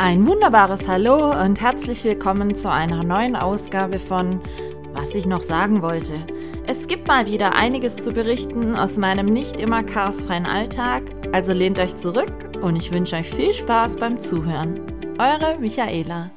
Ein 0.00 0.28
wunderbares 0.28 0.86
Hallo 0.86 1.32
und 1.42 1.60
herzlich 1.60 2.04
willkommen 2.04 2.54
zu 2.54 2.70
einer 2.70 3.02
neuen 3.02 3.34
Ausgabe 3.34 3.98
von 3.98 4.40
Was 4.92 5.12
ich 5.16 5.26
noch 5.26 5.42
sagen 5.42 5.82
wollte. 5.82 6.24
Es 6.68 6.86
gibt 6.86 7.08
mal 7.08 7.26
wieder 7.26 7.56
einiges 7.56 7.96
zu 7.96 8.12
berichten 8.12 8.76
aus 8.76 8.96
meinem 8.96 9.26
nicht 9.26 9.58
immer 9.58 9.82
chaosfreien 9.82 10.46
Alltag, 10.46 11.02
also 11.32 11.52
lehnt 11.52 11.80
euch 11.80 11.96
zurück 11.96 12.32
und 12.62 12.76
ich 12.76 12.92
wünsche 12.92 13.16
euch 13.16 13.28
viel 13.28 13.52
Spaß 13.52 13.96
beim 13.96 14.20
Zuhören. 14.20 14.80
Eure 15.18 15.58
Michaela. 15.58 16.30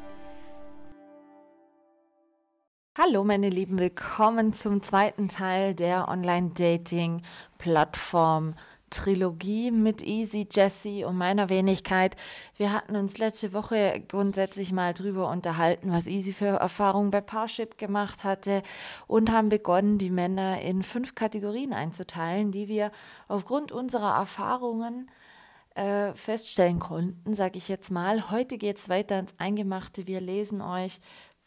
Hallo 2.98 3.23
meine 3.23 3.50
Lieben, 3.50 3.78
willkommen 3.78 4.54
zum 4.54 4.82
zweiten 4.82 5.28
Teil 5.28 5.75
der 5.75 6.07
Online-Dating-Plattform 6.07 8.55
Trilogie 8.92 9.71
mit 9.71 10.04
Easy, 10.04 10.48
Jessie 10.52 11.04
und 11.04 11.18
meiner 11.18 11.50
Wenigkeit. 11.50 12.16
Wir 12.58 12.71
hatten 12.71 12.96
uns 12.96 13.18
letzte 13.18 13.54
Woche 13.54 14.04
grundsätzlich 14.08 14.72
mal 14.72 14.94
drüber 14.94 15.30
unterhalten, 15.30 15.91
was 15.91 16.05
Easy 16.05 16.34
für 16.34 16.45
Erfahrungen 16.45 17.09
bei 17.09 17.22
Parship 17.22 17.80
gemacht 17.80 18.23
hatte 18.23 18.62
und 19.08 19.32
haben 19.32 19.49
begonnen, 19.49 19.98
die 19.98 20.12
Männer 20.12 20.62
in 20.62 20.84
fünf 20.84 21.16
Kategorien 21.16 21.73
einzuteilen, 21.73 22.52
die 22.52 22.68
wir 22.68 22.91
aufgrund 23.27 23.72
unserer 23.72 24.16
Erfahrungen 24.16 25.10
äh, 25.76 26.13
feststellen 26.13 26.80
konnten, 26.80 27.34
sage 27.34 27.58
ich 27.58 27.70
jetzt 27.70 27.91
mal. 27.91 28.30
Heute 28.30 28.58
geht 28.58 28.77
es 28.77 28.90
weiter 28.90 29.18
ins 29.18 29.34
Eingemachte. 29.40 30.05
Wir 30.05 30.20
lesen 30.20 30.62
euch 30.62 30.99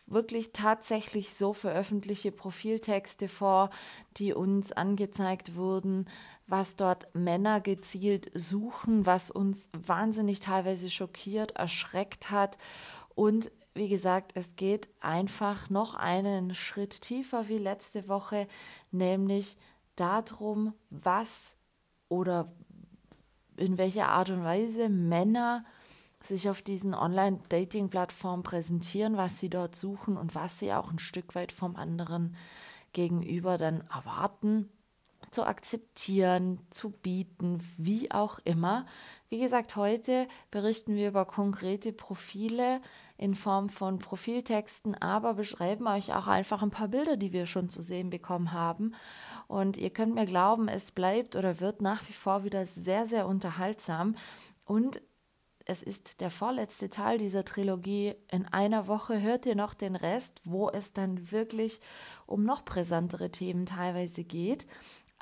wirklich 0.07 0.53
tatsächlich 0.53 1.35
so 1.35 1.53
veröffentlichte 1.53 2.31
Profiltexte 2.31 3.29
vor, 3.29 3.71
die 4.17 4.33
uns 4.33 4.73
angezeigt 4.73 5.57
wurden, 5.57 6.07
was 6.47 6.77
dort 6.77 7.15
Männer 7.15 7.61
gezielt 7.61 8.31
suchen, 8.35 9.07
was 9.07 9.31
uns 9.31 9.69
wahnsinnig 9.73 10.41
teilweise 10.41 10.91
schockiert, 10.91 11.53
erschreckt 11.53 12.31
hat. 12.31 12.59
Und 13.15 13.51
wie 13.75 13.89
gesagt, 13.89 14.33
es 14.35 14.57
geht 14.57 14.89
einfach 15.01 15.71
noch 15.71 15.95
einen 15.95 16.55
Schritt 16.55 17.01
tiefer 17.01 17.49
wie 17.49 17.59
letzte 17.59 18.09
Woche, 18.09 18.47
nämlich 18.91 19.57
darum, 19.97 20.75
was 20.91 21.57
oder 22.09 22.53
in 23.57 23.79
welcher 23.79 24.09
Art 24.09 24.31
und 24.31 24.45
Weise 24.45 24.89
Männer 24.89 25.65
sich 26.21 26.49
auf 26.49 26.63
diesen 26.63 26.95
Online-Dating-Plattformen 26.95 28.43
präsentieren, 28.43 29.17
was 29.17 29.39
sie 29.39 29.51
dort 29.51 29.77
suchen 29.77 30.17
und 30.17 30.35
was 30.35 30.59
sie 30.59 30.73
auch 30.73 30.91
ein 30.91 30.99
Stück 30.99 31.35
weit 31.35 31.53
vom 31.53 31.77
anderen 31.77 32.37
gegenüber 32.93 33.59
dann 33.59 33.83
erwarten 33.93 34.71
zu 35.35 35.45
akzeptieren, 35.45 36.61
zu 36.71 36.91
bieten, 36.91 37.61
wie 37.77 38.13
auch 38.13 38.39
immer. 38.45 38.87
Wie 39.29 39.41
gesagt, 39.41 39.75
heute 39.75 40.29
berichten 40.53 40.95
wir 40.95 41.09
über 41.09 41.25
konkrete 41.25 41.93
Profile 41.93 42.81
in 43.19 43.35
Form 43.35 43.69
von 43.69 43.99
Profiltexten, 43.99 44.95
aber 44.95 45.35
beschreiben 45.35 45.89
euch 45.89 46.15
auch 46.15 46.29
einfach 46.29 46.63
ein 46.63 46.71
paar 46.71 46.89
Bilder, 46.89 47.17
die 47.17 47.33
wir 47.33 47.47
schon 47.47 47.69
zu 47.69 47.83
sehen 47.83 48.11
bekommen 48.11 48.53
haben. 48.53 48.95
Und 49.49 49.77
ihr 49.77 49.91
könnt 49.91 50.15
mir 50.15 50.25
glauben, 50.25 50.69
es 50.69 50.93
bleibt 50.93 51.35
oder 51.35 51.59
wird 51.59 51.83
nach 51.83 52.09
wie 52.09 52.13
vor 52.13 52.45
wieder 52.45 52.65
sehr, 52.65 53.09
sehr 53.09 53.27
unterhaltsam. 53.27 54.15
Und 54.67 55.03
es 55.67 55.83
ist 55.83 56.21
der 56.21 56.31
vorletzte 56.31 56.91
Teil 56.91 57.19
dieser 57.19 57.45
Trilogie. 57.45 58.15
In 58.31 58.47
einer 58.47 58.87
Woche 58.87 59.21
hört 59.23 59.47
ihr 59.47 59.55
noch 59.55 59.73
den 59.73 59.97
Rest, 59.97 60.43
wo 60.45 60.69
es 60.69 60.93
dann 60.93 61.33
wirklich 61.33 61.81
um 62.27 62.45
noch 62.45 62.65
brisantere 62.65 63.31
Themen 63.31 63.65
teilweise 63.65 64.25
geht. 64.25 64.67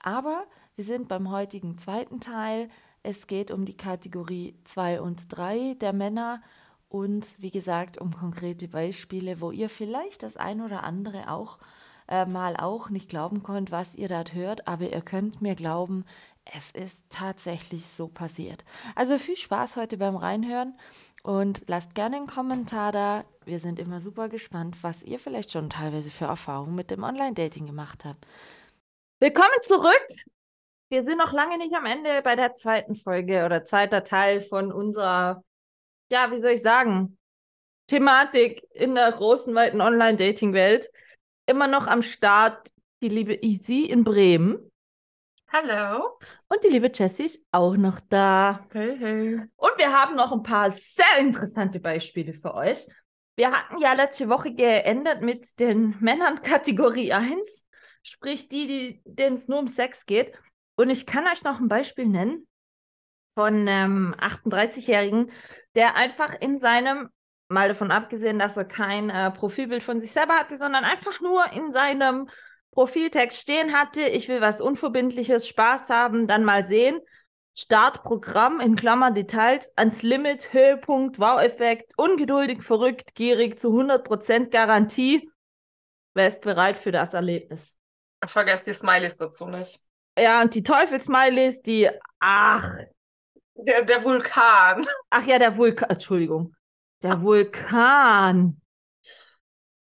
Aber 0.03 0.45
wir 0.77 0.85
sind 0.85 1.09
beim 1.09 1.31
heutigen 1.31 1.79
zweiten 1.79 2.21
Teil. 2.21 2.69
Es 3.03 3.27
geht 3.27 3.51
um 3.51 3.65
die 3.65 3.77
Kategorie 3.77 4.55
2 4.65 5.01
und 5.01 5.25
3 5.29 5.75
der 5.81 5.93
Männer 5.93 6.43
und 6.89 7.37
wie 7.41 7.51
gesagt 7.51 7.99
um 7.99 8.13
konkrete 8.13 8.69
Beispiele, 8.69 9.41
wo 9.41 9.51
ihr 9.51 9.71
vielleicht 9.71 10.23
das 10.23 10.37
ein 10.37 10.61
oder 10.61 10.83
andere 10.83 11.31
auch 11.31 11.59
äh, 12.09 12.27
mal 12.27 12.57
auch 12.57 12.91
nicht 12.91 13.09
glauben 13.09 13.43
könnt, 13.43 13.71
was 13.71 13.97
ihr 13.97 14.09
dort 14.09 14.35
hört, 14.35 14.69
aber 14.69 14.93
ihr 14.93 15.01
könnt 15.01 15.41
mir 15.41 15.55
glauben, 15.55 16.05
es 16.45 16.71
ist 16.73 17.05
tatsächlich 17.09 17.87
so 17.87 18.09
passiert. 18.09 18.65
Also 18.95 19.17
viel 19.19 19.37
Spaß 19.37 19.77
heute 19.77 19.97
beim 19.97 20.17
Reinhören 20.17 20.77
und 21.23 21.65
lasst 21.69 21.95
gerne 21.95 22.17
einen 22.17 22.27
Kommentar 22.27 22.93
da. 22.93 23.25
Wir 23.45 23.61
sind 23.61 23.79
immer 23.79 24.01
super 24.01 24.29
gespannt, 24.29 24.77
was 24.83 25.03
ihr 25.03 25.19
vielleicht 25.19 25.53
schon 25.53 25.71
teilweise 25.71 26.11
für 26.11 26.27
Erfahrungen 26.27 26.75
mit 26.75 26.91
dem 26.91 27.05
Online-Dating 27.05 27.67
gemacht 27.67 28.05
habt. 28.05 28.27
Willkommen 29.23 29.63
zurück. 29.63 30.05
Wir 30.89 31.05
sind 31.05 31.19
noch 31.19 31.33
lange 31.33 31.57
nicht 31.57 31.73
am 31.77 31.87
Ende 31.87 32.23
bei 32.23 32.35
der 32.35 32.57
zweiten 32.57 32.97
Folge 32.97 33.45
oder 33.45 33.65
zweiter 33.65 34.03
Teil 34.03 34.41
von 34.41 34.73
unserer, 34.73 35.45
ja, 36.11 36.33
wie 36.33 36.41
soll 36.41 36.51
ich 36.51 36.63
sagen, 36.63 37.17
Thematik 37.87 38.67
in 38.73 38.97
der 38.97 39.13
großen, 39.13 39.55
weiten 39.55 39.81
Online-Dating-Welt. 39.81 40.91
Immer 41.47 41.69
noch 41.69 41.87
am 41.87 42.03
Start 42.03 42.73
die 43.01 43.11
liebe 43.11 43.35
Easy 43.35 43.85
in 43.85 44.03
Bremen. 44.03 44.73
Hallo. 45.53 46.05
Und 46.49 46.65
die 46.65 46.71
liebe 46.71 46.91
Jessie 46.93 47.27
ist 47.27 47.47
auch 47.53 47.77
noch 47.77 48.01
da. 48.09 48.67
Hey, 48.73 48.97
hey. 48.99 49.35
Und 49.55 49.79
wir 49.79 49.93
haben 49.93 50.17
noch 50.17 50.33
ein 50.33 50.43
paar 50.43 50.73
sehr 50.73 51.19
interessante 51.21 51.79
Beispiele 51.79 52.33
für 52.33 52.55
euch. 52.55 52.89
Wir 53.37 53.53
hatten 53.53 53.81
ja 53.81 53.93
letzte 53.93 54.29
Woche 54.29 54.53
geendet 54.53 55.23
mit 55.23 55.61
den 55.61 55.95
Männern 56.01 56.43
Kategorie 56.43 57.13
1 57.13 57.67
sprich 58.03 58.49
die, 58.49 59.01
denen 59.05 59.37
es 59.37 59.49
nur 59.49 59.59
um 59.59 59.69
Sex 59.69 60.07
geht. 60.07 60.33
Und 60.77 60.91
ich 60.91 61.07
kann 61.07 61.27
euch 61.27 61.45
noch 61.45 61.61
ein 61.61 61.69
Beispiel 61.69 62.07
nennen 62.07 62.47
von 63.35 63.69
einem 63.69 64.15
38-Jährigen, 64.15 65.31
der 65.75 65.97
einfach 65.97 66.35
in 66.41 66.59
seinem, 66.59 67.09
mal 67.49 67.69
davon 67.69 67.91
abgesehen, 67.91 68.39
dass 68.39 68.57
er 68.57 68.65
kein 68.65 69.11
äh, 69.11 69.31
Profilbild 69.31 69.83
von 69.83 70.01
sich 70.01 70.13
selber 70.13 70.35
hatte, 70.35 70.57
sondern 70.57 70.85
einfach 70.85 71.21
nur 71.21 71.51
in 71.53 71.71
seinem 71.71 72.29
Profiltext 72.73 73.41
stehen 73.41 73.75
hatte, 73.75 74.01
ich 74.01 74.29
will 74.29 74.41
was 74.41 74.61
Unverbindliches, 74.61 75.47
Spaß 75.47 75.91
haben, 75.91 76.27
dann 76.27 76.45
mal 76.45 76.65
sehen. 76.65 77.01
Startprogramm 77.55 78.61
in 78.61 78.77
Klammer 78.77 79.11
Details, 79.11 79.71
ans 79.77 80.03
Limit, 80.03 80.55
Höhepunkt, 80.55 81.19
Wow-Effekt, 81.19 81.93
ungeduldig, 81.99 82.63
verrückt, 82.63 83.15
gierig, 83.15 83.61
zu 83.61 83.69
100% 83.69 84.49
Garantie. 84.49 85.31
Wer 86.15 86.29
ist 86.29 86.41
bereit 86.41 86.79
für 86.79 86.93
das 86.93 87.13
Erlebnis? 87.13 87.77
Vergesst 88.25 88.67
die 88.67 88.75
Smileys 88.75 89.17
dazu 89.17 89.47
nicht. 89.47 89.81
Ja, 90.19 90.43
und 90.43 90.55
die 90.55 90.63
Teufelsmileys, 90.63 91.63
die. 91.63 91.89
Ach. 92.21 92.71
Der, 93.55 93.83
der 93.83 94.05
Vulkan. 94.05 94.87
Ach 95.11 95.27
ja, 95.27 95.39
der 95.39 95.57
Vulkan. 95.57 95.91
Entschuldigung. 95.91 96.55
Der 97.03 97.23
Vulkan. 97.23 98.61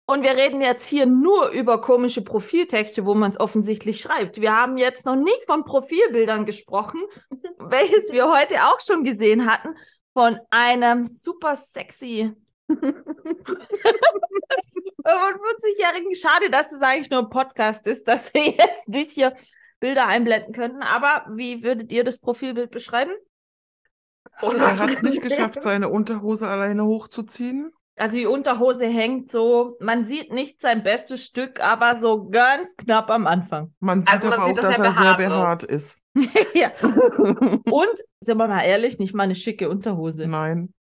Und 0.07 0.23
wir 0.23 0.37
reden 0.37 0.61
jetzt 0.61 0.87
hier 0.87 1.07
nur 1.07 1.49
über 1.49 1.81
komische 1.81 2.23
Profiltexte, 2.23 3.07
wo 3.07 3.15
man 3.15 3.31
es 3.31 3.41
offensichtlich 3.41 4.03
schreibt. 4.03 4.39
Wir 4.39 4.55
haben 4.55 4.77
jetzt 4.77 5.07
noch 5.07 5.17
nicht 5.17 5.47
von 5.47 5.65
Profilbildern 5.65 6.45
gesprochen, 6.45 7.01
welches 7.59 8.13
wir 8.13 8.31
heute 8.31 8.65
auch 8.65 8.81
schon 8.81 9.03
gesehen 9.03 9.47
hatten, 9.51 9.75
von 10.13 10.39
einem 10.51 11.07
super 11.07 11.57
sexy 11.57 12.33
45-Jährigen, 15.05 16.15
schade, 16.15 16.51
dass 16.51 16.73
es 16.73 16.81
eigentlich 16.83 17.11
nur 17.11 17.21
ein 17.21 17.31
Podcast 17.31 17.87
ist, 17.87 18.09
dass 18.09 18.33
wir 18.35 18.47
jetzt 18.47 18.89
nicht 18.89 19.11
hier 19.11 19.35
Bilder 19.81 20.07
einblenden 20.07 20.55
könnten. 20.55 20.83
Aber 20.83 21.27
wie 21.35 21.63
würdet 21.63 21.93
ihr 21.93 22.05
das 22.05 22.19
Profilbild 22.19 22.71
beschreiben? 22.71 23.13
Und 24.41 24.57
er 24.57 24.79
hat 24.79 24.91
es 24.91 25.03
nicht 25.03 25.23
geschafft, 25.23 25.63
seine 25.63 25.89
Unterhose 25.89 26.49
alleine 26.49 26.85
hochzuziehen. 26.85 27.73
Also 27.97 28.17
die 28.17 28.27
Unterhose 28.27 28.87
hängt 28.87 29.31
so, 29.31 29.77
man 29.79 30.05
sieht 30.05 30.33
nicht 30.33 30.61
sein 30.61 30.83
bestes 30.83 31.25
Stück, 31.25 31.61
aber 31.61 31.95
so 31.95 32.29
ganz 32.29 32.77
knapp 32.77 33.09
am 33.11 33.27
Anfang. 33.29 33.73
Man 33.79 34.03
sieht 34.03 34.13
also, 34.13 34.33
aber 34.33 34.47
auch, 34.47 34.55
dass 34.55 34.79
er 34.79 34.93
sehr 34.93 35.17
behaart 35.17 35.63
ist. 35.63 36.01
ja. 36.55 36.73
Und, 36.81 37.95
sind 38.21 38.37
wir 38.37 38.49
mal 38.49 38.63
ehrlich, 38.63 38.99
nicht 38.99 39.15
mal 39.15 39.25
eine 39.25 39.37
schicke 39.37 39.69
Unterhose. 39.69 40.27
Nein. 40.27 40.75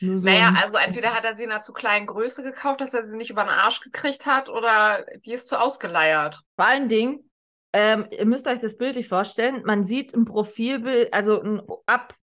So 0.00 0.12
naja, 0.12 0.52
also 0.60 0.76
entweder 0.76 1.14
hat 1.14 1.24
er 1.24 1.36
sie 1.36 1.44
in 1.44 1.50
einer 1.50 1.62
zu 1.62 1.72
kleinen 1.72 2.06
Größe 2.06 2.42
gekauft, 2.42 2.80
dass 2.80 2.94
er 2.94 3.06
sie 3.06 3.16
nicht 3.16 3.30
über 3.30 3.42
den 3.42 3.50
Arsch 3.50 3.80
gekriegt 3.80 4.26
hat, 4.26 4.48
oder 4.48 5.04
die 5.24 5.32
ist 5.32 5.48
zu 5.48 5.60
ausgeleiert. 5.60 6.42
Vor 6.56 6.66
allen 6.66 6.88
Dingen, 6.88 7.28
ähm, 7.72 8.06
ihr 8.10 8.26
müsst 8.26 8.46
euch 8.46 8.60
das 8.60 8.76
bildlich 8.76 9.08
vorstellen, 9.08 9.62
man 9.64 9.84
sieht 9.84 10.12
im 10.12 10.24
Profilbild, 10.24 11.12
also 11.12 11.42
ab 11.86 12.14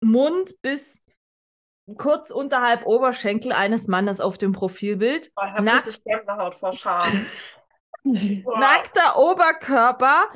Mund 0.00 0.54
bis 0.62 1.02
kurz 1.96 2.30
unterhalb 2.30 2.86
Oberschenkel 2.86 3.52
eines 3.52 3.88
Mannes 3.88 4.20
auf 4.20 4.38
dem 4.38 4.52
Profilbild. 4.52 5.30
Oh, 5.36 5.42
ich 5.44 5.52
habe 5.52 5.72
richtig 5.72 6.04
Gänsehaut 6.04 6.54
vor 6.54 6.72
Scham. 6.72 7.26
Nackter 8.04 9.18
Oberkörper, 9.18 10.28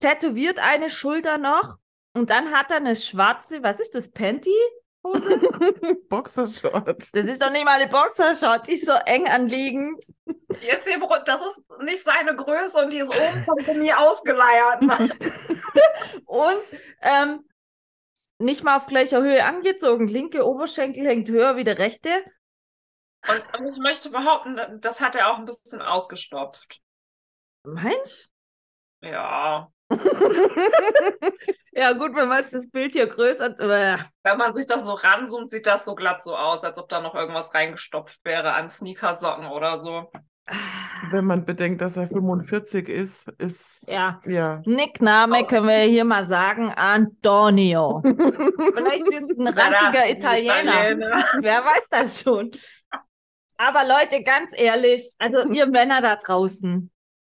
tätowiert 0.00 0.58
eine 0.58 0.90
Schulter 0.90 1.38
noch 1.38 1.76
und 2.14 2.30
dann 2.30 2.52
hat 2.52 2.70
er 2.70 2.78
eine 2.78 2.96
schwarze, 2.96 3.62
was 3.62 3.80
ist 3.80 3.94
das, 3.94 4.10
Panty? 4.10 4.50
Hose? 5.04 5.36
Boxershort. 6.08 7.08
Das 7.12 7.24
ist 7.24 7.42
doch 7.42 7.50
nicht 7.50 7.64
mal 7.64 7.80
eine 7.80 7.88
Boxershort, 7.88 8.68
die 8.68 8.72
ist 8.72 8.86
so 8.86 8.92
eng 8.92 9.26
anliegend. 9.26 10.04
Jetzt 10.60 10.88
das 11.26 11.40
ist 11.42 11.62
nicht 11.80 12.04
seine 12.04 12.36
Größe 12.36 12.82
und 12.82 12.92
die 12.92 12.98
ist 12.98 13.18
oben 13.18 13.64
von 13.64 13.78
mir 13.78 13.98
ausgeleiert. 13.98 14.82
und 16.26 16.80
ähm, 17.00 17.48
nicht 18.38 18.62
mal 18.62 18.76
auf 18.76 18.86
gleicher 18.86 19.22
Höhe 19.22 19.44
angezogen. 19.44 20.08
Linke 20.08 20.46
Oberschenkel 20.46 21.06
hängt 21.06 21.28
höher 21.28 21.56
wie 21.56 21.64
der 21.64 21.78
rechte. 21.78 22.10
Und, 23.28 23.60
und 23.60 23.72
ich 23.72 23.78
möchte 23.78 24.10
behaupten, 24.10 24.58
das 24.80 25.00
hat 25.00 25.14
er 25.14 25.30
auch 25.30 25.38
ein 25.38 25.44
bisschen 25.44 25.80
ausgestopft. 25.80 26.80
Meinst 27.64 28.28
Ja. 29.00 29.70
ja, 31.72 31.92
gut, 31.92 32.14
wenn 32.14 32.28
man 32.28 32.44
das 32.50 32.68
Bild 32.70 32.94
hier 32.94 33.06
größer. 33.06 33.58
Äh, 33.60 33.98
Wenn 34.22 34.38
man 34.38 34.54
sich 34.54 34.66
das 34.66 34.84
so 34.86 34.94
ranzoomt, 34.94 35.50
sieht 35.50 35.66
das 35.66 35.84
so 35.84 35.94
glatt 35.94 36.22
so 36.22 36.36
aus, 36.36 36.64
als 36.64 36.78
ob 36.78 36.88
da 36.88 37.00
noch 37.00 37.14
irgendwas 37.14 37.54
reingestopft 37.54 38.20
wäre 38.24 38.54
an 38.54 38.68
Sneakersocken 38.68 39.46
oder 39.46 39.78
so. 39.78 40.10
Wenn 41.10 41.24
man 41.24 41.44
bedenkt, 41.44 41.80
dass 41.80 41.96
er 41.96 42.06
45 42.06 42.88
ist, 42.88 43.28
ist 43.38 43.86
ja. 43.88 44.20
ja. 44.26 44.60
Nickname 44.64 45.42
Oh. 45.42 45.46
können 45.46 45.68
wir 45.68 45.76
hier 45.82 46.04
mal 46.04 46.26
sagen: 46.26 46.70
Antonio. 46.70 48.02
Vielleicht 48.04 49.06
ist 49.08 49.30
es 49.30 49.38
ein 49.38 49.48
rassiger 49.48 50.10
Italiener. 50.10 51.24
Wer 51.40 51.64
weiß 51.64 51.86
das 51.90 52.22
schon. 52.22 52.50
Aber 53.56 53.84
Leute, 53.86 54.24
ganz 54.24 54.50
ehrlich, 54.54 55.14
also 55.18 55.48
ihr 55.52 55.66
Männer 55.66 56.00
da 56.02 56.16
draußen, 56.16 56.90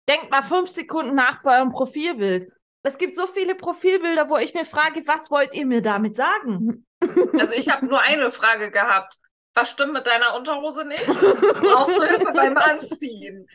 denkt 0.08 0.30
mal 0.30 0.42
fünf 0.42 0.70
Sekunden 0.70 1.14
nach 1.14 1.42
bei 1.42 1.56
eurem 1.58 1.72
Profilbild. 1.72 2.50
Es 2.82 2.98
gibt 2.98 3.16
so 3.16 3.26
viele 3.26 3.54
Profilbilder, 3.56 4.28
wo 4.30 4.36
ich 4.36 4.54
mir 4.54 4.64
frage, 4.64 5.02
was 5.06 5.30
wollt 5.30 5.54
ihr 5.54 5.66
mir 5.66 5.82
damit 5.82 6.16
sagen? 6.16 6.82
Also 7.38 7.52
ich 7.52 7.68
habe 7.68 7.84
nur 7.86 8.00
eine 8.00 8.30
Frage 8.30 8.70
gehabt. 8.70 9.18
Was 9.54 9.70
stimmt 9.70 9.92
mit 9.92 10.06
deiner 10.06 10.34
Unterhose 10.34 10.86
nicht? 10.86 11.06
Brauchst 11.06 11.96
du 11.96 12.02
Hilfe 12.02 12.32
beim 12.32 12.56
Anziehen? 12.56 13.46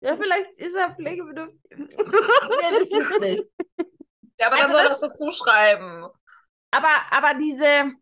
Ja, 0.00 0.16
vielleicht 0.16 0.58
ist 0.58 0.74
er 0.76 0.94
pflegebedürftig. 0.94 1.58
nee, 1.78 2.78
das 2.78 2.88
ist 2.90 3.20
nicht. 3.20 3.44
Ja, 4.40 4.46
aber 4.48 4.56
dann 4.56 4.66
Also 4.66 4.72
soll 4.74 4.88
das- 4.88 5.00
das 5.00 5.10
dazu 5.10 5.30
schreiben. 5.30 6.06
Aber, 6.72 6.88
aber 7.10 7.34
diese, 7.34 7.92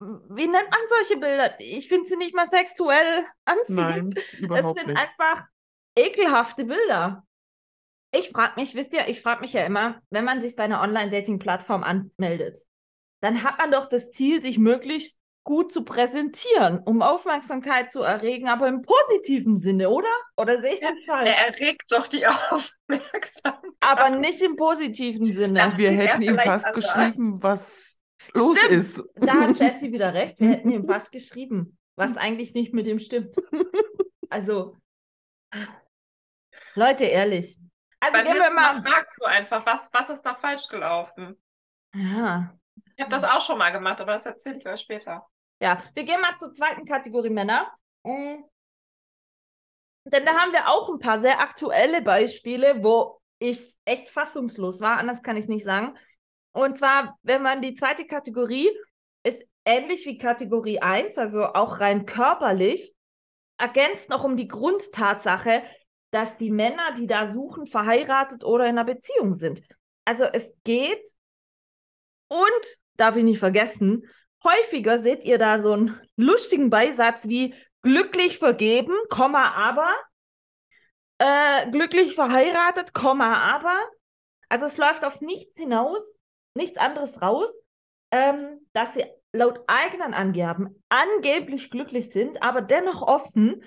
wie 0.00 0.46
nennt 0.48 0.70
man 0.70 0.80
solche 0.88 1.16
Bilder? 1.20 1.54
Ich 1.60 1.88
finde 1.88 2.08
sie 2.08 2.16
nicht 2.16 2.34
mal 2.34 2.46
sexuell 2.48 3.24
anziehend. 3.44 4.14
Nein, 4.14 4.14
Es 4.16 4.38
überhaupt 4.40 4.78
sind 4.78 4.88
nicht. 4.88 4.98
einfach 5.00 5.44
ekelhafte 5.96 6.64
Bilder. 6.64 7.24
Ich 8.18 8.30
frage 8.30 8.52
mich, 8.60 8.74
wisst 8.74 8.94
ihr, 8.94 9.08
ich 9.08 9.20
frage 9.20 9.40
mich 9.40 9.52
ja 9.52 9.64
immer, 9.64 10.00
wenn 10.10 10.24
man 10.24 10.40
sich 10.40 10.56
bei 10.56 10.64
einer 10.64 10.80
Online-Dating-Plattform 10.80 11.82
anmeldet, 11.82 12.58
dann 13.20 13.42
hat 13.42 13.58
man 13.58 13.70
doch 13.70 13.86
das 13.86 14.10
Ziel, 14.10 14.42
sich 14.42 14.58
möglichst 14.58 15.18
gut 15.44 15.72
zu 15.72 15.84
präsentieren, 15.84 16.80
um 16.80 17.02
Aufmerksamkeit 17.02 17.92
zu 17.92 18.00
erregen, 18.00 18.48
aber 18.48 18.66
im 18.66 18.82
positiven 18.82 19.56
Sinne, 19.56 19.90
oder? 19.90 20.08
Oder 20.36 20.60
sehe 20.60 20.74
ich 20.74 20.80
das 20.80 20.92
falsch? 21.06 21.30
Er 21.30 21.48
erregt 21.48 21.84
doch 21.90 22.08
die 22.08 22.26
Aufmerksamkeit. 22.26 23.70
aber 23.80 24.10
nicht 24.10 24.42
im 24.42 24.56
positiven 24.56 25.32
Sinne. 25.32 25.60
Das 25.60 25.78
Wir 25.78 25.92
hätten 25.92 26.22
ihm 26.22 26.36
fast 26.38 26.66
anders. 26.66 26.84
geschrieben, 26.84 27.40
was 27.42 27.98
los 28.34 28.58
Stimmt. 28.58 28.72
ist. 28.74 29.04
Da 29.14 29.34
hat 29.34 29.56
Jessie 29.60 29.92
wieder 29.92 30.12
recht. 30.14 30.40
Wir 30.40 30.48
hätten 30.48 30.70
ihm 30.70 30.84
fast 30.86 31.12
geschrieben, 31.12 31.78
was 31.96 32.16
eigentlich 32.16 32.52
nicht 32.54 32.74
mit 32.74 32.88
ihm 32.88 32.98
stimmt. 32.98 33.36
Also, 34.28 34.76
Leute, 36.74 37.04
ehrlich. 37.04 37.58
Also 38.00 38.22
gehen 38.22 38.34
wir 38.34 38.50
Mal 38.50 38.82
fragst 38.82 39.20
du 39.20 39.24
einfach, 39.24 39.64
was, 39.64 39.90
was 39.92 40.10
ist 40.10 40.22
da 40.22 40.34
falsch 40.34 40.68
gelaufen? 40.68 41.40
Ja. 41.94 42.54
Ich 42.94 43.02
habe 43.02 43.10
das 43.10 43.24
auch 43.24 43.40
schon 43.40 43.58
mal 43.58 43.72
gemacht, 43.72 44.00
aber 44.00 44.12
das 44.12 44.26
erzähle 44.26 44.58
ich 44.58 44.66
euch 44.66 44.80
später. 44.80 45.26
ja, 45.60 45.82
wir 45.94 46.04
gehen 46.04 46.20
mal 46.20 46.36
zur 46.36 46.52
zweiten 46.52 46.84
Kategorie 46.84 47.30
Männer. 47.30 47.70
Mm. 48.04 48.42
Denn 50.04 50.24
da 50.24 50.36
haben 50.36 50.52
wir 50.52 50.68
auch 50.68 50.88
ein 50.88 50.98
paar 50.98 51.20
sehr 51.20 51.40
aktuelle 51.40 52.00
Beispiele, 52.00 52.82
wo 52.82 53.20
ich 53.38 53.74
echt 53.84 54.08
fassungslos 54.08 54.80
war. 54.80 54.98
Anders 54.98 55.22
kann 55.22 55.36
ich 55.36 55.44
es 55.44 55.48
nicht 55.48 55.64
sagen. 55.64 55.96
Und 56.52 56.76
zwar, 56.76 57.18
wenn 57.22 57.42
man 57.42 57.60
die 57.60 57.74
zweite 57.74 58.06
Kategorie 58.06 58.70
ist 59.24 59.46
ähnlich 59.64 60.06
wie 60.06 60.18
Kategorie 60.18 60.80
1, 60.80 61.18
also 61.18 61.46
auch 61.46 61.80
rein 61.80 62.06
körperlich, 62.06 62.94
ergänzt 63.58 64.08
noch 64.08 64.22
um 64.24 64.36
die 64.36 64.48
Grundtatsache, 64.48 65.62
dass 66.10 66.36
die 66.36 66.50
Männer, 66.50 66.92
die 66.94 67.06
da 67.06 67.26
suchen, 67.26 67.66
verheiratet 67.66 68.44
oder 68.44 68.64
in 68.64 68.78
einer 68.78 68.84
Beziehung 68.84 69.34
sind. 69.34 69.62
Also 70.04 70.24
es 70.24 70.52
geht 70.64 71.02
und, 72.28 72.78
darf 72.96 73.16
ich 73.16 73.24
nicht 73.24 73.38
vergessen, 73.38 74.08
häufiger 74.44 74.98
seht 74.98 75.24
ihr 75.24 75.38
da 75.38 75.60
so 75.60 75.72
einen 75.72 76.00
lustigen 76.16 76.70
Beisatz 76.70 77.28
wie 77.28 77.54
glücklich 77.82 78.38
vergeben, 78.38 78.94
Komma, 79.08 79.52
aber, 79.52 79.94
äh, 81.18 81.70
glücklich 81.70 82.14
verheiratet, 82.14 82.92
Komma, 82.94 83.40
aber. 83.54 83.78
Also 84.48 84.66
es 84.66 84.76
läuft 84.76 85.04
auf 85.04 85.20
nichts 85.20 85.58
hinaus, 85.58 86.02
nichts 86.54 86.78
anderes 86.78 87.20
raus, 87.20 87.50
ähm, 88.12 88.66
dass 88.72 88.94
sie 88.94 89.04
laut 89.32 89.60
eigenen 89.66 90.14
Angaben 90.14 90.82
angeblich 90.88 91.70
glücklich 91.70 92.10
sind, 92.10 92.42
aber 92.42 92.62
dennoch 92.62 93.02
offen 93.02 93.62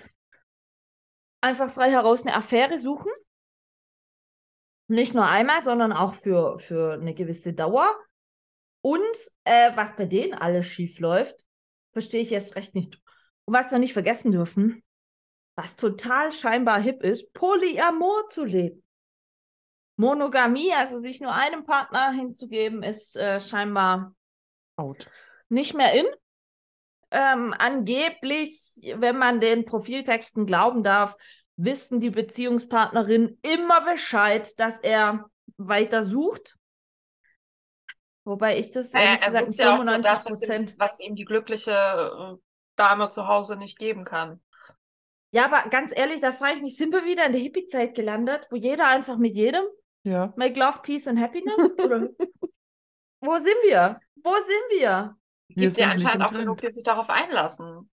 einfach 1.40 1.72
frei 1.72 1.90
heraus 1.90 2.22
eine 2.22 2.36
Affäre 2.36 2.78
suchen. 2.78 3.10
Nicht 4.88 5.14
nur 5.14 5.26
einmal, 5.26 5.62
sondern 5.62 5.92
auch 5.92 6.14
für, 6.14 6.58
für 6.58 6.94
eine 6.94 7.14
gewisse 7.14 7.52
Dauer. 7.52 7.94
Und 8.82 9.16
äh, 9.44 9.70
was 9.76 9.94
bei 9.96 10.06
denen 10.06 10.34
alles 10.34 10.66
schief 10.66 10.98
läuft, 10.98 11.46
verstehe 11.92 12.22
ich 12.22 12.32
erst 12.32 12.56
recht 12.56 12.74
nicht. 12.74 13.00
Und 13.44 13.54
was 13.54 13.70
wir 13.70 13.78
nicht 13.78 13.92
vergessen 13.92 14.32
dürfen, 14.32 14.82
was 15.56 15.76
total 15.76 16.32
scheinbar 16.32 16.80
hip 16.80 17.02
ist, 17.02 17.32
Polyamor 17.32 18.28
zu 18.30 18.44
leben. 18.44 18.82
Monogamie, 19.96 20.72
also 20.72 20.98
sich 21.00 21.20
nur 21.20 21.34
einem 21.34 21.64
Partner 21.64 22.10
hinzugeben, 22.12 22.82
ist 22.82 23.16
äh, 23.16 23.38
scheinbar 23.38 24.14
Out. 24.76 25.10
nicht 25.50 25.74
mehr 25.74 25.92
in. 25.92 26.06
Ähm, 27.10 27.54
angeblich, 27.58 28.60
wenn 28.96 29.18
man 29.18 29.40
den 29.40 29.64
Profiltexten 29.64 30.46
glauben 30.46 30.82
darf, 30.82 31.16
wissen 31.56 32.00
die 32.00 32.10
Beziehungspartnerinnen 32.10 33.38
immer 33.42 33.80
Bescheid, 33.84 34.58
dass 34.58 34.76
er 34.80 35.28
weiter 35.56 36.04
sucht. 36.04 36.56
Wobei 38.24 38.58
ich 38.58 38.70
das 38.70 38.92
Naja, 38.92 39.06
ehrlich 39.06 39.22
er 39.22 39.26
gesagt 39.26 39.56
ja 39.56 39.74
auch 39.74 39.84
nur 39.84 39.94
95 39.94 40.02
das, 40.04 40.24
was 40.26 40.42
ihm, 40.42 40.48
Prozent. 40.48 40.74
was 40.78 41.00
ihm 41.00 41.14
die 41.16 41.24
glückliche 41.24 41.72
äh, 41.72 42.36
Dame 42.76 43.08
zu 43.08 43.26
Hause 43.26 43.56
nicht 43.56 43.78
geben 43.78 44.04
kann. 44.04 44.40
Ja, 45.32 45.44
aber 45.44 45.68
ganz 45.70 45.92
ehrlich, 45.96 46.20
da 46.20 46.32
frage 46.32 46.56
ich 46.56 46.62
mich, 46.62 46.76
sind 46.76 46.92
wir 46.92 47.04
wieder 47.04 47.24
in 47.26 47.32
der 47.32 47.40
Hippie-Zeit 47.40 47.94
gelandet, 47.94 48.46
wo 48.50 48.56
jeder 48.56 48.88
einfach 48.88 49.16
mit 49.16 49.34
jedem 49.34 49.64
Ja. 50.02 50.32
make 50.36 50.58
love, 50.58 50.80
peace 50.82 51.06
and 51.06 51.20
happiness? 51.20 51.56
Oder 51.84 52.08
wo 53.20 53.34
sind 53.36 53.56
wir? 53.64 54.00
Wo 54.22 54.32
sind 54.34 54.80
wir? 54.80 55.16
Gibt 55.54 55.76
ja 55.76 55.90
anscheinend 55.90 56.24
auch 56.24 56.32
genug, 56.32 56.58
die 56.58 56.72
sich 56.72 56.84
darauf 56.84 57.08
einlassen. 57.08 57.88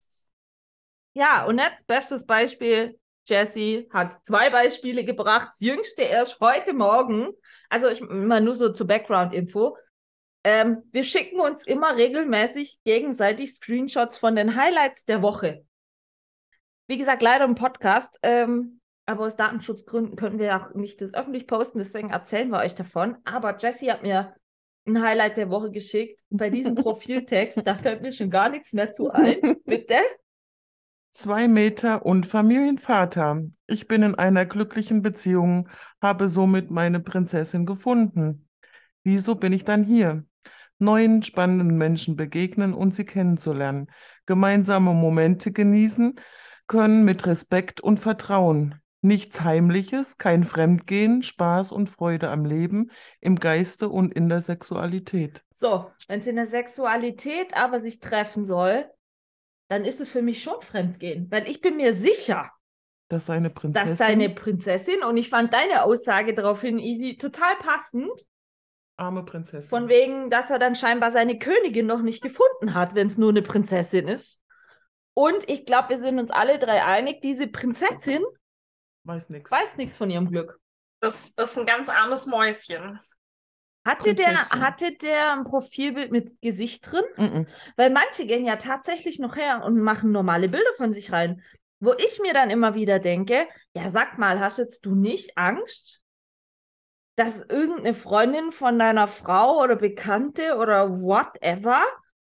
Ja, 1.13 1.45
und 1.45 1.57
jetzt 1.57 1.87
bestes 1.87 2.25
Beispiel. 2.25 2.99
Jessie 3.27 3.89
hat 3.91 4.23
zwei 4.25 4.49
Beispiele 4.49 5.03
gebracht. 5.03 5.49
Das 5.51 5.59
jüngste 5.59 6.03
erst 6.03 6.39
heute 6.39 6.73
Morgen. 6.73 7.29
Also 7.69 7.87
ich 7.87 8.01
mal 8.01 8.39
nur 8.39 8.55
so 8.55 8.69
zur 8.69 8.87
Background-Info. 8.87 9.77
Ähm, 10.43 10.83
wir 10.91 11.03
schicken 11.03 11.39
uns 11.39 11.65
immer 11.65 11.97
regelmäßig 11.97 12.79
gegenseitig 12.85 13.55
Screenshots 13.55 14.17
von 14.17 14.35
den 14.35 14.55
Highlights 14.55 15.03
der 15.05 15.21
Woche. 15.21 15.65
Wie 16.87 16.97
gesagt, 16.97 17.21
leider 17.21 17.43
im 17.43 17.55
Podcast. 17.55 18.17
Ähm, 18.23 18.79
aber 19.05 19.25
aus 19.25 19.35
Datenschutzgründen 19.37 20.15
können 20.17 20.37
wir 20.37 20.55
auch 20.55 20.73
nicht 20.73 21.01
das 21.01 21.13
öffentlich 21.13 21.47
posten, 21.47 21.79
deswegen 21.79 22.09
erzählen 22.09 22.49
wir 22.49 22.59
euch 22.59 22.75
davon. 22.75 23.17
Aber 23.23 23.57
Jessie 23.57 23.91
hat 23.91 24.03
mir 24.03 24.35
ein 24.87 25.01
Highlight 25.01 25.37
der 25.37 25.49
Woche 25.49 25.71
geschickt. 25.71 26.21
Und 26.29 26.37
bei 26.37 26.49
diesem 26.49 26.75
Profiltext, 26.75 27.61
da 27.65 27.75
fällt 27.75 28.01
mir 28.01 28.11
schon 28.11 28.29
gar 28.29 28.49
nichts 28.49 28.73
mehr 28.73 28.91
zu 28.91 29.11
ein. 29.11 29.39
Bitte? 29.65 29.95
Zwei 31.11 31.47
Meter 31.47 32.05
und 32.05 32.25
Familienvater. 32.25 33.41
Ich 33.65 33.87
bin 33.87 34.03
in 34.03 34.15
einer 34.15 34.45
glücklichen 34.45 35.01
Beziehung, 35.01 35.67
habe 36.01 36.27
somit 36.27 36.69
meine 36.69 36.99
Prinzessin 36.99 37.65
gefunden. 37.65 38.47
Wieso 39.03 39.35
bin 39.35 39.53
ich 39.53 39.63
dann 39.63 39.83
hier? 39.83 40.25
Neuen 40.79 41.23
spannenden 41.23 41.75
Menschen 41.75 42.15
begegnen 42.15 42.73
und 42.73 42.93
sie 42.93 43.05
kennenzulernen, 43.05 43.87
gemeinsame 44.27 44.93
Momente 44.93 45.51
genießen 45.51 46.19
können 46.67 47.03
mit 47.03 47.25
Respekt 47.25 47.81
und 47.81 47.99
Vertrauen. 47.99 48.75
Nichts 49.01 49.41
Heimliches, 49.41 50.17
kein 50.17 50.43
Fremdgehen, 50.43 51.21
Spaß 51.21 51.71
und 51.71 51.87
Freude 51.89 52.29
am 52.29 52.45
Leben, 52.45 52.91
im 53.21 53.35
Geiste 53.35 53.89
und 53.89 54.13
in 54.13 54.27
der 54.27 54.41
Sexualität. 54.41 55.43
So, 55.53 55.91
wenn 56.07 56.21
es 56.21 56.27
in 56.27 56.35
der 56.35 56.47
Sexualität 56.47 57.55
aber 57.55 57.79
sich 57.79 57.99
treffen 57.99 58.45
soll, 58.45 58.85
dann 59.69 59.85
ist 59.85 60.01
es 60.01 60.09
für 60.09 60.21
mich 60.21 60.41
schon 60.41 60.61
Fremdgehen. 60.61 61.29
Weil 61.29 61.47
ich 61.47 61.61
bin 61.61 61.77
mir 61.77 61.93
sicher, 61.93 62.51
Das 63.09 63.23
ist 63.23 63.29
eine 63.29 63.49
Prinzessin. 63.51 63.89
dass 63.89 63.99
deine 63.99 64.29
Prinzessin, 64.29 65.03
und 65.03 65.17
ich 65.17 65.29
fand 65.29 65.53
deine 65.53 65.83
Aussage 65.83 66.33
daraufhin, 66.33 66.79
Easy, 66.79 67.17
total 67.17 67.55
passend, 67.59 68.25
arme 68.97 69.23
Prinzessin. 69.23 69.69
von 69.69 69.89
wegen, 69.89 70.31
dass 70.31 70.49
er 70.49 70.57
dann 70.57 70.73
scheinbar 70.73 71.11
seine 71.11 71.37
Königin 71.37 71.85
noch 71.85 72.01
nicht 72.01 72.23
gefunden 72.23 72.73
hat, 72.73 72.95
wenn 72.95 73.07
es 73.07 73.19
nur 73.19 73.29
eine 73.29 73.43
Prinzessin 73.43 74.07
ist. 74.07 74.41
Und 75.13 75.47
ich 75.49 75.65
glaube, 75.67 75.89
wir 75.89 75.97
sind 75.99 76.17
uns 76.19 76.31
alle 76.31 76.57
drei 76.57 76.83
einig, 76.83 77.21
diese 77.21 77.47
Prinzessin 77.47 78.23
Weiß 79.07 79.29
nichts. 79.29 79.49
weiß 79.49 79.77
nichts 79.77 79.95
von 79.95 80.09
ihrem 80.09 80.29
Glück. 80.29 80.59
Das, 80.99 81.33
das 81.35 81.51
ist 81.51 81.57
ein 81.57 81.65
ganz 81.65 81.87
armes 81.87 82.25
Mäuschen. 82.25 82.99
Hatte 83.85 84.13
der, 84.13 84.49
hatte 84.49 84.91
der 84.97 85.31
ein 85.31 85.45
Profilbild 85.45 86.11
mit 86.11 86.41
Gesicht 86.41 86.91
drin? 86.91 87.05
Mhm. 87.15 87.47
Weil 87.77 87.89
manche 87.89 88.25
gehen 88.25 88.45
ja 88.45 88.57
tatsächlich 88.57 89.17
noch 89.17 89.37
her 89.37 89.63
und 89.63 89.79
machen 89.79 90.11
normale 90.11 90.49
Bilder 90.49 90.73
von 90.75 90.91
sich 90.91 91.13
rein. 91.13 91.41
Wo 91.79 91.93
ich 91.93 92.19
mir 92.21 92.33
dann 92.33 92.49
immer 92.49 92.75
wieder 92.75 92.99
denke, 92.99 93.47
ja, 93.73 93.91
sag 93.91 94.17
mal, 94.17 94.41
hast 94.41 94.57
jetzt 94.57 94.85
du 94.85 94.93
nicht 94.93 95.37
Angst, 95.37 96.03
dass 97.15 97.39
irgendeine 97.43 97.93
Freundin 97.93 98.51
von 98.51 98.77
deiner 98.77 99.07
Frau 99.07 99.61
oder 99.63 99.77
Bekannte 99.77 100.57
oder 100.57 100.99
whatever, 100.99 101.85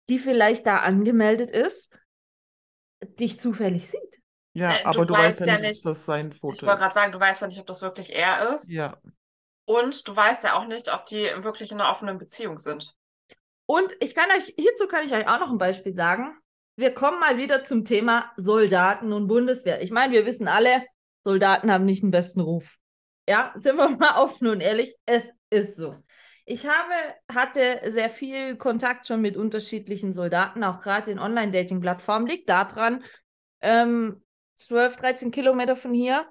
die 0.08 0.20
vielleicht 0.20 0.66
da 0.68 0.78
angemeldet 0.78 1.52
ist, 1.52 1.94
dich 3.20 3.42
zufällig 3.42 3.90
sieht? 3.90 4.21
Ja, 4.54 4.70
Äh, 4.72 4.84
du 4.84 4.88
aber 4.90 5.06
du 5.06 5.14
weißt 5.14 5.40
weißt 5.42 5.50
ja 5.50 5.58
nicht, 5.60 5.86
dass 5.86 5.98
das 5.98 6.06
sein 6.06 6.32
Ich 6.32 6.40
Foto 6.40 6.66
wollte 6.66 6.80
gerade 6.80 6.90
ist. 6.90 6.94
sagen, 6.96 7.12
du 7.12 7.20
weißt 7.20 7.42
ja 7.42 7.48
nicht, 7.48 7.60
ob 7.60 7.68
das 7.68 7.82
wirklich 7.82 8.14
er 8.14 8.54
ist. 8.54 8.70
Ja. 8.70 8.98
Und 9.66 10.08
du 10.08 10.16
weißt 10.16 10.44
ja 10.44 10.56
auch 10.56 10.66
nicht, 10.66 10.94
ob 10.94 11.06
die 11.06 11.24
wirklich 11.38 11.72
in 11.72 11.80
einer 11.80 11.90
offenen 11.92 12.18
Beziehung 12.18 12.58
sind. 12.58 12.94
Und 13.66 13.96
ich 14.02 14.16
kann 14.16 14.30
euch, 14.32 14.54
hierzu 14.58 14.88
kann 14.88 15.06
ich 15.06 15.14
euch 15.14 15.28
auch 15.28 15.40
noch 15.40 15.50
ein 15.52 15.58
Beispiel 15.58 15.96
sagen. 15.96 16.36
Wir 16.76 16.94
kommen 16.94 17.20
mal 17.20 17.38
wieder 17.38 17.64
zum 17.64 17.86
Thema 17.86 18.32
Soldaten 18.38 19.14
und 19.14 19.28
Bundeswehr. 19.28 19.82
Ich 19.82 19.92
meine, 19.92 20.14
wir 20.14 20.26
wissen 20.26 20.48
alle, 20.48 20.84
Soldaten 21.24 21.72
haben 21.72 21.86
nicht 21.86 22.04
den 22.04 22.12
besten 22.12 22.42
Ruf. 22.42 22.78
Ja, 23.28 23.54
sind 23.56 23.78
wir 23.78 23.90
mal 23.98 24.18
offen 24.22 24.48
und 24.48 24.62
ehrlich, 24.62 24.96
es 25.06 25.24
ist 25.50 25.76
so. 25.76 25.96
Ich 26.46 26.66
habe, 26.66 26.94
hatte 27.32 27.82
sehr 27.92 28.10
viel 28.10 28.58
Kontakt 28.58 29.08
schon 29.08 29.22
mit 29.22 29.38
unterschiedlichen 29.38 30.12
Soldaten, 30.12 30.64
auch 30.64 30.82
gerade 30.82 31.12
in 31.12 31.20
Online-Dating-Plattformen. 31.20 32.28
Liegt 32.28 32.50
daran, 32.50 33.04
ähm, 33.62 34.24
12, 34.56 34.96
13 34.98 35.32
Kilometer 35.32 35.76
von 35.76 35.94
hier 35.94 36.28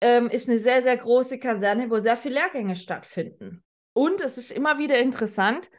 ähm, 0.00 0.28
ist 0.28 0.48
eine 0.48 0.58
sehr, 0.58 0.82
sehr 0.82 0.96
große 0.96 1.38
Kaserne, 1.38 1.90
wo 1.90 1.98
sehr 1.98 2.16
viele 2.16 2.34
Lehrgänge 2.36 2.76
stattfinden. 2.76 3.62
Und 3.92 4.20
es 4.20 4.38
ist 4.38 4.50
immer 4.50 4.78
wieder 4.78 4.98
interessant, 4.98 5.70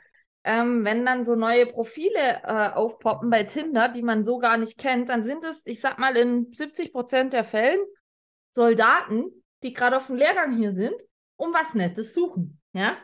ähm, 0.43 0.83
wenn 0.85 1.05
dann 1.05 1.23
so 1.23 1.35
neue 1.35 1.67
Profile 1.67 2.41
äh, 2.43 2.69
aufpoppen 2.69 3.29
bei 3.29 3.43
Tinder, 3.43 3.89
die 3.89 4.01
man 4.01 4.23
so 4.23 4.39
gar 4.39 4.57
nicht 4.57 4.77
kennt, 4.77 5.09
dann 5.09 5.23
sind 5.23 5.43
es, 5.43 5.61
ich 5.65 5.79
sag 5.81 5.99
mal, 5.99 6.17
in 6.17 6.51
70 6.53 6.91
Prozent 6.91 7.33
der 7.33 7.43
Fällen 7.43 7.79
Soldaten, 8.49 9.43
die 9.63 9.73
gerade 9.73 9.97
auf 9.97 10.07
dem 10.07 10.15
Lehrgang 10.15 10.57
hier 10.57 10.73
sind 10.73 10.95
und 11.35 11.53
was 11.53 11.73
Nettes 11.73 12.13
suchen. 12.13 12.59
Ja? 12.73 12.97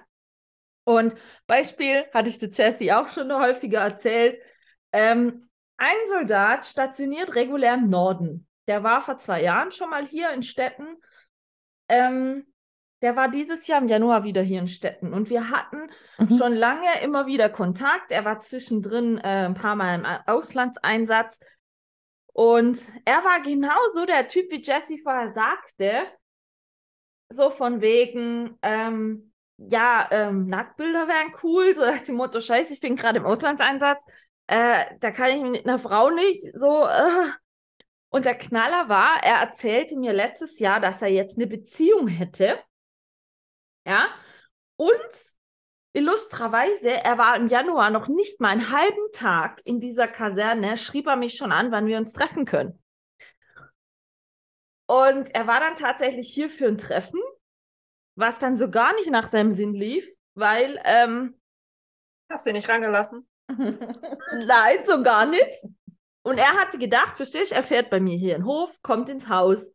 Und 0.84 1.16
Beispiel 1.46 2.06
hatte 2.14 2.30
ich 2.30 2.40
der 2.40 2.50
Jessie 2.50 2.92
auch 2.92 3.10
schon 3.10 3.32
häufiger 3.32 3.82
erzählt. 3.82 4.42
Ähm, 4.92 5.50
ein 5.78 5.96
Soldat 6.08 6.66
stationiert 6.66 7.36
regulär 7.36 7.76
im 7.76 7.90
Norden. 7.90 8.47
Der 8.68 8.84
war 8.84 9.02
vor 9.02 9.18
zwei 9.18 9.42
Jahren 9.42 9.72
schon 9.72 9.90
mal 9.90 10.06
hier 10.06 10.32
in 10.32 10.44
Städten. 10.44 10.86
Ähm, 11.90 12.46
der 13.02 13.16
war 13.16 13.30
dieses 13.30 13.68
Jahr 13.68 13.82
im 13.82 13.88
Januar 13.88 14.24
wieder 14.24 14.42
hier 14.42 14.60
in 14.60 14.68
Städten. 14.68 15.14
Und 15.14 15.30
wir 15.30 15.50
hatten 15.50 15.90
Mhm. 16.20 16.38
schon 16.38 16.54
lange 16.54 17.00
immer 17.02 17.28
wieder 17.28 17.50
Kontakt. 17.50 18.12
Er 18.12 18.26
war 18.26 18.40
zwischendrin 18.40 19.18
äh, 19.20 19.46
ein 19.46 19.54
paar 19.54 19.76
Mal 19.76 19.96
im 19.96 20.06
Auslandseinsatz. 20.26 21.40
Und 22.34 22.80
er 23.06 23.24
war 23.24 23.42
genauso 23.42 24.06
der 24.06 24.28
Typ, 24.28 24.52
wie 24.52 24.62
Jesse 24.62 24.98
vorher 25.02 25.34
sagte. 25.34 26.06
So 27.30 27.50
von 27.50 27.82
wegen, 27.82 28.58
ähm, 28.62 29.32
ja, 29.58 30.08
ähm, 30.12 30.48
Nacktbilder 30.48 31.08
wären 31.08 31.34
cool. 31.44 31.76
So 31.76 31.84
nach 31.86 32.02
dem 32.02 32.16
Motto, 32.16 32.42
scheiße, 32.42 32.74
ich 32.74 32.80
bin 32.80 32.96
gerade 32.96 33.18
im 33.20 33.26
Auslandseinsatz. 33.26 34.04
Äh, 34.48 34.86
da 35.00 35.12
kann 35.12 35.30
ich 35.32 35.42
mit 35.44 35.66
einer 35.68 35.80
Frau 35.80 36.10
nicht 36.10 36.46
so. 36.56 36.86
Äh. 36.88 37.32
Und 38.10 38.26
der 38.26 38.36
Knaller 38.36 38.90
war, 38.90 39.22
er 39.24 39.36
erzählte 39.36 39.98
mir 39.98 40.14
letztes 40.14 40.60
Jahr, 40.60 40.80
dass 40.80 41.02
er 41.02 41.10
jetzt 41.10 41.38
eine 41.38 41.48
Beziehung 41.48 42.08
hätte. 42.08 42.60
Ja. 43.86 44.08
Und 44.78 45.36
illustrerweise, 45.94 46.90
er 47.04 47.18
war 47.18 47.36
im 47.36 47.48
Januar 47.48 47.90
noch 47.90 48.08
nicht 48.08 48.40
mal 48.40 48.50
einen 48.50 48.72
halben 48.72 49.12
Tag 49.14 49.62
in 49.66 49.80
dieser 49.80 50.08
Kaserne, 50.08 50.78
schrieb 50.78 51.08
er 51.08 51.16
mich 51.16 51.36
schon 51.36 51.52
an, 51.52 51.72
wann 51.72 51.88
wir 51.88 51.98
uns 51.98 52.14
treffen 52.14 52.46
können. 52.46 52.82
Und 54.88 55.36
er 55.36 55.48
war 55.48 55.60
dann 55.60 55.76
tatsächlich 55.76 56.34
hier 56.34 56.50
für 56.50 56.68
ein 56.68 56.78
Treffen, 56.78 57.20
was 58.16 58.40
dann 58.40 58.56
so 58.56 58.72
gar 58.72 58.94
nicht 58.96 59.10
nach 59.10 59.28
seinem 59.28 59.52
Sinn 59.52 59.74
lief, 59.74 60.08
weil, 60.34 60.80
ähm, 60.86 61.40
Hast 62.30 62.46
du 62.46 62.52
ihn 62.52 62.56
nicht 62.56 62.70
rangelassen? 62.70 63.28
nein, 63.50 64.86
so 64.86 65.02
gar 65.02 65.26
nicht. 65.26 65.68
Und 66.28 66.40
er 66.40 66.60
hatte 66.60 66.78
gedacht, 66.78 67.16
verstehst 67.16 67.52
du, 67.52 67.56
er 67.56 67.64
fährt 67.64 67.90
bei 67.90 68.02
mir 68.02 68.18
hier 68.18 68.36
in 68.36 68.42
den 68.42 68.46
Hof, 68.46 68.82
kommt 68.82 69.08
ins 69.08 69.30
Haus, 69.30 69.72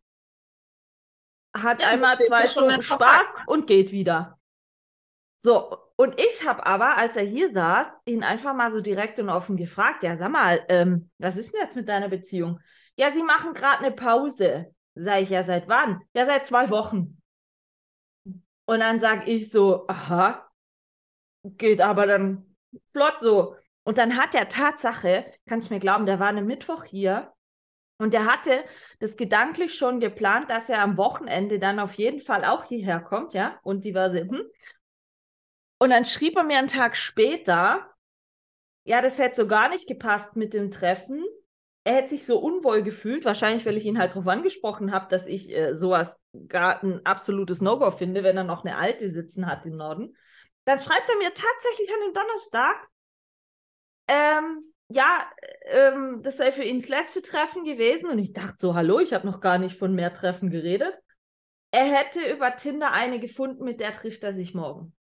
hat 1.57 1.81
Ja, 1.81 1.89
einmal 1.89 2.15
zwei 2.19 2.47
Stunden 2.47 2.83
Spaß 2.83 3.25
und 3.47 3.67
geht 3.67 3.91
wieder. 3.91 4.39
So, 5.39 5.79
und 5.97 6.21
ich 6.21 6.47
habe 6.47 6.67
aber, 6.67 6.99
als 6.99 7.17
er 7.17 7.25
hier 7.25 7.51
saß, 7.53 7.87
ihn 8.05 8.23
einfach 8.23 8.53
mal 8.53 8.71
so 8.71 8.83
direkt 8.83 9.19
und 9.19 9.31
offen 9.31 9.57
gefragt, 9.57 10.03
ja, 10.03 10.15
sag 10.15 10.31
mal, 10.31 10.63
ähm, 10.69 11.11
was 11.17 11.39
ist 11.39 11.55
denn 11.55 11.63
jetzt 11.63 11.75
mit 11.75 11.89
deiner 11.89 12.11
Beziehung? 12.11 12.61
Ja, 12.97 13.13
sie 13.13 13.23
machen 13.23 13.55
gerade 13.55 13.79
eine 13.79 13.93
Pause. 13.93 14.75
Sag 14.95 15.23
ich, 15.23 15.31
ja, 15.31 15.45
seit 15.45 15.69
wann? 15.69 16.03
Ja, 16.13 16.27
seit 16.27 16.47
zwei 16.47 16.69
Wochen. 16.69 17.17
Und 18.67 18.81
dann 18.81 19.01
sag 19.01 19.27
ich 19.27 19.51
so, 19.51 19.87
aha, 19.89 20.47
geht 21.45 21.81
aber 21.81 22.07
dann 22.07 22.55
flott 22.91 23.23
so. 23.23 23.57
Und 23.85 23.99
dann 23.99 24.17
hat 24.17 24.35
der 24.35 24.49
Tatsache, 24.49 25.27
kannst 25.49 25.71
du 25.71 25.75
mir 25.75 25.81
glauben, 25.81 26.07
der 26.07 26.21
war 26.21 26.29
am 26.29 26.47
Mittwoch 26.47 26.85
hier 26.85 27.33
und 27.99 28.13
der 28.13 28.27
hatte 28.27 28.65
das 29.01 29.17
gedanklich 29.17 29.75
schon 29.75 30.01
geplant, 30.01 30.51
dass 30.51 30.69
er 30.69 30.83
am 30.83 30.97
Wochenende 30.97 31.59
dann 31.59 31.81
auf 31.81 31.95
jeden 31.95 32.21
Fall 32.21 32.45
auch 32.45 32.65
hierher 32.65 33.01
kommt, 33.01 33.35
ja, 33.35 33.59
und 33.63 33.85
diverse, 33.85 34.21
hm. 34.21 34.43
Und 35.79 35.91
dann 35.91 36.05
schrieb 36.05 36.37
er 36.37 36.45
mir 36.45 36.59
einen 36.59 36.69
Tag 36.69 36.97
später, 36.97 37.93
ja, 38.85 39.01
das 39.01 39.19
hätte 39.19 39.43
so 39.43 39.47
gar 39.49 39.69
nicht 39.69 39.89
gepasst 39.89 40.37
mit 40.37 40.55
dem 40.55 40.71
Treffen. 40.71 41.25
Er 41.85 41.97
hätte 41.97 42.11
sich 42.11 42.25
so 42.25 42.39
unwohl 42.39 42.85
gefühlt, 42.85 43.25
wahrscheinlich, 43.25 43.67
weil 43.67 43.77
ich 43.77 43.85
ihn 43.85 43.99
halt 43.99 44.13
darauf 44.13 44.29
angesprochen 44.29 44.93
habe, 44.93 45.09
dass 45.09 45.27
ich 45.27 45.51
äh, 45.51 45.75
sowas 45.75 46.21
gar 46.47 46.83
ein 46.85 47.05
absolutes 47.05 47.61
No-Go 47.61 47.91
finde, 47.91 48.23
wenn 48.23 48.37
er 48.37 48.45
noch 48.45 48.65
eine 48.65 48.77
alte 48.77 49.11
sitzen 49.11 49.47
hat 49.47 49.67
im 49.67 49.77
Norden. 49.77 50.17
Dann 50.65 50.79
schreibt 50.79 51.11
er 51.11 51.19
mir 51.19 51.35
tatsächlich 51.35 51.93
an 51.93 52.01
dem 52.07 52.15
Donnerstag, 52.15 52.89
ähm, 54.09 54.63
ja, 54.89 55.27
ähm, 55.65 56.21
das 56.23 56.37
sei 56.37 56.53
für 56.53 56.65
ihn 56.65 56.81
das 56.81 56.89
letzte 56.89 57.23
Treffen 57.23 57.65
gewesen. 57.65 58.11
Und 58.11 58.19
ich 58.19 58.33
dachte 58.33 58.57
so, 58.59 58.75
hallo, 58.75 59.01
ich 59.01 59.13
habe 59.13 59.27
noch 59.27 59.41
gar 59.41 59.59
nicht 59.59 59.77
von 59.79 59.95
mehr 59.95 60.13
Treffen 60.13 60.51
geredet. 60.51 60.95
Er 61.71 61.85
hätte 61.85 62.21
über 62.31 62.55
Tinder 62.57 62.93
eine 62.93 63.19
gefunden, 63.19 63.65
mit 63.65 63.81
der 63.81 63.93
trifft 63.93 64.23
er 64.25 64.33
sich 64.33 64.55
morgen. 64.55 64.95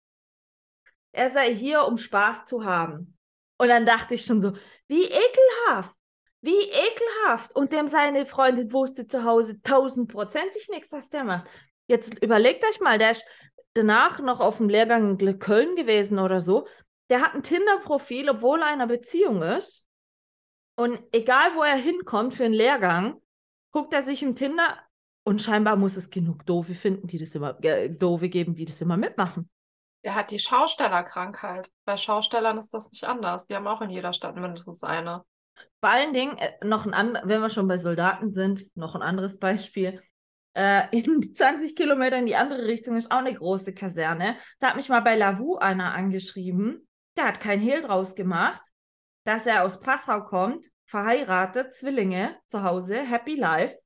Er 1.12 1.30
sei 1.30 1.54
hier, 1.54 1.86
um 1.86 1.98
Spaß 1.98 2.46
zu 2.46 2.64
haben. 2.64 3.18
Und 3.58 3.68
dann 3.68 3.86
dachte 3.86 4.16
ich 4.16 4.26
schon 4.26 4.40
so, 4.40 4.54
wie 4.88 5.04
ekelhaft, 5.04 5.96
wie 6.40 6.70
ekelhaft. 6.70 7.54
Und 7.56 7.74
dem 7.74 7.88
seine 7.88 8.26
Freundin 8.26 8.72
wusste 8.72 9.08
zu 9.08 9.26
Hause 9.26 9.62
tausendprozentig 9.62 10.70
nichts, 10.70 10.92
was 10.94 11.10
der 11.10 11.26
macht. 11.26 11.50
Jetzt 11.88 12.24
überlegt 12.24 12.64
euch 12.64 12.80
mal, 12.80 12.98
der 12.98 13.12
ist 13.12 13.26
danach 13.74 14.20
noch 14.20 14.40
auf 14.40 14.58
dem 14.58 14.70
Lehrgang 14.70 15.20
in 15.20 15.40
Köln 15.40 15.76
gewesen 15.76 16.20
oder 16.20 16.40
so. 16.40 16.66
Der 17.12 17.22
hat 17.22 17.36
ein 17.36 17.44
Tinder-Profil, 17.44 18.30
obwohl 18.30 18.62
er 18.62 18.70
in 18.70 18.76
einer 18.76 18.88
Beziehung 18.88 19.44
ist. 19.44 19.86
Und 20.78 20.98
egal, 21.12 21.56
wo 21.56 21.62
er 21.62 21.76
hinkommt 21.76 22.34
für 22.34 22.46
einen 22.46 22.54
Lehrgang, 22.54 23.22
guckt 23.72 23.94
er 23.94 24.02
sich 24.02 24.24
im 24.24 24.34
Tinder 24.34 24.80
und 25.24 25.42
scheinbar 25.42 25.76
muss 25.76 25.98
es 25.98 26.10
genug 26.10 26.46
Doofe 26.46 26.74
finden, 26.74 27.08
die 27.08 27.18
das 27.18 27.36
immer, 27.36 27.62
äh, 27.64 27.90
Doofe 27.90 28.30
geben, 28.30 28.56
die 28.56 28.64
das 28.64 28.80
immer 28.80 28.96
mitmachen. 28.96 29.50
Der 30.06 30.16
hat 30.16 30.32
die 30.32 30.40
Schaustellerkrankheit. 30.40 31.70
Bei 31.84 31.98
Schaustellern 31.98 32.58
ist 32.58 32.74
das 32.74 32.90
nicht 32.90 33.04
anders. 33.04 33.46
Die 33.46 33.56
haben 33.56 33.68
auch 33.68 33.82
in 33.82 33.90
jeder 33.90 34.14
Stadt 34.14 34.38
mindestens 34.38 34.82
eine. 34.82 35.26
Vor 35.82 35.90
allen 35.92 36.14
Dingen, 36.14 36.38
äh, 36.38 36.66
noch 36.66 36.88
ein 36.88 37.20
wenn 37.24 37.42
wir 37.42 37.50
schon 37.50 37.68
bei 37.68 37.78
Soldaten 37.78 38.32
sind, 38.32 38.66
noch 38.76 38.96
ein 38.96 39.02
anderes 39.02 39.38
Beispiel. 39.38 40.02
Äh, 40.54 40.98
in 40.98 41.36
20 41.36 41.76
Kilometer 41.76 42.18
in 42.18 42.26
die 42.26 42.38
andere 42.38 42.64
Richtung 42.64 42.96
ist 42.96 43.12
auch 43.12 43.18
eine 43.18 43.34
große 43.34 43.74
Kaserne. 43.74 44.38
Da 44.60 44.70
hat 44.70 44.76
mich 44.78 44.88
mal 44.88 45.02
bei 45.02 45.18
Lavu 45.18 45.58
einer 45.58 45.94
angeschrieben. 45.94 46.88
Der 47.18 47.26
hat 47.26 47.40
kein 47.40 47.60
Hehl 47.60 47.82
draus 47.82 48.16
gemacht, 48.16 48.62
dass 49.24 49.46
er 49.46 49.64
aus 49.64 49.80
Passau 49.80 50.24
kommt, 50.24 50.70
verheiratet, 50.86 51.74
Zwillinge 51.74 52.38
zu 52.48 52.64
Hause, 52.64 53.02
happy 53.02 53.36
life. 53.36 53.78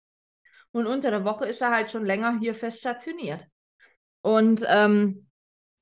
Und 0.71 0.87
unter 0.87 1.11
der 1.11 1.23
Woche 1.23 1.45
ist 1.45 1.61
er 1.61 1.71
halt 1.71 1.91
schon 1.91 2.05
länger 2.05 2.37
hier 2.39 2.53
fest 2.53 2.79
stationiert. 2.79 3.47
Und 4.21 4.65
ähm, 4.67 5.29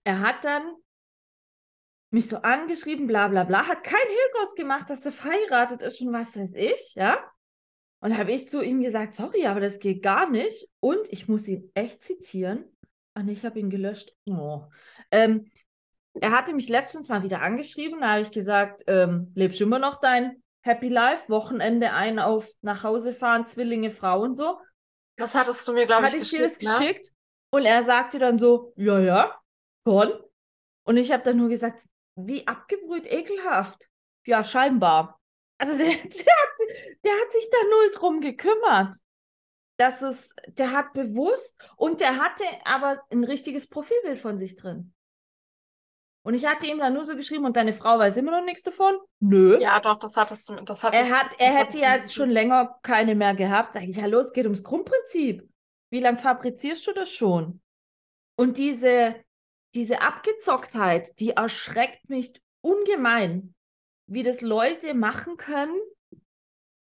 er 0.03 0.19
hat 0.19 0.45
dann 0.45 0.63
mich 2.11 2.29
so 2.29 2.37
angeschrieben, 2.37 3.07
bla 3.07 3.27
bla 3.27 3.43
bla, 3.43 3.67
hat 3.67 3.83
kein 3.83 4.07
Hehl 4.07 4.31
draus 4.35 4.53
gemacht, 4.53 4.89
dass 4.89 5.05
er 5.05 5.11
verheiratet 5.11 5.81
ist 5.81 5.99
und 6.01 6.13
was 6.13 6.37
weiß 6.37 6.53
ich, 6.55 6.93
ja. 6.95 7.23
Und 8.01 8.17
habe 8.17 8.33
ich 8.33 8.49
zu 8.49 8.61
ihm 8.61 8.81
gesagt, 8.81 9.15
sorry, 9.15 9.45
aber 9.45 9.61
das 9.61 9.79
geht 9.79 10.03
gar 10.03 10.29
nicht. 10.29 10.69
Und 10.81 11.07
ich 11.09 11.29
muss 11.29 11.47
ihn 11.47 11.71
echt 11.73 12.03
zitieren. 12.03 12.65
Ah, 13.13 13.23
nee, 13.23 13.31
ich 13.31 13.45
habe 13.45 13.59
ihn 13.59 13.69
gelöscht. 13.69 14.13
Oh. 14.25 14.65
Ähm, 15.09 15.49
er 16.19 16.31
hatte 16.31 16.53
mich 16.53 16.69
letztens 16.69 17.09
mal 17.09 17.23
wieder 17.23 17.41
angeschrieben, 17.41 18.01
da 18.01 18.11
habe 18.11 18.21
ich 18.21 18.31
gesagt, 18.31 18.83
ähm, 18.87 19.31
lebst 19.35 19.59
du 19.59 19.63
immer 19.63 19.79
noch 19.79 19.99
dein 19.99 20.43
Happy 20.61 20.87
Life, 20.87 21.29
Wochenende 21.29 21.91
ein 21.91 22.19
auf 22.19 22.49
nach 22.61 22.83
Hause 22.83 23.13
fahren, 23.13 23.45
Zwillinge, 23.47 23.91
Frau 23.91 24.21
und 24.21 24.35
so. 24.35 24.59
Das 25.17 25.35
hattest 25.35 25.67
du 25.67 25.73
mir, 25.73 25.85
glaube 25.85 26.05
ich, 26.05 26.13
Hatte 26.13 26.17
ich 26.17 26.29
dir 26.29 26.43
das 26.43 26.57
geschickt, 26.57 26.79
ne? 26.79 26.85
geschickt? 26.85 27.09
Und 27.51 27.65
er 27.65 27.83
sagte 27.83 28.19
dann 28.19 28.39
so, 28.39 28.73
ja, 28.77 28.99
ja, 28.99 29.35
schon. 29.83 30.11
Und 30.85 30.97
ich 30.97 31.11
habe 31.11 31.23
dann 31.23 31.37
nur 31.37 31.49
gesagt, 31.49 31.83
wie 32.15 32.47
abgebrüht, 32.47 33.05
ekelhaft. 33.05 33.87
Ja, 34.25 34.43
scheinbar. 34.43 35.19
Also 35.57 35.77
der, 35.77 35.87
der, 35.87 35.95
hat, 35.95 36.09
der 37.03 37.13
hat 37.13 37.31
sich 37.31 37.49
da 37.51 37.57
null 37.69 37.91
drum 37.93 38.21
gekümmert. 38.21 38.95
Das 39.77 40.01
ist, 40.01 40.33
der 40.47 40.71
hat 40.71 40.93
bewusst 40.93 41.55
und 41.75 41.99
der 41.99 42.17
hatte 42.17 42.43
aber 42.63 43.01
ein 43.11 43.23
richtiges 43.23 43.67
Profilbild 43.67 44.19
von 44.19 44.37
sich 44.37 44.55
drin. 44.55 44.93
Und 46.25 46.35
ich 46.35 46.45
hatte 46.45 46.65
ihm 46.67 46.79
dann 46.79 46.93
nur 46.93 47.05
so 47.05 47.15
geschrieben, 47.15 47.45
und 47.45 47.57
deine 47.57 47.73
Frau 47.73 47.99
weiß 47.99 48.15
immer 48.17 48.31
noch 48.31 48.45
nichts 48.45 48.63
davon? 48.63 48.95
Nö. 49.19 49.59
Ja, 49.59 49.79
doch, 49.81 49.99
das 49.99 50.15
hattest 50.15 50.47
du. 50.47 50.55
Das 50.55 50.83
hattest, 50.83 51.11
Er, 51.11 51.17
hat, 51.17 51.35
er 51.37 51.53
hätte 51.53 51.77
ja 51.77 51.95
jetzt 51.95 52.13
schon 52.13 52.29
länger 52.29 52.79
keine 52.81 53.13
mehr 53.13 53.35
gehabt. 53.35 53.73
Sag 53.73 53.83
ich, 53.83 54.01
hallo, 54.01 54.19
es 54.19 54.31
geht 54.31 54.45
ums 54.45 54.63
Grundprinzip. 54.63 55.47
Wie 55.89 55.99
lange 55.99 56.17
fabrizierst 56.17 56.87
du 56.87 56.93
das 56.93 57.11
schon? 57.11 57.61
Und 58.35 58.57
diese, 58.57 59.15
diese 59.75 60.01
Abgezocktheit, 60.01 61.19
die 61.19 61.31
erschreckt 61.31 62.09
mich 62.09 62.33
ungemein, 62.61 63.53
wie 64.07 64.23
das 64.23 64.41
Leute 64.41 64.93
machen 64.93 65.37
können 65.37 65.79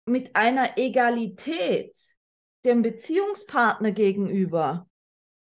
mit 0.06 0.34
einer 0.36 0.78
Egalität 0.78 1.96
dem 2.64 2.82
Beziehungspartner 2.82 3.92
gegenüber. 3.92 4.88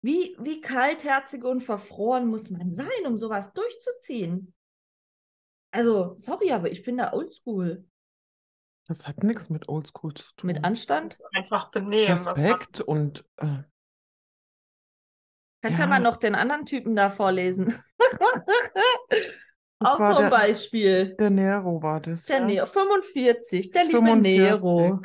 Wie, 0.01 0.37
wie 0.41 0.61
kaltherzig 0.61 1.45
und 1.45 1.63
verfroren 1.63 2.27
muss 2.29 2.51
man 2.51 2.73
sein, 2.73 3.07
um 3.07 3.19
sowas 3.19 3.53
durchzuziehen? 3.53 4.55
Also, 5.71 6.15
sorry, 6.19 6.53
aber 6.53 6.71
ich 6.71 6.83
bin 6.83 6.97
da 6.97 7.13
oldschool. 7.13 7.85
Das 8.87 9.07
hat 9.07 9.23
nichts 9.23 9.51
mit 9.51 9.69
Oldschool 9.69 10.15
zu 10.15 10.25
tun. 10.35 10.47
Mit 10.47 10.65
Anstand? 10.65 11.19
einfach 11.35 11.71
benehmen. 11.71 12.17
Respekt 12.17 12.81
und 12.81 13.23
äh, 13.37 13.63
Kannst 15.61 15.79
ja. 15.79 15.85
Ja. 15.85 15.91
mal 15.91 16.01
noch 16.01 16.17
den 16.17 16.35
anderen 16.35 16.65
Typen 16.65 16.97
da 16.97 17.11
vorlesen. 17.11 17.75
Das 19.81 19.95
Auch 19.95 19.99
so 19.99 20.19
ein 20.19 20.31
Beispiel. 20.31 21.15
der 21.21 21.31
Nero 21.31 21.81
war 21.81 22.01
das. 22.01 22.25
Der 22.25 22.39
ja. 22.39 22.45
Nero, 22.45 22.67
45, 22.67 23.71
der 23.71 23.85
liebe 23.85 23.99
45. 23.99 24.39
Nero. 24.39 25.03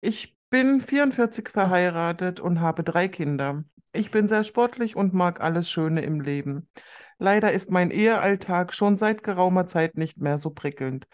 Ich 0.00 0.36
bin 0.50 0.80
44 0.80 1.48
verheiratet 1.48 2.40
und 2.40 2.60
habe 2.60 2.82
drei 2.82 3.06
Kinder. 3.06 3.62
Ich 3.94 4.10
bin 4.10 4.26
sehr 4.26 4.42
sportlich 4.42 4.96
und 4.96 5.14
mag 5.14 5.40
alles 5.40 5.70
Schöne 5.70 6.02
im 6.02 6.20
Leben. 6.20 6.68
Leider 7.18 7.52
ist 7.52 7.70
mein 7.70 7.92
Ehealltag 7.92 8.74
schon 8.74 8.96
seit 8.96 9.22
geraumer 9.22 9.66
Zeit 9.66 9.96
nicht 9.96 10.18
mehr 10.18 10.36
so 10.36 10.50
prickelnd. 10.50 11.06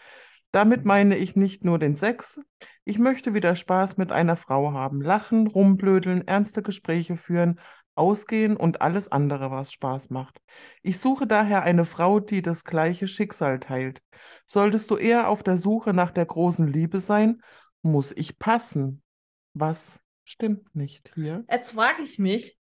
Damit 0.51 0.83
meine 0.83 1.15
ich 1.15 1.35
nicht 1.35 1.63
nur 1.63 1.77
den 1.77 1.95
Sex. 1.95 2.41
Ich 2.83 2.97
möchte 2.97 3.35
wieder 3.35 3.55
Spaß 3.55 3.97
mit 3.97 4.11
einer 4.11 4.35
Frau 4.35 4.73
haben, 4.73 4.99
lachen, 4.99 5.45
rumblödeln, 5.45 6.27
ernste 6.27 6.63
Gespräche 6.63 7.17
führen, 7.17 7.59
ausgehen 7.93 8.57
und 8.57 8.81
alles 8.81 9.11
andere, 9.11 9.51
was 9.51 9.71
Spaß 9.71 10.09
macht. 10.09 10.41
Ich 10.81 10.99
suche 10.99 11.27
daher 11.27 11.61
eine 11.61 11.85
Frau, 11.85 12.19
die 12.19 12.41
das 12.41 12.63
gleiche 12.63 13.07
Schicksal 13.07 13.59
teilt. 13.59 14.01
Solltest 14.47 14.89
du 14.89 14.97
eher 14.97 15.29
auf 15.29 15.43
der 15.43 15.57
Suche 15.57 15.93
nach 15.93 16.11
der 16.11 16.25
großen 16.25 16.67
Liebe 16.67 16.99
sein, 16.99 17.41
muss 17.83 18.11
ich 18.11 18.39
passen. 18.39 19.03
Was 19.53 20.01
stimmt 20.23 20.75
nicht 20.75 21.11
hier? 21.13 21.45
Jetzt 21.49 21.73
frage 21.73 22.01
ich 22.01 22.17
mich, 22.19 22.57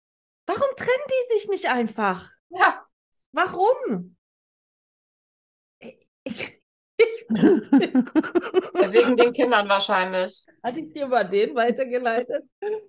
warum 0.47 0.75
trennen 0.75 1.07
die 1.07 1.37
sich 1.37 1.49
nicht 1.49 1.69
einfach? 1.69 2.31
Ja, 2.49 2.83
Warum? 3.37 4.15
Ich, 6.99 7.25
ja, 7.29 8.91
wegen 8.91 9.17
den 9.17 9.31
Kindern 9.31 9.69
wahrscheinlich. 9.69 10.47
hatte 10.63 10.79
ich 10.79 10.91
dir 10.93 11.07
mal 11.07 11.23
den 11.29 11.53
weitergeleitet? 11.53 12.43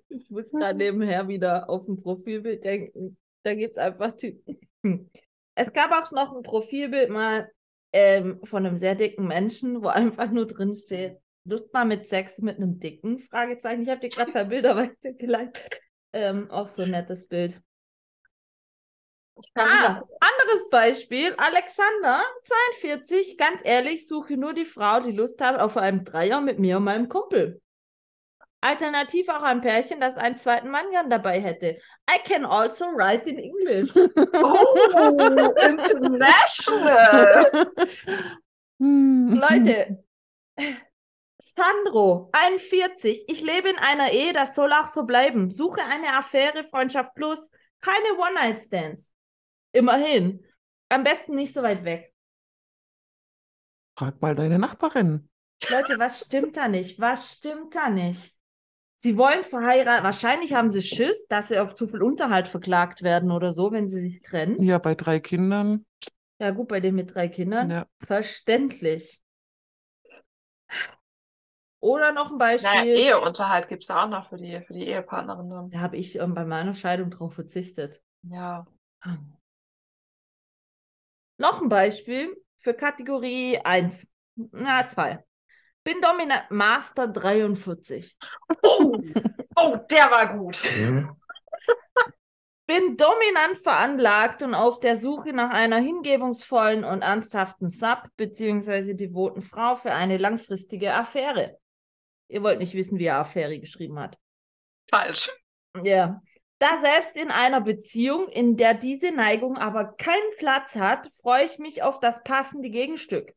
Ich 0.09 0.31
muss 0.31 0.51
gerade 0.51 0.79
nebenher 0.79 1.29
wieder 1.29 1.69
auf 1.69 1.87
ein 1.87 2.01
Profilbild 2.01 2.65
denken. 2.65 3.19
Da 3.43 3.53
gibt 3.53 3.77
es 3.77 3.79
einfach 3.79 4.17
Typen. 4.17 4.59
Es 5.55 5.73
gab 5.75 5.91
auch 5.93 6.11
noch 6.13 6.35
ein 6.35 6.43
Profilbild 6.43 7.11
mal 7.11 7.51
ähm, 7.93 8.41
von 8.45 8.65
einem 8.65 8.79
sehr 8.79 8.95
dicken 8.95 9.27
Menschen, 9.27 9.83
wo 9.83 9.89
einfach 9.89 10.31
nur 10.31 10.47
drin 10.47 10.75
steht, 10.75 11.19
Lust 11.45 11.71
mal 11.75 11.85
mit 11.85 12.09
Sex 12.09 12.39
mit 12.39 12.57
einem 12.57 12.81
dicken? 12.81 13.19
Fragezeichen. 13.19 13.83
Ich 13.83 13.89
habe 13.91 14.01
dir 14.01 14.09
gerade 14.09 14.31
zwei 14.31 14.45
Bilder 14.45 14.75
weitergeleitet. 14.77 15.81
Ähm, 16.13 16.51
auch 16.51 16.69
so 16.69 16.83
ein 16.83 16.91
nettes 16.91 17.29
Bild. 17.29 17.61
Ah, 19.55 20.03
anderes 20.21 20.69
Beispiel. 20.71 21.35
Alexander, 21.37 22.23
42. 22.43 23.39
Ganz 23.39 23.63
ehrlich, 23.65 24.07
suche 24.07 24.37
nur 24.37 24.53
die 24.53 24.65
Frau, 24.65 25.01
die 25.01 25.13
Lust 25.13 25.41
hat 25.41 25.61
auf 25.61 25.77
einen 25.77 26.05
Dreier 26.05 26.41
mit 26.41 26.59
mir 26.59 26.79
und 26.79 26.85
meinem 26.85 27.09
Kumpel. 27.09 27.61
Alternativ 28.61 29.29
auch 29.29 29.43
ein 29.43 29.61
Pärchen, 29.61 30.01
das 30.01 30.17
einen 30.17 30.37
zweiten 30.37 30.71
Mann 30.71 30.91
gern 30.91 31.09
dabei 31.09 31.41
hätte. 31.41 31.79
I 32.11 32.19
can 32.25 32.45
also 32.45 32.87
write 32.87 33.31
in 33.31 33.39
English. 33.39 33.93
Oh, 33.95 35.17
international. 35.63 37.71
Leute, 38.81 40.05
Sandro, 41.41 42.31
41. 42.33 43.25
Ich 43.29 43.43
lebe 43.43 43.69
in 43.69 43.79
einer 43.79 44.11
Ehe, 44.11 44.33
das 44.33 44.55
soll 44.55 44.73
auch 44.73 44.89
so 44.89 45.05
bleiben. 45.05 45.51
Suche 45.51 45.83
eine 45.85 46.17
Affäre, 46.17 46.65
Freundschaft 46.65 47.15
plus, 47.15 47.51
keine 47.81 48.19
One-Night-Stands. 48.19 49.13
Immerhin. 49.73 50.45
Am 50.89 51.05
besten 51.05 51.37
nicht 51.37 51.53
so 51.53 51.63
weit 51.63 51.85
weg. 51.85 52.13
Frag 53.97 54.21
mal 54.21 54.35
deine 54.35 54.59
Nachbarin. 54.59 55.29
Leute, 55.69 55.99
was 55.99 56.25
stimmt 56.25 56.57
da 56.57 56.69
nicht? 56.69 57.01
Was 57.01 57.35
stimmt 57.35 57.75
da 57.75 57.89
nicht? 57.91 58.35
Sie 58.97 59.17
wollen 59.17 59.45
verheiraten. 59.45 60.03
Wahrscheinlich 60.03 60.55
haben 60.55 60.71
sie 60.71 60.83
Schiss, 60.83 61.27
dass 61.29 61.49
sie 61.49 61.59
auf 61.59 61.75
zu 61.75 61.87
viel 61.87 62.03
Unterhalt 62.03 62.49
verklagt 62.49 63.03
werden 63.03 63.31
oder 63.31 63.53
so, 63.53 63.71
wenn 63.71 63.89
sie 63.89 64.01
sich 64.01 64.23
trennen. 64.23 64.61
Ja, 64.61 64.79
bei 64.79 64.97
drei 64.97 65.21
Kindern. 65.21 65.85
Ja, 66.41 66.51
gut, 66.51 66.69
bei 66.69 66.81
denen 66.81 66.97
mit 66.97 67.15
drei 67.15 67.29
Kindern. 67.29 67.71
Ja. 67.71 67.87
Verständlich. 68.05 69.23
Oder 71.81 72.13
noch 72.13 72.33
ein 72.33 72.39
Beispiel. 72.39 72.71
Naja, 72.71 73.17
Eheunterhalt 73.17 73.69
gibt 73.69 73.85
es 73.85 73.91
auch 73.91 74.09
noch 74.09 74.29
für 74.29 74.37
die, 74.37 74.61
für 74.63 74.73
die 74.73 74.89
Ehepartnerin 74.89 75.49
dann. 75.49 75.71
Da 75.71 75.81
habe 75.81 75.97
ich 75.97 76.19
ähm, 76.19 76.35
bei 76.35 76.45
meiner 76.45 76.75
Scheidung 76.75 77.11
drauf 77.11 77.35
verzichtet. 77.35 78.03
Ja. 78.23 78.67
Noch 81.37 81.63
ein 81.63 81.69
Beispiel 81.69 82.37
für 82.59 82.75
Kategorie 82.75 83.59
1. 83.59 84.11
Na, 84.35 84.87
2. 84.87 85.25
Bin 85.85 86.01
dominant 86.01 86.51
Master 86.51 87.07
43. 87.07 88.17
Oh, 88.63 89.01
oh, 89.57 89.77
der 89.91 90.11
war 90.11 90.37
gut. 90.37 90.61
Bin 92.67 92.97
dominant 92.99 93.59
veranlagt 93.63 94.43
und 94.43 94.55
auf 94.55 94.81
der 94.81 94.99
Suche 94.99 95.33
nach 95.33 95.51
einer 95.51 95.79
hingebungsvollen 95.79 96.85
und 96.85 97.01
ernsthaften 97.01 97.71
Sub 97.71 98.03
bzw. 98.17 98.93
devoten 98.95 99.41
Frau 99.41 99.77
für 99.77 99.93
eine 99.93 100.19
langfristige 100.19 100.93
Affäre. 100.93 101.59
Ihr 102.29 102.43
wollt 102.43 102.59
nicht 102.59 102.75
wissen, 102.75 102.99
wie 102.99 103.07
er 103.07 103.19
Affäre 103.19 103.59
geschrieben 103.59 103.99
hat. 103.99 104.17
Falsch. 104.91 105.31
Ja. 105.83 106.21
Da 106.59 106.81
selbst 106.83 107.17
in 107.17 107.31
einer 107.31 107.61
Beziehung, 107.61 108.29
in 108.29 108.57
der 108.57 108.75
diese 108.75 109.13
Neigung 109.13 109.57
aber 109.57 109.93
keinen 109.97 110.37
Platz 110.39 110.75
hat, 110.75 111.09
freue 111.21 111.45
ich 111.45 111.59
mich 111.59 111.83
auf 111.83 112.01
das 112.01 112.23
passende 112.25 112.69
Gegenstück. 112.71 113.33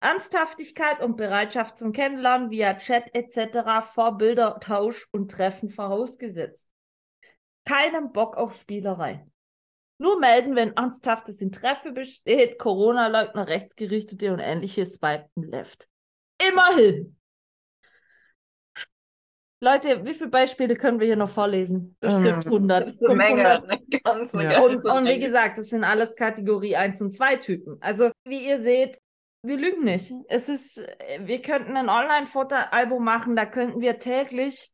Ernsthaftigkeit 0.00 1.00
und 1.00 1.16
Bereitschaft 1.16 1.76
zum 1.76 1.92
Kennenlernen 1.92 2.50
via 2.50 2.74
Chat 2.74 3.14
etc., 3.14 3.86
Vorbildertausch 3.92 5.08
und 5.12 5.30
Treffen 5.30 5.70
vorausgesetzt. 5.70 6.68
Keinen 7.64 8.12
Bock 8.12 8.36
auf 8.36 8.54
Spielerei. 8.56 9.26
Nur 9.98 10.18
melden, 10.18 10.56
wenn 10.56 10.76
ernsthaftes 10.76 11.40
Interesse 11.40 11.92
besteht, 11.92 12.58
Corona-Leugner, 12.58 13.46
Rechtsgerichtete 13.46 14.32
und 14.32 14.40
ähnliches 14.40 14.94
swipen 14.94 15.44
left. 15.44 15.88
Immerhin. 16.38 17.16
Leute, 19.60 20.04
wie 20.04 20.14
viele 20.14 20.30
Beispiele 20.30 20.76
können 20.76 21.00
wir 21.00 21.06
hier 21.06 21.16
noch 21.16 21.30
vorlesen? 21.30 21.96
Bestimmt 22.00 22.26
Ähm, 22.46 22.52
100. 22.52 22.82
Eine 23.02 23.14
Menge. 23.14 23.42
500. 23.42 23.70
Eine 23.70 24.00
ganze, 24.02 24.42
Ja. 24.42 24.60
Und, 24.60 24.72
ganze 24.74 24.88
und 24.92 25.04
wie 25.04 25.08
Menge. 25.08 25.26
gesagt, 25.26 25.58
das 25.58 25.68
sind 25.68 25.84
alles 25.84 26.14
Kategorie 26.16 26.76
1 26.76 27.00
und 27.00 27.12
2 27.14 27.36
Typen. 27.36 27.78
Also, 27.80 28.10
wie 28.24 28.46
ihr 28.46 28.62
seht, 28.62 28.98
wir 29.42 29.56
lügen 29.56 29.84
nicht. 29.84 30.12
Es 30.28 30.48
ist, 30.48 30.78
äh, 30.78 31.20
wir 31.26 31.40
könnten 31.40 31.76
ein 31.76 31.88
Online-Fotoalbum 31.88 33.02
machen, 33.02 33.36
da 33.36 33.46
könnten 33.46 33.80
wir 33.80 33.98
täglich 33.98 34.70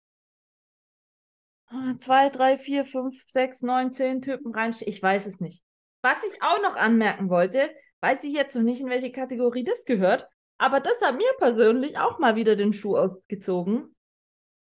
2, 1.99 2.31
3, 2.31 2.59
4, 2.59 2.85
5, 2.85 3.25
6, 3.29 3.62
9, 3.62 3.93
10 3.93 4.23
Typen 4.23 4.53
reinstellen. 4.53 4.93
Ich 4.93 5.01
weiß 5.01 5.27
es 5.27 5.38
nicht. 5.38 5.62
Was 6.03 6.19
ich 6.25 6.43
auch 6.43 6.61
noch 6.62 6.75
anmerken 6.75 7.29
wollte, 7.31 7.71
weiß 8.01 8.25
ich 8.25 8.33
jetzt 8.33 8.57
noch 8.57 8.62
nicht, 8.62 8.81
in 8.81 8.88
welche 8.88 9.12
Kategorie 9.12 9.62
das 9.62 9.85
gehört, 9.85 10.27
aber 10.59 10.81
das 10.81 11.01
hat 11.01 11.16
mir 11.16 11.31
persönlich 11.38 11.97
auch 11.99 12.19
mal 12.19 12.35
wieder 12.35 12.57
den 12.57 12.73
Schuh 12.73 12.97
ausgezogen. 12.97 13.95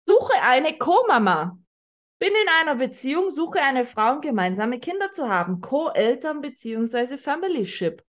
Suche 0.09 0.41
eine 0.41 0.75
Co-Mama. 0.75 1.59
Bin 2.17 2.33
in 2.33 2.49
einer 2.61 2.73
Beziehung, 2.73 3.29
suche 3.29 3.61
eine 3.61 3.85
Frau, 3.85 4.13
um 4.13 4.21
gemeinsame 4.21 4.79
Kinder 4.79 5.11
zu 5.11 5.29
haben. 5.29 5.61
Co-Eltern 5.61 6.41
bzw. 6.41 7.19
Family-Ship. 7.19 8.03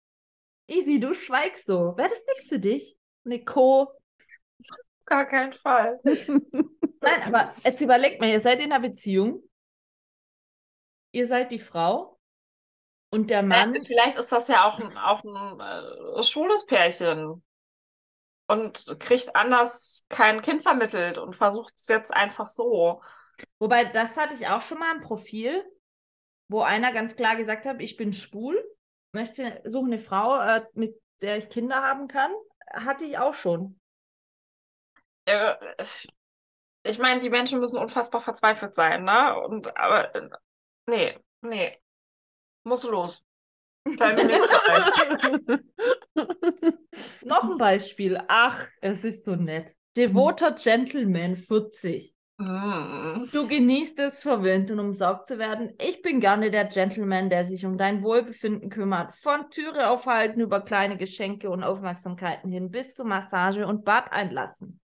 Easy, 0.67 0.99
du 0.99 1.15
schweigst 1.15 1.65
so. 1.65 1.97
Wäre 1.97 2.09
das 2.09 2.23
nichts 2.27 2.49
für 2.49 2.59
dich? 2.59 2.99
Eine 3.25 3.43
Co. 3.43 3.91
Gar 5.05 5.25
keinen 5.25 5.53
Fall. 5.53 5.99
Nein, 6.03 7.23
aber 7.23 7.51
jetzt 7.63 7.81
überlegt 7.81 8.21
mal, 8.21 8.29
ihr 8.29 8.41
seid 8.41 8.59
in 8.59 8.71
einer 8.71 8.87
Beziehung. 8.87 9.41
Ihr 11.13 11.25
seid 11.25 11.51
die 11.51 11.57
Frau. 11.57 12.19
Und 13.09 13.31
der 13.31 13.41
Mann, 13.41 13.73
vielleicht 13.81 14.19
ist 14.19 14.31
das 14.31 14.47
ja 14.49 14.67
auch 14.67 14.79
ein, 14.79 14.95
auch 14.99 15.23
ein 15.23 16.19
äh, 16.19 16.23
schwules 16.23 16.67
Pärchen 16.67 17.41
und 18.47 18.95
kriegt 18.99 19.35
anders 19.35 20.05
kein 20.09 20.41
Kind 20.41 20.63
vermittelt 20.63 21.17
und 21.17 21.35
versucht 21.35 21.73
es 21.75 21.87
jetzt 21.87 22.13
einfach 22.13 22.47
so. 22.47 23.01
wobei 23.59 23.85
das 23.85 24.17
hatte 24.17 24.35
ich 24.35 24.47
auch 24.47 24.61
schon 24.61 24.79
mal 24.79 24.95
im 24.95 25.01
Profil, 25.01 25.63
wo 26.49 26.61
einer 26.61 26.91
ganz 26.93 27.15
klar 27.15 27.35
gesagt 27.35 27.65
hat, 27.65 27.81
ich 27.81 27.97
bin 27.97 28.13
schwul, 28.13 28.63
möchte, 29.11 29.61
suche 29.65 29.85
eine 29.85 29.99
Frau, 29.99 30.39
äh, 30.39 30.65
mit 30.73 30.95
der 31.21 31.37
ich 31.37 31.49
Kinder 31.49 31.81
haben 31.81 32.07
kann. 32.07 32.31
Hatte 32.73 33.05
ich 33.05 33.17
auch 33.17 33.33
schon. 33.33 33.79
Äh, 35.25 35.55
ich 36.83 36.99
meine, 36.99 37.19
die 37.19 37.29
Menschen 37.29 37.59
müssen 37.59 37.77
unfassbar 37.77 38.21
verzweifelt 38.21 38.75
sein, 38.75 39.03
ne? 39.03 39.37
Und 39.39 39.75
aber 39.77 40.15
äh, 40.15 40.29
nee, 40.87 41.19
nee. 41.41 41.77
Muss 42.63 42.83
los. 42.83 43.23
Fällt 43.23 43.23
mir 43.23 43.23
nichts 43.23 43.23
ein. 43.23 43.76
Noch 47.25 47.43
ein 47.43 47.57
Beispiel. 47.57 48.21
Ach, 48.27 48.67
es 48.81 49.03
ist 49.03 49.25
so 49.25 49.35
nett. 49.35 49.75
Devoter 49.95 50.51
Gentleman 50.51 51.35
40. 51.35 52.13
Mm. 52.39 53.29
Du 53.31 53.47
genießt 53.47 53.99
es, 53.99 54.21
verwöhnt 54.21 54.69
und 54.69 54.79
umsaugt 54.79 55.27
zu 55.27 55.39
werden. 55.39 55.73
Ich 55.81 56.03
bin 56.03 56.19
gerne 56.19 56.51
der 56.51 56.65
Gentleman, 56.65 57.29
der 57.29 57.45
sich 57.45 57.65
um 57.65 57.77
dein 57.77 58.03
Wohlbefinden 58.03 58.69
kümmert. 58.69 59.13
Von 59.13 59.49
Türe 59.49 59.89
aufhalten 59.89 60.39
über 60.39 60.61
kleine 60.61 60.97
Geschenke 60.97 61.49
und 61.49 61.63
Aufmerksamkeiten 61.63 62.51
hin 62.51 62.69
bis 62.69 62.93
zu 62.93 63.05
Massage 63.05 63.65
und 63.65 63.85
Bad 63.85 64.11
einlassen. 64.11 64.79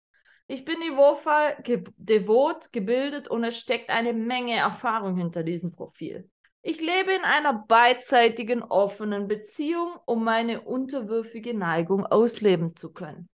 Ich 0.48 0.66
bin 0.66 0.80
niveauvoll, 0.80 1.56
ge 1.64 1.84
devot, 1.98 2.72
gebildet 2.74 3.28
und 3.28 3.44
es 3.44 3.58
steckt 3.58 3.90
eine 3.90 4.14
Menge 4.14 4.56
Erfahrung 4.56 5.16
hinter 5.16 5.44
diesem 5.44 5.72
Profil. 5.72 6.30
Ich 6.66 6.80
lebe 6.80 7.12
in 7.14 7.26
einer 7.26 7.54
beidseitigen, 7.54 8.64
offenen 8.64 9.28
Beziehung, 9.28 10.00
um 10.06 10.24
meine 10.24 10.62
unterwürfige 10.62 11.54
Neigung 11.54 12.06
ausleben 12.06 12.78
zu 12.78 12.94
können. 12.94 13.28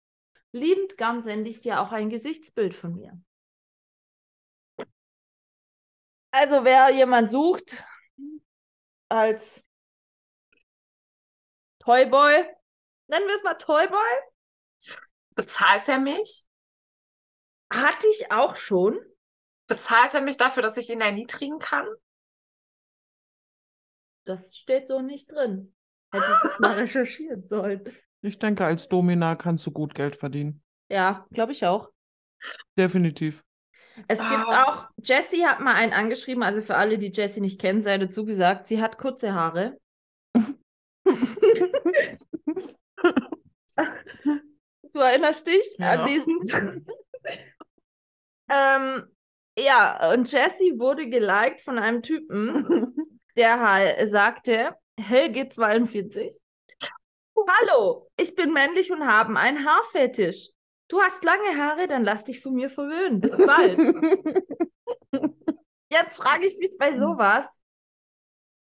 Liebend 0.53 0.97
gern 0.97 1.23
sende 1.23 1.51
ich 1.51 1.61
dir 1.61 1.81
auch 1.81 1.93
ein 1.93 2.09
Gesichtsbild 2.09 2.75
von 2.75 2.95
mir. 2.95 3.21
Also 6.31 6.65
wer 6.65 6.89
jemand 6.91 7.31
sucht 7.31 7.85
als 9.11 9.63
Toyboy, 11.81 12.45
nennen 13.09 13.27
wir 13.27 13.35
es 13.35 13.43
mal 13.43 13.55
Toyboy, 13.55 13.99
Bezahlt 15.35 15.89
er 15.89 15.99
mich? 15.99 16.45
hatte 17.71 18.07
ich 18.09 18.33
auch 18.33 18.57
schon. 18.57 18.99
Bezahlt 19.67 20.15
er 20.15 20.23
mich 20.23 20.39
dafür, 20.39 20.63
dass 20.63 20.79
ich 20.79 20.89
ihn 20.89 21.03
erniedrigen 21.03 21.59
kann? 21.59 21.87
Das 24.29 24.59
steht 24.59 24.89
so 24.89 25.01
nicht 25.01 25.33
drin. 25.33 25.73
Hätte 26.13 26.25
ich 26.27 26.43
das 26.43 26.59
mal 26.61 26.73
recherchieren 26.79 27.47
sollen. 27.47 27.83
Ich 28.21 28.39
denke, 28.39 28.65
als 28.65 28.89
Domina 28.89 29.37
kannst 29.37 29.67
du 29.67 29.71
gut 29.71 29.95
Geld 29.95 30.17
verdienen. 30.17 30.63
Ja, 30.91 31.27
glaube 31.33 31.53
ich 31.53 31.65
auch. 31.65 31.91
Definitiv. 32.79 33.43
Es 34.07 34.19
gibt 34.19 34.31
Ah. 34.31 34.65
auch, 34.65 34.89
Jessie 35.03 35.47
hat 35.47 35.61
mal 35.61 35.75
einen 35.75 35.93
angeschrieben, 35.95 36.43
also 36.43 36.61
für 36.61 36.77
alle, 36.77 36.99
die 36.99 37.11
Jessie 37.11 37.41
nicht 37.41 37.59
kennen, 37.61 37.81
sei 37.81 37.97
dazu 37.99 38.25
gesagt, 38.27 38.67
sie 38.67 38.83
hat 38.83 38.99
kurze 38.99 39.33
Haare. 39.35 39.79
Du 44.93 45.01
erinnerst 45.01 45.47
dich 45.47 45.77
Ja. 45.79 45.93
an 45.93 46.07
diesen? 46.07 46.39
ähm, 48.51 49.03
ja, 49.59 50.13
und 50.13 50.31
Jessie 50.33 50.79
wurde 50.79 51.09
geliked 51.09 51.61
von 51.61 51.79
einem 51.79 52.03
Typen, 52.03 52.95
der 53.39 53.61
halt 53.61 54.11
sagte, 54.11 54.77
Helge 55.01 55.49
42. 55.49 56.39
Hallo, 57.37 58.11
ich 58.19 58.35
bin 58.35 58.53
männlich 58.53 58.91
und 58.91 59.07
habe 59.07 59.39
einen 59.39 59.65
Haarfetisch. 59.65 60.51
Du 60.89 61.01
hast 61.01 61.25
lange 61.25 61.57
Haare, 61.57 61.87
dann 61.87 62.03
lass 62.03 62.25
dich 62.25 62.43
von 62.43 62.55
mir 62.55 62.69
verwöhnen. 62.69 63.21
Bis 63.21 63.37
bald. 63.37 63.79
Jetzt 65.91 66.17
frage 66.17 66.47
ich 66.47 66.59
mich 66.59 66.77
bei 66.79 66.99
sowas. 66.99 67.47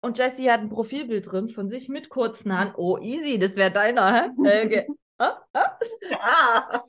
Und 0.01 0.17
Jessie 0.17 0.51
hat 0.51 0.59
ein 0.59 0.69
Profilbild 0.69 1.31
drin 1.31 1.49
von 1.49 1.69
sich 1.69 1.89
mit 1.89 2.09
kurzen 2.09 2.55
Haaren. 2.55 2.73
Oh, 2.75 2.97
easy, 2.97 3.39
das 3.39 3.55
wäre 3.55 3.71
deiner, 3.71 4.13
hä? 4.13 4.29
Helge. 4.43 4.87
Ah, 5.17 5.41
ah. 5.53 6.83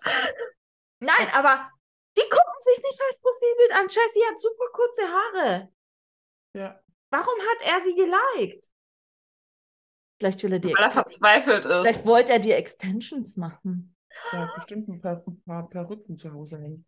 Nein, 1.00 1.28
aber 1.32 1.70
die 2.16 2.22
gucken 2.22 2.54
sich 2.58 2.82
nicht 2.82 3.00
als 3.00 3.20
Profilbild 3.20 3.72
an. 3.72 3.86
Jessie 3.88 4.24
hat 4.28 4.38
super 4.40 4.66
kurze 4.72 5.02
Haare. 5.08 5.68
Ja. 6.54 6.80
Warum 7.10 7.38
hat 7.40 7.66
er 7.66 7.84
sie 7.84 7.94
geliked? 7.94 8.66
Vielleicht 10.18 10.42
will 10.42 10.52
er 10.52 10.58
die 10.58 10.74
Weil 10.74 10.84
er 10.84 10.90
verzweifelt 10.90 11.64
ist. 11.64 11.80
Vielleicht 11.80 12.04
wollte 12.04 12.32
er 12.32 12.38
die 12.38 12.52
Extensions 12.52 13.36
machen. 13.36 13.94
Hat 14.32 14.54
bestimmt 14.56 14.88
ein 14.88 15.00
paar, 15.00 15.22
ein 15.26 15.42
paar 15.42 15.68
Perücken 15.68 16.18
zu 16.18 16.32
Hause 16.32 16.58
hängen. 16.58 16.84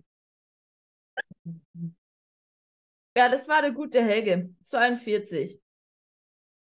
Ja, 3.17 3.29
das 3.29 3.47
war 3.49 3.63
der 3.63 3.73
gute 3.73 4.03
Helge. 4.03 4.55
42. 4.65 5.61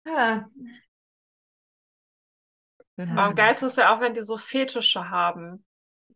Ja, 0.07 0.51
Den 3.01 3.11
Aber 3.11 3.23
am 3.23 3.35
geilsten 3.35 3.69
ist 3.69 3.79
ja 3.79 3.95
auch, 3.95 4.01
wenn 4.01 4.13
die 4.13 4.21
so 4.21 4.37
Fetische 4.37 5.09
haben. 5.09 5.65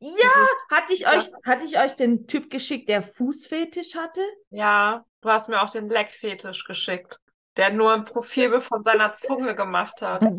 Ja 0.05 0.47
hatte 0.71 0.93
ich 0.93 1.07
euch, 1.07 1.31
hatte 1.45 1.65
ich 1.65 1.79
euch 1.79 1.97
den 1.97 2.27
Typ 2.27 2.51
geschickt, 2.51 2.89
der 2.89 3.03
Fußfetisch 3.03 3.95
hatte? 3.95 4.21
Ja, 4.51 5.05
du 5.21 5.29
hast 5.31 5.49
mir 5.49 5.63
auch 5.63 5.71
den 5.71 5.89
Leckfetisch 5.89 6.65
geschickt, 6.65 7.19
der 7.57 7.73
nur 7.73 7.93
ein 7.93 8.05
Profilbild 8.05 8.63
von 8.63 8.83
seiner 8.83 9.15
Zunge 9.15 9.55
gemacht 9.55 10.03
hat. 10.03 10.23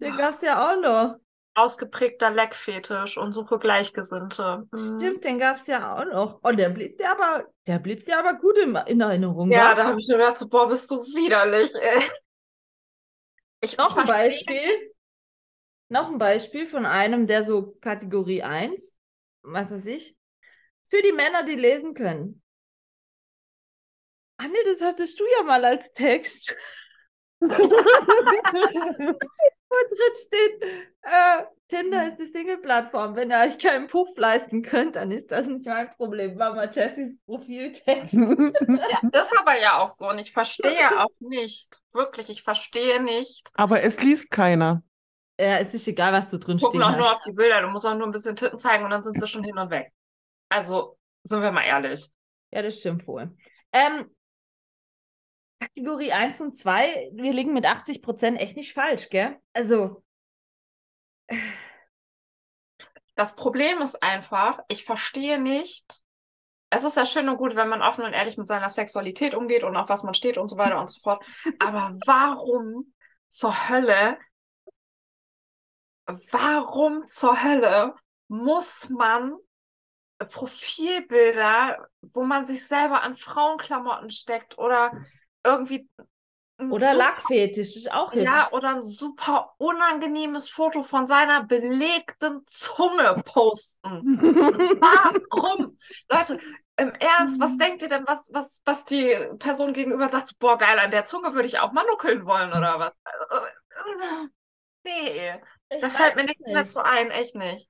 Den 0.00 0.16
gab 0.16 0.30
es 0.32 0.42
ja 0.42 0.70
auch 0.70 0.80
noch. 0.80 1.16
Ausgeprägter 1.54 2.30
Leckfetisch 2.30 3.18
und 3.18 3.32
suche 3.32 3.58
Gleichgesinnte. 3.58 4.68
Mhm. 4.70 4.96
Stimmt, 4.96 5.24
den 5.24 5.40
gab 5.40 5.56
es 5.58 5.66
ja 5.66 5.96
auch 5.96 6.04
noch. 6.04 6.40
Oh, 6.44 6.52
der 6.52 6.68
blieb 6.68 6.98
dir 6.98 7.10
aber, 7.10 7.48
der 7.66 7.80
blieb 7.80 8.04
dir 8.04 8.16
aber 8.20 8.34
gut 8.34 8.56
in, 8.58 8.76
in 8.86 9.00
Erinnerung. 9.00 9.50
Ja, 9.50 9.70
wa? 9.70 9.74
da 9.74 9.84
habe 9.88 10.00
ich 10.00 10.06
mir 10.06 10.18
gedacht, 10.18 10.38
boah, 10.50 10.68
bist 10.68 10.88
du 10.88 11.02
widerlich, 11.02 11.72
ey. 11.74 12.02
Ich, 13.60 13.76
Noch 13.76 13.96
ein 13.96 14.06
Beispiel. 14.06 14.92
Noch 15.88 16.08
ein 16.10 16.18
Beispiel 16.18 16.66
von 16.66 16.84
einem, 16.84 17.26
der 17.26 17.44
so 17.44 17.76
Kategorie 17.80 18.42
1, 18.42 18.96
was 19.42 19.70
weiß 19.72 19.86
ich, 19.86 20.16
für 20.84 21.00
die 21.02 21.12
Männer, 21.12 21.44
die 21.44 21.54
lesen 21.54 21.94
können. 21.94 22.42
Ah 24.38 24.48
nee, 24.48 24.64
das 24.66 24.82
hattest 24.82 25.18
du 25.18 25.24
ja 25.36 25.42
mal 25.42 25.64
als 25.64 25.92
Text. 25.92 26.56
Wo 27.40 27.48
drin 29.76 30.14
steht, 30.14 30.62
äh, 31.02 31.44
Tinder 31.68 32.06
ist 32.06 32.16
die 32.16 32.24
Single-Plattform. 32.24 33.14
Wenn 33.16 33.30
ihr 33.30 33.38
euch 33.40 33.58
keinen 33.58 33.86
Puff 33.86 34.08
leisten 34.16 34.62
könnt, 34.62 34.96
dann 34.96 35.12
ist 35.12 35.30
das 35.30 35.46
nicht 35.46 35.66
mein 35.66 35.90
Problem. 35.96 36.38
War 36.38 36.54
mal 36.54 36.70
Jessys 36.72 37.14
Profiltext. 37.26 38.14
Ja, 38.14 39.20
ist 39.20 39.38
aber 39.38 39.60
ja 39.60 39.78
auch 39.78 39.90
so 39.90 40.08
und 40.08 40.18
ich 40.20 40.32
verstehe 40.32 40.98
auch 40.98 41.10
nicht. 41.20 41.82
Wirklich, 41.92 42.30
ich 42.30 42.42
verstehe 42.42 43.02
nicht. 43.02 43.50
Aber 43.54 43.82
es 43.82 44.02
liest 44.02 44.30
keiner. 44.30 44.82
Ja, 45.38 45.58
es 45.58 45.72
ist 45.72 45.86
egal, 45.86 46.12
was 46.12 46.28
du 46.30 46.38
drin 46.38 46.58
Gucken 46.58 46.80
stehen 46.80 46.82
auch 46.82 46.96
nur 46.96 47.06
auf 47.06 47.18
hast. 47.18 47.26
die 47.26 47.32
Bilder, 47.32 47.62
du 47.62 47.68
musst 47.68 47.86
auch 47.86 47.94
nur 47.94 48.06
ein 48.06 48.12
bisschen 48.12 48.36
Titten 48.36 48.58
zeigen 48.58 48.84
und 48.84 48.90
dann 48.90 49.02
sind 49.02 49.20
sie 49.20 49.26
schon 49.26 49.44
hin 49.44 49.56
und 49.56 49.70
weg. 49.70 49.92
Also, 50.48 50.98
sind 51.22 51.42
wir 51.42 51.52
mal 51.52 51.62
ehrlich. 51.62 52.10
Ja, 52.50 52.62
das 52.62 52.78
stimmt 52.78 53.06
wohl. 53.06 53.36
Ähm, 53.72 54.10
Kategorie 55.60 56.12
1 56.12 56.40
und 56.40 56.56
2, 56.56 57.10
wir 57.12 57.32
liegen 57.32 57.52
mit 57.52 57.66
80 57.66 58.02
Prozent 58.02 58.40
echt 58.40 58.56
nicht 58.56 58.72
falsch, 58.72 59.08
gell? 59.10 59.36
Also, 59.52 60.02
Das 63.18 63.34
Problem 63.34 63.78
ist 63.80 64.00
einfach, 64.00 64.60
ich 64.68 64.84
verstehe 64.84 65.40
nicht. 65.40 66.02
Es 66.70 66.84
ist 66.84 66.96
ja 66.96 67.04
schön 67.04 67.28
und 67.28 67.36
gut, 67.36 67.56
wenn 67.56 67.68
man 67.68 67.82
offen 67.82 68.04
und 68.04 68.12
ehrlich 68.12 68.36
mit 68.36 68.46
seiner 68.46 68.68
Sexualität 68.68 69.34
umgeht 69.34 69.64
und 69.64 69.76
auf 69.76 69.88
was 69.88 70.04
man 70.04 70.14
steht 70.14 70.38
und 70.38 70.48
so 70.48 70.56
weiter 70.56 70.78
und 70.78 70.88
so 70.88 71.00
fort. 71.00 71.24
Aber 71.58 71.96
warum 72.06 72.94
zur 73.28 73.68
Hölle, 73.68 74.18
warum 76.30 77.06
zur 77.06 77.42
Hölle 77.42 77.94
muss 78.28 78.88
man 78.88 79.34
Profilbilder, 80.18 81.88
wo 82.00 82.24
man 82.24 82.44
sich 82.44 82.66
selber 82.66 83.02
an 83.02 83.14
Frauenklamotten 83.14 84.10
steckt 84.10 84.58
oder 84.58 84.92
irgendwie 85.44 85.88
oder 86.58 86.72
super- 86.92 86.94
Lackfetisch 86.94 87.76
ist 87.76 87.92
auch 87.92 88.12
hip. 88.12 88.24
ja, 88.24 88.50
oder 88.50 88.70
ein 88.70 88.82
super 88.82 89.54
unangenehmes 89.58 90.48
Foto 90.48 90.82
von 90.82 91.06
seiner 91.06 91.44
belegten 91.44 92.42
Zunge 92.46 93.22
posten. 93.24 93.90
Warum? 94.80 95.78
Leute, 96.10 96.40
im 96.78 96.92
Ernst, 96.94 97.40
was 97.40 97.56
denkt 97.58 97.82
ihr 97.82 97.88
denn, 97.88 98.04
was, 98.08 98.28
was, 98.32 98.60
was 98.64 98.84
die 98.84 99.14
Person 99.38 99.72
gegenüber 99.72 100.08
sagt? 100.08 100.36
Boah, 100.40 100.58
geil, 100.58 100.78
an 100.80 100.90
der 100.90 101.04
Zunge 101.04 101.32
würde 101.34 101.46
ich 101.46 101.60
auch 101.60 101.72
mal 101.72 101.84
nuckeln 101.86 102.24
wollen 102.26 102.50
oder 102.50 102.78
was? 102.78 102.92
Also, 103.04 104.28
Nee, 104.84 105.40
Ich 105.70 105.80
da 105.80 105.90
fällt 105.90 106.16
mir 106.16 106.24
nichts 106.24 106.46
mehr 106.46 106.60
nicht. 106.60 106.70
zu 106.70 106.84
ein, 106.84 107.10
echt 107.10 107.34
nicht. 107.34 107.68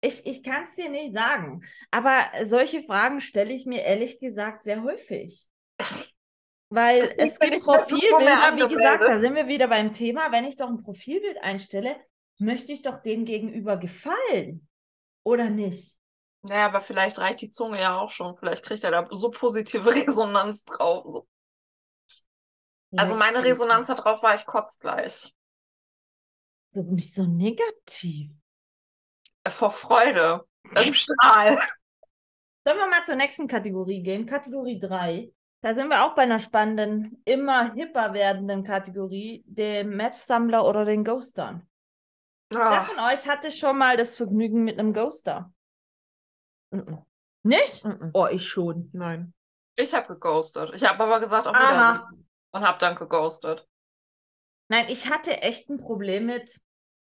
Ich, 0.00 0.26
ich 0.26 0.42
kann 0.42 0.64
es 0.64 0.74
dir 0.74 0.88
nicht 0.88 1.14
sagen. 1.14 1.62
Aber 1.90 2.24
solche 2.44 2.82
Fragen 2.82 3.20
stelle 3.20 3.52
ich 3.52 3.66
mir 3.66 3.82
ehrlich 3.82 4.20
gesagt 4.20 4.64
sehr 4.64 4.82
häufig. 4.82 5.48
Weil 6.70 7.02
es 7.18 7.38
gibt 7.38 7.66
mehr 7.66 7.84
Profilbilder, 7.84 8.56
wie 8.56 8.74
gesagt, 8.74 9.02
da 9.02 9.20
sind 9.20 9.34
wir 9.34 9.46
wieder 9.46 9.68
beim 9.68 9.92
Thema. 9.92 10.32
Wenn 10.32 10.46
ich 10.46 10.56
doch 10.56 10.68
ein 10.68 10.82
Profilbild 10.82 11.36
einstelle, 11.42 11.96
möchte 12.38 12.72
ich 12.72 12.82
doch 12.82 13.02
dem 13.02 13.26
gegenüber 13.26 13.76
gefallen. 13.76 14.66
Oder 15.22 15.50
nicht? 15.50 15.98
Naja, 16.48 16.66
aber 16.66 16.80
vielleicht 16.80 17.18
reicht 17.18 17.42
die 17.42 17.50
Zunge 17.50 17.80
ja 17.80 17.98
auch 17.98 18.10
schon. 18.10 18.36
Vielleicht 18.36 18.64
kriegt 18.64 18.82
er 18.84 18.90
da 18.90 19.06
so 19.10 19.30
positive 19.30 19.84
Resonanz 19.94 20.64
drauf. 20.64 21.26
Also 22.96 23.16
meine 23.16 23.44
Resonanz 23.44 23.86
darauf 23.86 24.22
war, 24.22 24.34
ich 24.34 24.46
kotze 24.46 24.78
gleich. 24.80 25.32
So, 26.72 26.82
nicht 26.82 27.12
so 27.12 27.24
negativ. 27.24 28.30
Äh, 29.44 29.50
Vor 29.50 29.70
Freude. 29.70 30.46
Im 30.64 30.94
Strahl. 30.94 31.58
Sollen 32.64 32.78
wir 32.78 32.86
mal 32.88 33.04
zur 33.04 33.16
nächsten 33.16 33.46
Kategorie 33.46 34.02
gehen? 34.02 34.24
Kategorie 34.26 34.78
3. 34.78 35.32
Da 35.62 35.74
sind 35.74 35.88
wir 35.88 36.04
auch 36.04 36.14
bei 36.14 36.22
einer 36.22 36.38
spannenden, 36.38 37.22
immer 37.24 37.72
hipper 37.74 38.14
werdenden 38.14 38.64
Kategorie, 38.64 39.44
dem 39.46 39.96
Matchsammler 39.96 40.64
oder 40.66 40.84
den 40.84 41.04
Ghostern. 41.04 41.68
Wer 42.50 42.82
von 42.82 43.04
euch 43.04 43.26
hatte 43.28 43.50
schon 43.50 43.78
mal 43.78 43.96
das 43.96 44.16
Vergnügen 44.16 44.64
mit 44.64 44.78
einem 44.78 44.92
Ghoster? 44.92 45.52
Mhm. 46.70 47.04
Nicht? 47.44 47.84
Mhm. 47.84 48.10
Oh, 48.12 48.26
ich 48.26 48.46
schon. 48.46 48.90
Nein. 48.92 49.34
ich 49.76 49.94
habe 49.94 50.08
geghostet. 50.08 50.72
Ich 50.74 50.84
habe 50.84 51.02
aber 51.02 51.20
gesagt, 51.20 51.46
auf 51.46 51.54
Aha. 51.54 51.94
Wiedersehen. 51.94 52.28
Und 52.52 52.62
habe 52.66 52.78
dann 52.78 52.94
geghostet. 52.94 53.66
Nein, 54.72 54.86
ich 54.88 55.10
hatte 55.10 55.42
echt 55.42 55.68
ein 55.68 55.76
Problem 55.76 56.24
mit, 56.24 56.58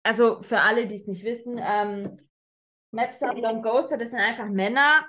also 0.03 0.41
für 0.43 0.61
alle, 0.61 0.87
die 0.87 0.95
es 0.95 1.07
nicht 1.07 1.25
wissen, 1.25 1.59
ähm, 1.61 2.29
Matchsammler 2.91 3.51
und 3.51 3.63
Ghoster, 3.63 3.97
das 3.97 4.11
sind 4.11 4.19
einfach 4.21 4.47
Männer, 4.47 5.05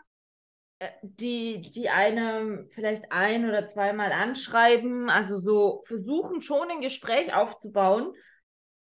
äh, 0.80 0.88
die, 1.00 1.60
die 1.60 1.90
einem 1.90 2.68
vielleicht 2.72 3.12
ein- 3.12 3.48
oder 3.48 3.68
zweimal 3.68 4.10
anschreiben, 4.10 5.08
also 5.08 5.38
so 5.38 5.84
versuchen 5.86 6.42
schon 6.42 6.68
ein 6.72 6.80
Gespräch 6.80 7.32
aufzubauen 7.32 8.12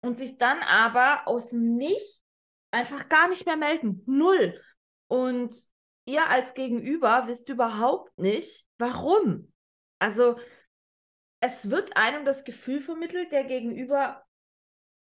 und 0.02 0.16
sich 0.16 0.38
dann 0.38 0.60
aber 0.62 1.28
aus 1.28 1.50
dem 1.50 1.76
Nicht 1.76 2.22
einfach 2.70 3.10
gar 3.10 3.30
nicht 3.30 3.48
mehr 3.48 3.58
melden. 3.58 4.04
Null. 4.06 4.62
Und 5.08 5.56
ihr 6.06 6.30
als 6.30 6.54
Gegenüber 6.54 7.24
wisst 7.26 7.50
überhaupt 7.50 8.16
nicht, 8.20 8.68
warum. 8.78 9.52
Also 9.98 10.36
es 11.46 11.70
wird 11.70 11.96
einem 11.96 12.26
das 12.26 12.44
Gefühl 12.44 12.82
vermittelt, 12.82 13.32
der 13.32 13.44
Gegenüber 13.44 14.26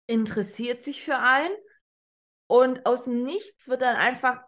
interessiert 0.05 0.83
sich 0.83 1.03
für 1.03 1.17
einen 1.17 1.55
und 2.47 2.85
aus 2.85 3.07
Nichts 3.07 3.67
wird 3.67 3.81
dann 3.81 3.95
einfach, 3.95 4.43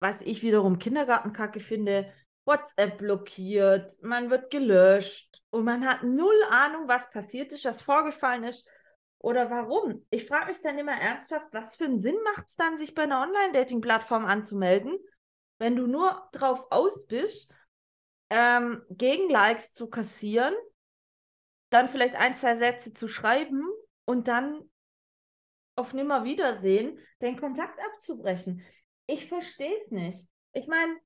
was 0.00 0.20
ich 0.20 0.42
wiederum 0.42 0.78
Kindergartenkacke 0.78 1.58
finde, 1.58 2.12
WhatsApp 2.44 2.98
blockiert, 2.98 4.00
man 4.02 4.30
wird 4.30 4.50
gelöscht 4.52 5.42
und 5.50 5.64
man 5.64 5.84
hat 5.84 6.04
null 6.04 6.40
Ahnung, 6.48 6.86
was 6.86 7.10
passiert 7.10 7.52
ist, 7.52 7.64
was 7.64 7.80
vorgefallen 7.80 8.44
ist 8.44 8.68
oder 9.18 9.50
warum. 9.50 10.06
Ich 10.10 10.26
frage 10.26 10.46
mich 10.46 10.62
dann 10.62 10.78
immer 10.78 10.94
ernsthaft, 10.94 11.46
was 11.50 11.74
für 11.74 11.86
einen 11.86 11.98
Sinn 11.98 12.16
macht 12.22 12.46
es 12.46 12.54
dann, 12.54 12.78
sich 12.78 12.94
bei 12.94 13.02
einer 13.02 13.22
Online-Dating-Plattform 13.22 14.26
anzumelden, 14.26 14.96
wenn 15.58 15.74
du 15.74 15.88
nur 15.88 16.28
drauf 16.30 16.66
aus 16.70 17.08
bist, 17.08 17.52
ähm, 18.30 18.82
Gegenlikes 18.90 19.72
zu 19.72 19.90
kassieren, 19.90 20.54
dann 21.76 21.88
vielleicht 21.88 22.14
ein, 22.14 22.36
zwei 22.36 22.56
Sätze 22.56 22.94
zu 22.94 23.06
schreiben 23.06 23.62
und 24.06 24.28
dann 24.28 24.62
auf 25.76 25.92
Nimmerwiedersehen 25.92 26.98
den 27.20 27.36
Kontakt 27.36 27.78
abzubrechen. 27.92 28.62
Ich 29.06 29.28
verstehe 29.28 29.76
es 29.76 29.90
nicht. 29.90 30.26
Ich 30.54 30.66
meine, 30.66 30.96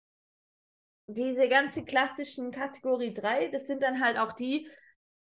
diese 1.08 1.48
ganze 1.48 1.84
klassischen 1.84 2.52
Kategorie 2.52 3.12
3, 3.12 3.48
das 3.48 3.66
sind 3.66 3.82
dann 3.82 4.00
halt 4.00 4.16
auch 4.16 4.32
die, 4.32 4.68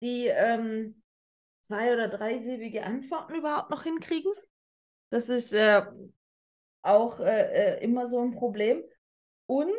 die 0.01 0.27
ähm, 0.27 1.01
zwei- 1.61 1.93
oder 1.93 2.09
dreisilbige 2.09 2.83
Antworten 2.83 3.33
überhaupt 3.33 3.71
noch 3.71 3.83
hinkriegen. 3.83 4.31
Das 5.09 5.29
ist 5.29 5.51
äh, 5.53 5.81
auch 6.83 7.19
äh, 7.19 7.77
äh, 7.77 7.83
immer 7.83 8.05
so 8.05 8.19
ein 8.21 8.31
Problem. 8.31 8.83
Und 9.47 9.73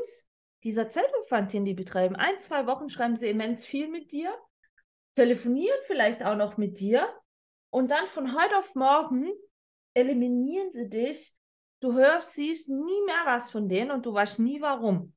dieser 0.65 0.91
Zeitaufwand, 0.91 1.53
den 1.53 1.65
die 1.65 1.75
betreiben, 1.75 2.17
ein, 2.17 2.41
zwei 2.41 2.67
Wochen 2.67 2.89
schreiben 2.89 3.15
sie 3.15 3.29
immens 3.29 3.65
viel 3.65 3.89
mit 3.89 4.11
dir, 4.11 4.37
telefonieren 5.15 5.79
vielleicht 5.87 6.25
auch 6.25 6.37
noch 6.37 6.57
mit 6.57 6.79
dir 6.81 7.09
und 7.71 7.91
dann 7.91 8.07
von 8.09 8.35
heute 8.35 8.57
auf 8.59 8.75
morgen 8.75 9.31
eliminieren 9.95 10.73
sie 10.73 10.89
dich. 10.89 11.35
Du 11.81 11.95
hörst, 11.95 12.35
siehst 12.35 12.69
nie 12.69 13.05
mehr 13.07 13.23
was 13.25 13.51
von 13.51 13.69
denen 13.69 13.91
und 13.91 14.05
du 14.07 14.13
weißt 14.13 14.39
nie 14.39 14.61
warum. 14.61 15.15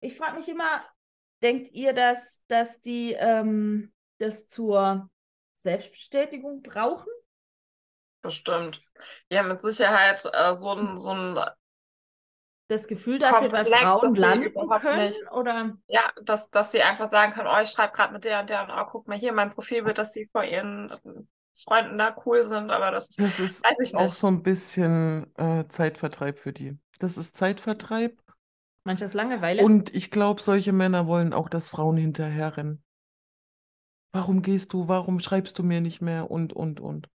Ich 0.00 0.16
frage 0.16 0.36
mich 0.36 0.48
immer, 0.48 0.82
denkt 1.42 1.70
ihr, 1.72 1.92
dass, 1.92 2.42
dass 2.48 2.80
die 2.80 3.12
ähm, 3.12 3.92
das 4.18 4.48
zur 4.48 5.10
Selbstbestätigung 5.52 6.62
brauchen? 6.62 7.10
Bestimmt. 8.22 8.80
Ja, 9.30 9.42
mit 9.42 9.60
Sicherheit 9.60 10.24
äh, 10.32 10.54
so 10.54 10.70
ein, 10.70 10.96
so 10.96 11.10
ein, 11.10 11.38
Das 12.68 12.88
Gefühl, 12.88 13.18
dass 13.20 13.40
sie 13.40 13.48
bei 13.48 13.62
Komplex, 13.62 13.80
dass 13.82 14.00
Frauen 14.00 14.10
sie 14.10 14.18
landen 14.20 14.52
können? 14.80 15.06
nicht- 15.06 15.30
Oder? 15.32 15.76
ja, 15.86 16.10
dass, 16.22 16.50
dass 16.50 16.72
sie 16.72 16.82
einfach 16.82 17.06
sagen 17.06 17.32
können, 17.32 17.48
oh, 17.48 17.60
ich 17.62 17.68
schreibe 17.70 17.92
gerade 17.94 18.12
mit 18.12 18.24
der 18.24 18.40
und 18.40 18.50
der 18.50 18.62
und 18.64 18.70
oh, 18.70 18.84
guck 18.90 19.06
mal 19.06 19.16
hier, 19.16 19.32
mein 19.32 19.50
Profilbild, 19.50 19.98
dass 19.98 20.12
sie 20.12 20.26
vor 20.32 20.42
ihren 20.44 20.92
Freunden 21.64 21.96
da 21.96 22.14
cool 22.26 22.42
sind, 22.42 22.70
aber 22.70 22.90
das 22.90 23.08
ist, 23.08 23.20
Das 23.20 23.40
ist 23.40 23.64
weiß 23.64 23.76
ich 23.80 23.94
auch 23.94 24.02
nicht. 24.02 24.14
so 24.14 24.26
ein 24.26 24.42
bisschen 24.42 25.32
äh, 25.36 25.64
Zeitvertreib 25.68 26.38
für 26.38 26.52
die. 26.52 26.76
Das 26.98 27.16
ist 27.16 27.36
Zeitvertreib. 27.36 28.18
Manches 28.84 29.14
Langeweile? 29.14 29.62
Und 29.64 29.94
ich 29.94 30.10
glaube, 30.10 30.42
solche 30.42 30.72
Männer 30.72 31.06
wollen 31.06 31.32
auch, 31.32 31.48
dass 31.48 31.68
Frauen 31.70 31.96
hinterherrennen. 31.96 32.82
Warum 34.12 34.42
gehst 34.42 34.72
du? 34.72 34.88
Warum 34.88 35.18
schreibst 35.20 35.58
du 35.58 35.62
mir 35.62 35.80
nicht 35.80 36.00
mehr? 36.00 36.30
Und, 36.30 36.52
und, 36.52 36.80
und. 36.80 37.08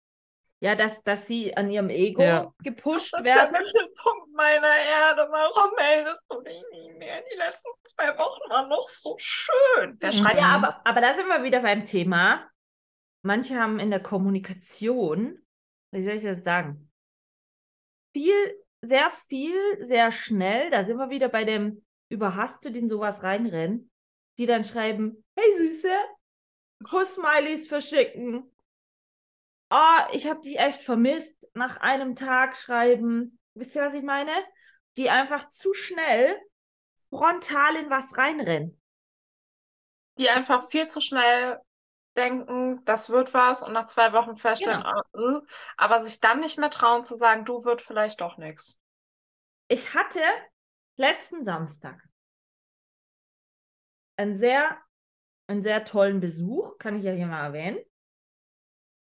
Ja, 0.62 0.76
dass, 0.76 1.02
dass 1.04 1.26
sie 1.28 1.56
an 1.56 1.70
ihrem 1.72 1.90
Ego 1.90 2.22
Ja. 2.22 2.54
gepusht 2.64 3.14
Das 3.14 3.22
ist 3.22 3.26
der 3.26 3.36
werden. 3.36 3.52
Mittelpunkt 3.54 4.34
meiner 4.34 4.68
Erde. 4.68 5.28
Warum 5.32 5.74
meldest 5.76 6.20
du 6.30 6.42
dich 6.42 6.62
nie 6.72 6.92
mehr? 6.94 7.24
Die 7.32 7.38
letzten 7.38 7.70
zwei 7.86 8.18
Wochen 8.18 8.50
waren 8.50 8.70
noch 8.70 8.88
so 8.88 9.16
schön. 9.20 9.98
Wer 10.00 10.14
Mhm. 10.14 10.38
Ja, 10.38 10.48
aber, 10.56 10.68
das? 10.68 10.86
aber 10.86 11.02
da 11.02 11.14
sind 11.14 11.28
wir 11.28 11.44
wieder 11.44 11.62
beim 11.62 11.86
Thema. 11.86 12.50
Manche 13.22 13.56
haben 13.60 13.80
in 13.80 13.90
der 13.90 14.02
Kommunikation, 14.02 15.46
wie 15.92 16.02
soll 16.02 16.14
ich 16.16 16.24
das 16.24 16.44
sagen, 16.44 16.90
viel, 18.16 18.64
sehr 18.82 19.12
viel, 19.28 19.84
sehr 19.84 20.12
schnell, 20.12 20.70
da 20.72 20.84
sind 20.84 20.98
wir 20.98 21.10
wieder 21.10 21.30
bei 21.30 21.44
dem 21.44 21.86
Überhastet 22.12 22.76
in 22.76 22.88
sowas 22.90 23.22
reinrennen, 23.24 23.92
die 24.38 24.46
dann 24.46 24.64
schreiben, 24.64 25.24
hey 25.38 25.58
Süße, 25.58 25.92
Kuss-Smileys 26.84 27.68
verschicken. 27.68 28.49
Oh, 29.70 30.00
ich 30.14 30.28
habe 30.28 30.42
dich 30.42 30.58
echt 30.60 30.82
vermisst. 30.82 31.48
Nach 31.54 31.78
einem 31.78 32.16
Tag 32.16 32.56
schreiben. 32.56 33.40
Wisst 33.54 33.76
ihr, 33.76 33.82
was 33.84 33.94
ich 33.94 34.04
meine? 34.04 34.32
Die 34.98 35.10
einfach 35.10 35.50
zu 35.50 35.74
schnell 35.74 36.38
frontal 37.10 37.76
in 37.76 37.90
was 37.90 38.18
reinrennen. 38.18 38.82
Die 40.18 40.30
einfach 40.30 40.68
viel 40.68 40.88
zu 40.88 41.02
schnell 41.02 41.60
denken, 42.18 42.84
das 42.86 43.10
wird 43.10 43.34
was 43.34 43.64
und 43.64 43.72
nach 43.74 43.86
zwei 43.86 44.12
Wochen 44.14 44.36
feststellen, 44.36 44.82
Genau. 44.82 45.02
ah, 45.14 45.38
äh, 45.38 45.42
aber 45.78 46.02
sich 46.02 46.20
dann 46.20 46.40
nicht 46.42 46.58
mehr 46.58 46.70
trauen 46.70 47.02
zu 47.02 47.16
sagen, 47.16 47.46
du 47.46 47.64
wird 47.64 47.82
vielleicht 47.82 48.20
doch 48.22 48.38
nichts. 48.38 48.78
Ich 49.68 49.94
hatte 49.94 50.20
letzten 50.98 51.46
Samstag 51.46 52.04
einen 54.18 54.36
sehr, 54.36 54.78
einen 55.48 55.64
sehr 55.64 55.86
tollen 55.86 56.20
Besuch, 56.20 56.78
kann 56.78 56.98
ich 56.98 57.04
ja 57.04 57.14
hier 57.14 57.28
mal 57.28 57.46
erwähnen. 57.46 57.80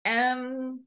Ähm, 0.05 0.87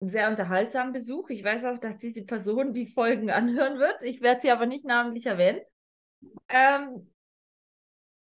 sehr 0.00 0.28
unterhaltsamen 0.28 0.92
Besuch. 0.92 1.30
Ich 1.30 1.44
weiß 1.44 1.64
auch, 1.64 1.78
dass 1.78 1.98
diese 1.98 2.24
Person 2.24 2.72
die 2.72 2.86
Folgen 2.86 3.30
anhören 3.30 3.78
wird. 3.78 4.02
Ich 4.02 4.22
werde 4.22 4.40
sie 4.40 4.50
aber 4.50 4.66
nicht 4.66 4.84
namentlich 4.84 5.26
erwähnen. 5.26 5.60
Ähm, 6.48 7.10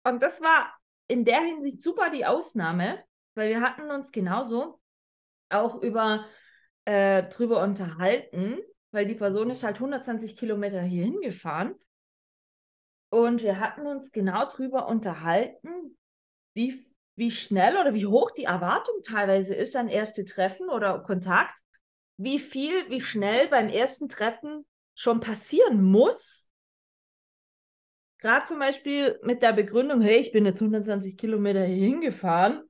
und 0.05 0.23
das 0.23 0.41
war 0.41 0.75
in 1.07 1.25
der 1.25 1.41
Hinsicht 1.41 1.83
super 1.83 2.11
die 2.11 2.27
Ausnahme, 2.27 3.03
weil 3.35 3.51
wir 3.51 3.61
hatten 3.61 3.91
uns 3.91 4.13
genauso 4.13 4.81
auch 5.51 5.83
über 5.83 6.27
äh, 6.85 7.25
drüber 7.25 7.63
unterhalten, 7.63 8.59
weil 8.93 9.07
die 9.07 9.15
Person 9.15 9.51
ist 9.51 9.63
halt 9.63 9.77
120 9.77 10.37
Kilometer 10.37 10.81
hier 10.83 11.05
hingefahren. 11.05 11.75
Und 13.11 13.43
wir 13.43 13.61
hatten 13.61 13.87
uns 13.87 14.13
genau 14.13 14.47
drüber 14.47 14.87
unterhalten, 14.89 15.97
wie, 16.55 16.83
wie 17.19 17.33
schnell 17.33 17.77
oder 17.77 17.95
wie 17.95 18.07
hoch 18.07 18.31
die 18.31 18.45
Erwartung 18.45 19.03
teilweise 19.03 19.53
ist 19.53 19.75
an 19.75 19.89
erste 19.89 20.25
Treffen 20.25 20.71
oder 20.71 21.01
Kontakt, 21.01 21.59
wie 22.17 22.39
viel, 22.39 22.89
wie 22.91 23.01
schnell 23.01 23.49
beim 23.49 23.69
ersten 23.69 24.09
Treffen 24.09 24.65
schon 24.95 25.19
passieren 25.19 25.83
muss. 25.83 26.49
Gerade 28.21 28.47
zum 28.47 28.61
Beispiel 28.61 29.19
mit 29.23 29.43
der 29.43 29.53
Begründung, 29.53 30.01
hey, 30.01 30.19
ich 30.19 30.31
bin 30.31 30.47
jetzt 30.47 30.61
120 30.61 31.17
Kilometer 31.17 31.65
hier 31.65 31.87
hingefahren. 31.87 32.63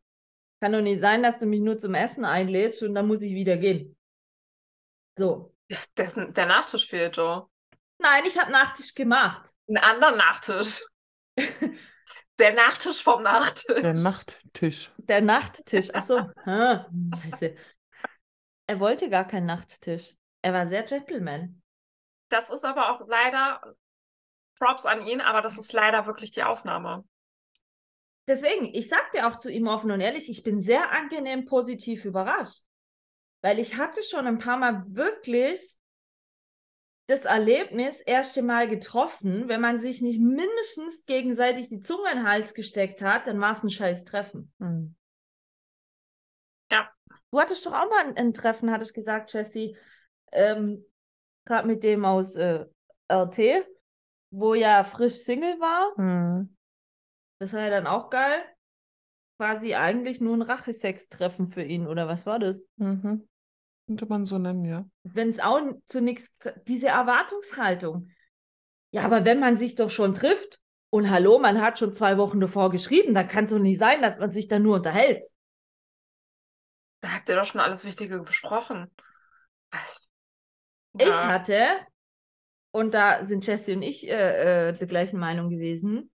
Kann 0.61 0.73
doch 0.73 0.81
nicht 0.81 1.01
sein, 1.01 1.23
dass 1.23 1.39
du 1.39 1.47
mich 1.47 1.61
nur 1.61 1.79
zum 1.79 1.95
Essen 1.95 2.25
einlädst 2.25 2.83
und 2.83 2.95
dann 2.95 3.07
muss 3.07 3.23
ich 3.23 3.35
wieder 3.35 3.59
gehen. 3.59 3.97
So. 5.17 5.55
Dessen, 5.97 6.33
der 6.33 6.47
Nachtisch 6.47 6.89
fehlt 6.89 7.19
doch. 7.19 7.51
Nein, 7.99 8.25
ich 8.27 8.39
habe 8.39 8.51
Nachtisch 8.51 8.95
gemacht. 8.95 9.51
Einen 9.69 9.77
anderen 9.77 10.17
Nachtisch. 10.17 10.87
Der 12.39 12.55
Nachtisch 12.55 13.03
vom 13.03 13.23
Nachtisch. 13.23 13.83
Der 13.83 13.95
Nachttisch. 13.95 14.93
Der 14.99 15.21
Nachttisch. 15.21 15.89
Ach 15.93 16.03
so. 16.03 16.19
Ah, 16.45 16.87
scheiße. 17.21 17.55
Er 18.67 18.81
wollte 18.81 19.11
gar 19.11 19.27
keinen 19.27 19.47
Nachttisch. 19.47 20.15
Er 20.43 20.53
war 20.53 20.67
sehr 20.67 20.83
Gentleman. 20.83 21.61
Das 22.29 22.51
ist 22.51 22.65
aber 22.65 22.91
auch 22.93 23.07
leider 23.09 23.61
Props 24.57 24.87
an 24.87 25.07
ihn, 25.07 25.21
aber 25.21 25.43
das 25.43 25.59
ist 25.59 25.73
leider 25.73 26.07
wirklich 26.07 26.31
die 26.31 26.43
Ausnahme. 26.43 27.05
Deswegen, 28.29 28.67
ich 28.67 28.89
sagte 28.89 29.27
auch 29.27 29.37
zu 29.37 29.51
ihm 29.51 29.67
offen 29.67 29.91
und 29.91 30.01
ehrlich, 30.01 30.29
ich 30.29 30.43
bin 30.43 30.61
sehr 30.61 30.93
angenehm 30.93 31.47
positiv 31.47 32.05
überrascht. 32.05 32.63
Weil 33.41 33.59
ich 33.59 33.77
hatte 33.77 34.03
schon 34.03 34.27
ein 34.27 34.39
paar 34.39 34.59
Mal 34.59 34.85
wirklich 34.89 35.78
das 37.09 37.25
Erlebnis, 37.25 38.03
erste 38.03 38.43
Mal 38.43 38.69
getroffen, 38.69 39.49
wenn 39.49 39.63
man 39.63 39.81
sich 39.81 40.03
nicht 40.03 40.21
mindestens 40.21 41.07
gegenseitig 41.07 41.71
die 41.71 41.81
Zunge 41.81 42.11
in 42.13 42.19
den 42.19 42.29
Hals 42.29 42.53
gesteckt 42.53 43.01
hat, 43.01 43.27
dann 43.27 43.41
war 43.41 43.53
es 43.53 43.63
ein 43.65 43.71
scheiß 43.71 44.05
Treffen. 44.05 44.53
Hm. 44.61 44.95
Ja. 46.71 46.91
Du 47.31 47.41
hattest 47.41 47.65
doch 47.65 47.73
auch 47.73 47.89
mal 47.89 48.07
ein, 48.07 48.17
ein 48.17 48.35
Treffen, 48.35 48.71
hattest 48.71 48.93
gesagt, 48.93 49.33
Jessie, 49.33 49.75
ähm, 50.33 50.85
gerade 51.47 51.67
mit 51.67 51.83
dem 51.83 52.05
aus 52.05 52.37
äh, 52.37 52.67
RT, 53.11 53.67
wo 54.31 54.53
ja 54.53 54.85
frisch 54.85 55.15
Single 55.15 55.59
war. 55.61 55.97
Hm. 55.97 56.55
Das 57.41 57.55
war 57.55 57.63
ja 57.63 57.71
dann 57.71 57.87
auch 57.87 58.11
geil. 58.11 58.45
Quasi 59.39 59.75
eigentlich 59.75 60.21
nur 60.21 60.37
ein 60.37 60.43
Rachesex-Treffen 60.43 61.49
für 61.49 61.63
ihn, 61.63 61.87
oder 61.87 62.07
was 62.07 62.27
war 62.27 62.39
das? 62.39 62.67
Mhm. 62.77 63.27
Könnte 63.89 64.05
man 64.05 64.27
so 64.27 64.37
nennen, 64.37 64.67
ja. 64.67 64.87
Wenn 65.03 65.31
es 65.31 65.41
auch 65.41 65.61
zu 65.87 66.03
nichts, 66.03 66.31
diese 66.67 66.89
Erwartungshaltung. 66.89 68.11
Ja, 68.91 69.03
aber 69.03 69.25
wenn 69.25 69.41
man 69.41 69.57
sich 69.57 69.77
doch 69.77 69.89
schon 69.89 70.13
trifft 70.13 70.61
und 70.91 71.09
hallo, 71.09 71.39
man 71.39 71.63
hat 71.63 71.79
schon 71.79 71.95
zwei 71.95 72.19
Wochen 72.19 72.39
davor 72.39 72.71
geschrieben, 72.71 73.15
dann 73.15 73.29
kann 73.29 73.47
es 73.47 73.51
doch 73.51 73.59
nicht 73.59 73.79
sein, 73.79 74.03
dass 74.03 74.19
man 74.21 74.31
sich 74.31 74.47
dann 74.47 74.63
nur 74.63 74.77
unterhält. 74.77 75.27
Da 77.01 77.15
habt 77.15 77.31
ihr 77.31 77.37
doch 77.37 77.47
schon 77.47 77.63
alles 77.63 77.87
Wichtige 77.87 78.23
besprochen. 78.23 78.91
Ich 80.99 81.07
Ja. 81.07 81.29
hatte, 81.29 81.67
und 82.73 82.93
da 82.93 83.25
sind 83.25 83.47
Jessie 83.47 83.73
und 83.73 83.83
ich 83.83 84.07
äh, 84.07 84.69
äh, 84.69 84.73
der 84.75 84.87
gleichen 84.87 85.19
Meinung 85.19 85.49
gewesen, 85.49 86.11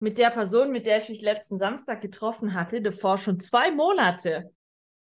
mit 0.00 0.18
der 0.18 0.28
Person, 0.28 0.70
mit 0.70 0.84
der 0.84 0.98
ich 0.98 1.08
mich 1.08 1.22
letzten 1.22 1.58
Samstag 1.58 2.02
getroffen 2.02 2.52
hatte, 2.52 2.82
davor 2.82 3.16
schon 3.16 3.40
zwei 3.40 3.70
Monate 3.70 4.50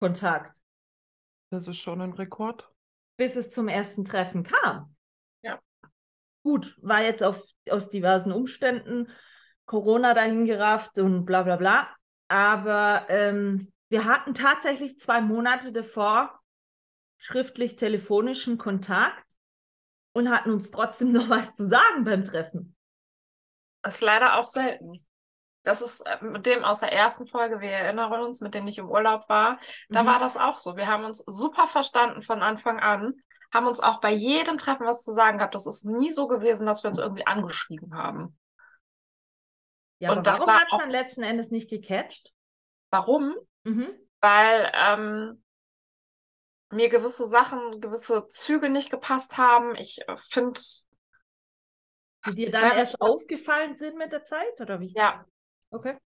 Kontakt, 0.01 0.57
Das 1.51 1.67
ist 1.67 1.79
schon 1.79 2.01
ein 2.01 2.13
Rekord. 2.13 2.71
bis 3.17 3.37
es 3.37 3.51
zum 3.51 3.69
ersten 3.69 4.05
Treffen 4.05 4.45
kam. 4.45 4.95
Ja. 5.43 5.61
Gut, 6.43 6.75
war 6.81 7.03
jetzt 7.03 7.23
auf, 7.23 7.43
aus 7.69 7.91
diversen 7.91 8.33
Umständen, 8.33 9.11
Corona 9.67 10.15
dahin 10.15 10.47
gerafft 10.47 10.99
und 10.99 11.27
bla 11.27 11.43
bla 11.43 11.57
bla. 11.57 11.89
Aber 12.29 13.07
ähm, 13.09 13.73
wir 13.89 14.05
hatten 14.07 14.33
tatsächlich 14.33 14.99
zwei 14.99 15.21
Monate 15.21 15.73
davor 15.73 16.41
schriftlich 17.19 17.77
telefonischen 17.77 18.57
Kontakt 18.57 19.27
und 20.13 20.31
hatten 20.31 20.51
uns 20.51 20.71
trotzdem 20.71 21.13
noch 21.13 21.29
was 21.29 21.55
zu 21.55 21.67
sagen 21.67 22.05
beim 22.05 22.25
Treffen. 22.25 22.75
Ist 23.85 24.01
leider 24.01 24.37
auch 24.39 24.47
selten. 24.47 25.05
Das 25.63 25.83
ist 25.83 26.01
äh, 26.07 26.19
mit 26.25 26.47
dem 26.47 26.65
aus 26.65 26.81
der 26.81 26.93
ersten 26.93 27.27
Folge, 27.27 27.61
wir 27.61 27.71
erinnern 27.71 28.13
uns, 28.23 28.41
mit 28.41 28.55
dem 28.55 28.67
ich 28.67 28.79
im 28.79 28.89
Urlaub 28.89 29.29
war, 29.29 29.59
da 29.91 30.03
Mhm. 30.03 30.07
war 30.07 30.19
das 30.19 30.37
auch 30.37 30.57
so. 30.57 30.77
Wir 30.77 30.87
haben 30.87 31.05
uns 31.05 31.23
super 31.27 31.67
verstanden 31.67 32.23
von 32.23 32.43
Anfang 32.43 32.81
an, 32.81 33.15
haben 33.53 33.67
uns 33.67 33.81
auch 33.81 34.01
bei 34.01 34.13
jedem 34.13 34.59
Treffen 34.59 34.87
was 34.87 35.03
zu 35.03 35.13
sagen 35.13 35.39
gehabt. 35.39 35.55
Das 35.55 35.67
ist 35.67 35.85
nie 35.85 36.13
so 36.13 36.29
gewesen, 36.29 36.67
dass 36.67 36.83
wir 36.83 36.89
uns 36.89 36.99
irgendwie 36.99 37.27
angeschrieben 37.27 37.95
haben. 37.95 38.39
Ja, 39.99 40.13
Und 40.13 40.27
warum 40.27 40.47
war 40.47 40.61
hat 40.61 40.69
es 40.73 40.79
dann 40.79 40.91
letzten 40.91 41.23
Endes 41.23 41.51
nicht 41.51 41.69
gecatcht? 41.69 42.33
Warum? 42.91 43.35
Mhm. 43.65 43.89
Weil 44.21 44.71
ähm, 44.75 45.43
mir 46.71 46.89
gewisse 46.89 47.27
Sachen, 47.27 47.81
gewisse 47.81 48.27
Züge 48.29 48.71
nicht 48.71 48.91
gepasst 48.91 49.37
haben. 49.39 49.75
Ich 49.77 49.99
äh, 50.09 50.17
finde, 50.17 50.61
Die 52.27 52.35
dir 52.35 52.51
dann 52.51 52.73
erst 52.73 53.01
aufgefallen 53.01 53.77
sind 53.77 53.97
mit 53.99 54.13
der 54.13 54.25
Zeit, 54.25 54.61
oder 54.61 54.81
wie? 54.81 54.95
ja, 54.95 55.25
Okay. 55.73 55.97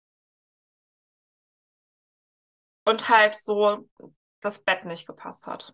und 2.85 3.09
halt 3.09 3.35
so 3.35 3.89
das 4.41 4.59
Bett 4.59 4.85
nicht 4.85 5.07
gepasst 5.07 5.47
hat. 5.47 5.73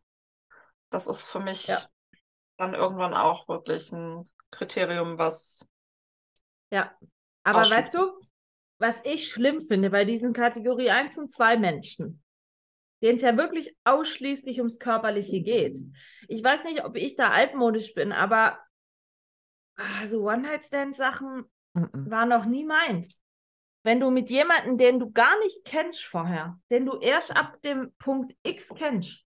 Das 0.90 1.08
ist 1.08 1.26
für 1.26 1.40
mich 1.40 1.68
Ja. 1.68 1.82
dann 2.58 2.74
irgendwann 2.74 3.14
auch 3.14 3.48
wirklich 3.48 3.92
ein 3.92 4.24
Kriterium, 4.50 5.18
was 5.18 5.66
Ja. 6.72 6.92
Aber 7.44 7.62
weißt 7.62 7.94
du, 7.96 8.12
was 8.78 8.96
ich 9.04 9.30
schlimm 9.30 9.62
finde 9.62 9.90
bei 9.90 10.06
diesen 10.06 10.34
Kategorie 10.34 10.90
1 10.90 11.18
und 11.18 11.30
2 11.30 11.58
Menschen, 11.58 12.24
denen 13.02 13.18
es 13.18 13.24
ja 13.24 13.36
wirklich 13.36 13.76
ausschließlich 13.84 14.60
ums 14.60 14.80
Körperliche 14.80 15.42
geht. 15.42 15.78
Ich 16.28 16.44
weiß 16.44 16.64
nicht, 16.64 16.86
ob 16.86 16.96
ich 16.96 17.16
da 17.16 17.32
altmodisch 17.32 17.94
bin, 17.94 18.12
aber 18.12 18.58
ah, 19.76 20.08
so 20.08 20.22
One-Night-Stand-Sachen 20.24 21.46
Mhm. 21.74 22.12
war 22.12 22.26
noch 22.26 22.46
nie 22.46 22.66
meins. 22.66 23.21
Wenn 23.84 24.00
du 24.00 24.12
mit 24.12 24.30
jemandem, 24.30 24.78
den 24.78 25.00
du 25.00 25.12
gar 25.12 25.38
nicht 25.40 25.66
kennst 25.66 26.04
vorher, 26.04 26.60
den 26.70 26.86
du 26.86 27.00
erst 27.00 27.36
ab 27.36 27.62
dem 27.64 27.92
Punkt 27.98 28.36
X 28.44 28.70
kennst, 28.76 29.26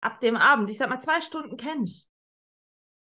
ab 0.00 0.20
dem 0.20 0.36
Abend, 0.36 0.68
ich 0.68 0.78
sag 0.78 0.88
mal 0.88 1.00
zwei 1.00 1.20
Stunden 1.20 1.56
kennst, 1.56 2.10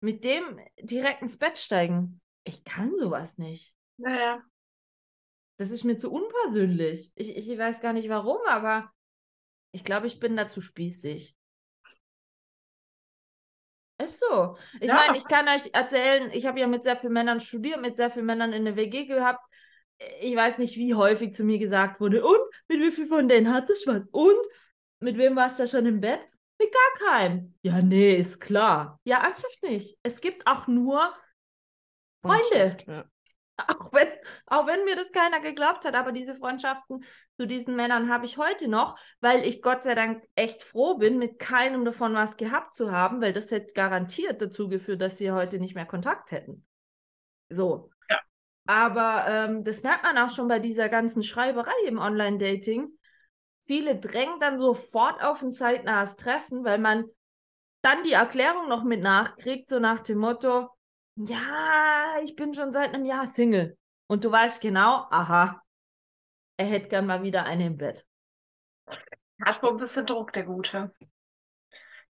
mit 0.01 0.23
dem 0.25 0.61
direkt 0.81 1.23
ins 1.23 1.39
Bett 1.39 1.59
steigen, 1.59 2.21
ich 2.45 2.63
kann 2.65 2.95
sowas 2.97 3.39
nicht. 3.39 3.75
naja, 3.99 4.45
Das 5.57 5.71
ist 5.71 5.85
mir 5.85 5.97
zu 5.97 6.13
unpersönlich. 6.13 7.13
Ich, 7.17 7.37
ich 7.37 7.59
weiß 7.59 7.81
gar 7.81 7.93
nicht 7.93 8.09
warum, 8.09 8.39
aber 8.49 8.93
ich 9.73 9.85
glaube, 9.85 10.07
ich 10.07 10.21
bin 10.21 10.37
da 10.37 10.49
zu 10.49 10.61
spießig. 10.61 11.37
Ist 13.99 14.21
so. 14.21 14.57
Ich 14.81 14.89
Ja. 14.89 14.97
meine, 14.97 15.17
ich 15.17 15.27
kann 15.29 15.49
euch 15.49 15.71
erzählen, 15.73 16.31
ich 16.33 16.47
habe 16.47 16.59
ja 16.59 16.67
mit 16.67 16.83
sehr 16.83 16.97
vielen 16.97 17.13
Männern 17.13 17.41
studiert, 17.41 17.81
mit 17.81 17.97
sehr 17.97 18.11
vielen 18.11 18.27
Männern 18.27 18.53
in 18.53 18.65
der 18.65 18.77
WG 18.77 19.07
gehabt. 19.07 19.41
Ich 20.21 20.35
weiß 20.35 20.59
nicht, 20.59 20.77
wie 20.77 20.95
häufig 20.95 21.35
zu 21.35 21.45
mir 21.45 21.59
gesagt 21.59 22.01
wurde, 22.01 22.25
und 22.25 22.41
mit 22.69 22.81
wie 22.81 22.91
viel 22.91 23.07
von 23.07 23.29
denen 23.29 23.53
hattest 23.53 23.87
du 23.87 23.93
was? 23.93 24.09
Und 24.09 24.47
mit 25.01 25.17
wem 25.17 25.37
warst 25.37 25.59
du 25.59 25.69
schon 25.69 25.87
im 25.87 26.01
Bett? 26.01 26.21
Mit 26.59 26.73
gar 26.73 27.09
keinem. 27.09 27.55
Ja, 27.63 27.83
nee, 27.83 28.15
ist 28.15 28.41
klar. 28.41 29.01
Ja, 29.05 29.23
ernsthaft 29.23 29.63
nicht. 29.63 29.99
Es 30.03 30.21
gibt 30.21 30.47
auch 30.47 30.67
nur 30.67 31.13
Freunde. 32.23 32.77
Ja. 32.87 33.05
Auch 33.57 33.93
wenn, 33.93 34.09
auch 34.47 34.67
wenn 34.67 34.85
mir 34.85 34.97
das 34.97 35.13
keiner 35.13 35.39
geglaubt 35.39 35.85
hat, 35.85 35.95
aber 35.95 36.11
diese 36.11 36.35
Freundschaften 36.35 37.05
zu 37.37 37.47
diesen 37.47 37.77
Männern 37.77 38.11
habe 38.11 38.27
ich 38.27 38.37
heute 38.37 38.67
noch, 38.67 38.99
weil 39.21 39.47
ich 39.47 39.63
Gott 39.63 39.85
sei 39.85 39.95
Dank 39.95 40.25
echt 40.35 40.65
froh 40.65 40.97
bin, 40.97 41.19
mit 41.19 41.39
keinem 41.39 41.85
davon 41.85 42.15
was 42.15 42.37
gehabt 42.37 42.75
zu 42.75 42.91
haben, 42.91 43.21
weil 43.21 43.33
das 43.33 43.53
hätte 43.53 43.73
garantiert 43.73 44.43
dazu 44.43 44.69
geführt, 44.69 45.01
dass 45.01 45.21
wir 45.21 45.35
heute 45.35 45.61
nicht 45.61 45.77
mehr 45.77 45.87
Kontakt 45.87 46.33
hätten. 46.33 46.67
So. 47.49 47.93
Aber 48.67 49.27
ähm, 49.29 49.65
das 49.65 49.83
merkt 49.83 50.05
man 50.05 50.17
auch 50.19 50.31
schon 50.31 50.49
bei 50.49 50.59
dieser 50.59 50.89
ganzen 50.89 51.23
Schreiberei 51.23 51.73
im 51.87 51.99
Online-Dating. 51.99 52.89
Viele 53.67 53.99
drängen 53.99 54.41
dann 54.41 54.59
sofort 54.59 55.23
auf 55.23 55.43
ein 55.43 55.53
zeitnahes 55.53 56.17
Treffen, 56.17 56.65
weil 56.65 56.79
man 56.79 57.05
dann 57.83 58.03
die 58.03 58.13
Erklärung 58.13 58.69
noch 58.69 58.83
mit 58.83 59.03
nachkriegt, 59.03 59.69
so 59.69 59.79
nach 59.79 60.01
dem 60.01 60.19
Motto, 60.19 60.71
ja, 61.17 62.19
ich 62.23 62.35
bin 62.35 62.55
schon 62.55 62.73
seit 62.73 62.95
einem 62.95 63.05
Jahr 63.05 63.27
Single. 63.27 63.77
Und 64.07 64.25
du 64.25 64.31
weißt 64.31 64.61
genau, 64.61 65.07
aha, 65.11 65.63
er 66.57 66.67
hätte 66.67 66.89
gern 66.89 67.07
mal 67.07 67.23
wieder 67.23 67.45
eine 67.45 67.67
im 67.67 67.77
Bett. 67.77 68.07
hat 69.45 69.63
wohl 69.63 69.71
ein 69.71 69.79
bisschen 69.79 70.07
Druck, 70.07 70.33
der 70.33 70.45
Gute. 70.45 70.95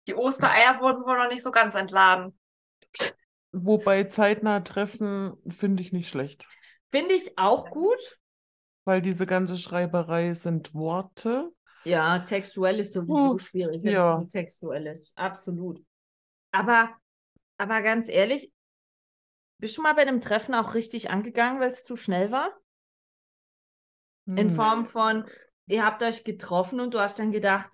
Die 0.06 0.14
Ostereier 0.14 0.80
wurden 0.80 1.04
wohl 1.04 1.16
noch 1.16 1.28
nicht 1.28 1.42
so 1.42 1.50
ganz 1.50 1.74
entladen. 1.74 2.38
Wobei 3.54 4.04
zeitnah 4.04 4.60
treffen 4.60 5.36
finde 5.48 5.82
ich 5.82 5.92
nicht 5.92 6.08
schlecht. 6.08 6.46
Finde 6.90 7.14
ich 7.14 7.36
auch 7.38 7.70
gut. 7.70 8.18
Weil 8.84 9.02
diese 9.02 9.26
ganze 9.26 9.58
Schreiberei 9.58 10.32
sind 10.34 10.72
Worte. 10.74 11.52
Ja, 11.84 12.18
textuell 12.20 12.80
ist 12.80 12.92
sowieso 12.94 13.36
Hm, 13.36 13.38
schwierig, 13.38 13.82
wenn 13.82 13.92
ja. 13.92 14.26
es 14.26 14.32
textuell 14.32 14.86
ist. 14.86 15.16
Absolut. 15.18 15.84
Aber, 16.52 16.90
aber 17.58 17.82
ganz 17.82 18.08
ehrlich, 18.08 18.52
bist 19.58 19.76
du 19.76 19.82
mal 19.82 19.94
bei 19.94 20.02
einem 20.02 20.20
Treffen 20.20 20.54
auch 20.54 20.74
richtig 20.74 21.10
angegangen, 21.10 21.58
weil 21.60 21.70
es 21.70 21.82
zu 21.84 21.96
schnell 21.96 22.30
war? 22.30 22.52
In 24.36 24.48
Hm. 24.48 24.54
Form 24.54 24.86
von, 24.86 25.24
ihr 25.66 25.84
habt 25.84 26.02
euch 26.02 26.22
getroffen 26.24 26.78
und 26.80 26.94
du 26.94 27.00
hast 27.00 27.18
dann 27.18 27.32
gedacht, 27.32 27.68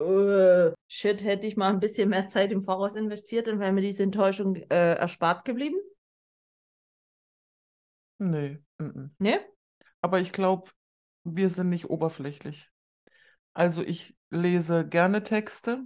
äh, 0.00 0.72
shit, 0.88 1.24
hätte 1.24 1.46
ich 1.46 1.56
mal 1.56 1.70
ein 1.70 1.80
bisschen 1.80 2.08
mehr 2.08 2.28
Zeit 2.28 2.52
im 2.52 2.64
Voraus 2.64 2.94
investiert, 2.94 3.46
dann 3.46 3.60
wäre 3.60 3.72
mir 3.72 3.82
diese 3.82 4.02
Enttäuschung 4.02 4.56
äh, 4.56 4.94
erspart 4.94 5.44
geblieben. 5.44 5.76
Nee. 8.18 8.58
mhm. 8.78 9.10
Ne? 9.18 9.40
Aber 10.02 10.20
ich 10.20 10.32
glaube, 10.32 10.70
wir 11.24 11.50
sind 11.50 11.70
nicht 11.70 11.90
oberflächlich. 11.90 12.70
Also 13.54 13.82
ich 13.82 14.16
lese 14.30 14.86
gerne 14.86 15.22
Texte. 15.22 15.84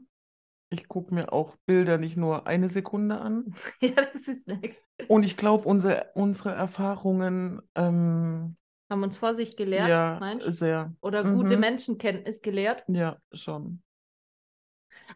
Ich 0.71 0.89
gucke 0.89 1.15
mir 1.15 1.33
auch 1.33 1.57
Bilder 1.67 1.99
nicht 1.99 2.17
nur 2.17 2.47
eine 2.47 2.69
Sekunde 2.69 3.21
an. 3.21 3.55
ja, 3.81 3.91
das 3.95 4.29
ist 4.29 4.49
next. 4.49 4.81
Und 5.07 5.23
ich 5.23 5.37
glaube, 5.37 5.69
unsere, 5.69 6.11
unsere 6.15 6.53
Erfahrungen 6.53 7.63
ähm, 7.75 8.57
Haben 8.91 9.03
uns 9.03 9.17
Vorsicht 9.17 9.57
gelehrt, 9.57 9.89
Ja, 9.89 10.17
meinst 10.19 10.51
sehr. 10.53 10.95
Oder 11.01 11.25
gute 11.25 11.55
Mhm. 11.55 11.61
Menschenkenntnis 11.61 12.43
gelehrt. 12.43 12.85
Ja, 12.89 13.19
schon. 13.33 13.84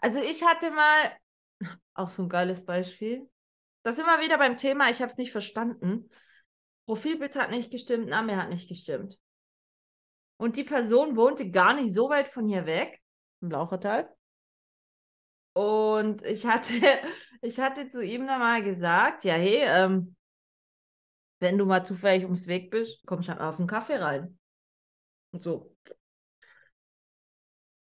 Also 0.00 0.20
ich 0.20 0.44
hatte 0.44 0.70
mal 0.70 1.12
auch 1.94 2.10
so 2.10 2.22
ein 2.22 2.28
geiles 2.28 2.64
Beispiel. 2.64 3.28
Da 3.82 3.92
sind 3.92 4.06
wir 4.06 4.20
wieder 4.20 4.38
beim 4.38 4.56
Thema, 4.56 4.90
ich 4.90 5.00
habe 5.00 5.10
es 5.10 5.18
nicht 5.18 5.32
verstanden. 5.32 6.08
Profilbild 6.86 7.36
hat 7.36 7.50
nicht 7.50 7.70
gestimmt, 7.70 8.08
Name 8.08 8.36
hat 8.36 8.48
nicht 8.48 8.68
gestimmt. 8.68 9.18
Und 10.38 10.56
die 10.56 10.64
Person 10.64 11.16
wohnte 11.16 11.50
gar 11.50 11.74
nicht 11.74 11.92
so 11.92 12.08
weit 12.08 12.28
von 12.28 12.46
hier 12.46 12.64
weg, 12.66 13.00
im 13.40 13.50
Lauchertal. 13.50 14.14
Und 15.52 16.22
ich 16.22 16.46
hatte, 16.46 16.72
ich 17.42 17.58
hatte 17.58 17.90
zu 17.90 18.02
ihm 18.02 18.26
dann 18.26 18.40
mal 18.40 18.62
gesagt, 18.62 19.24
ja, 19.24 19.34
hey, 19.34 19.62
ähm, 19.64 20.16
wenn 21.40 21.58
du 21.58 21.66
mal 21.66 21.84
zufällig 21.84 22.24
ums 22.24 22.46
Weg 22.46 22.70
bist, 22.70 23.02
komm 23.06 23.22
schon 23.22 23.38
auf 23.38 23.58
einen 23.58 23.68
Kaffee 23.68 23.96
rein. 23.96 24.38
Und 25.32 25.44
so. 25.44 25.76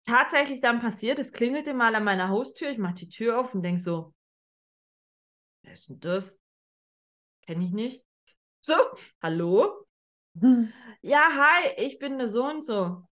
Tatsächlich 0.03 0.61
dann 0.61 0.79
passiert, 0.79 1.19
es 1.19 1.31
klingelte 1.31 1.73
mal 1.73 1.93
an 1.93 2.03
meiner 2.03 2.29
Haustür, 2.29 2.69
ich 2.69 2.77
mache 2.77 2.95
die 2.95 3.09
Tür 3.09 3.39
auf 3.39 3.53
und 3.53 3.61
denke 3.61 3.81
so, 3.81 4.13
wer 5.63 5.73
ist 5.73 5.89
denn 5.89 5.99
das? 5.99 6.39
Kenne 7.45 7.65
ich 7.65 7.71
nicht. 7.71 8.03
So, 8.61 8.73
hallo? 9.21 9.85
Ja, 11.01 11.29
hi, 11.33 11.73
ich 11.77 11.99
bin 11.99 12.17
der 12.17 12.29
so 12.29 12.45
und 12.45 12.63
so. 12.63 13.07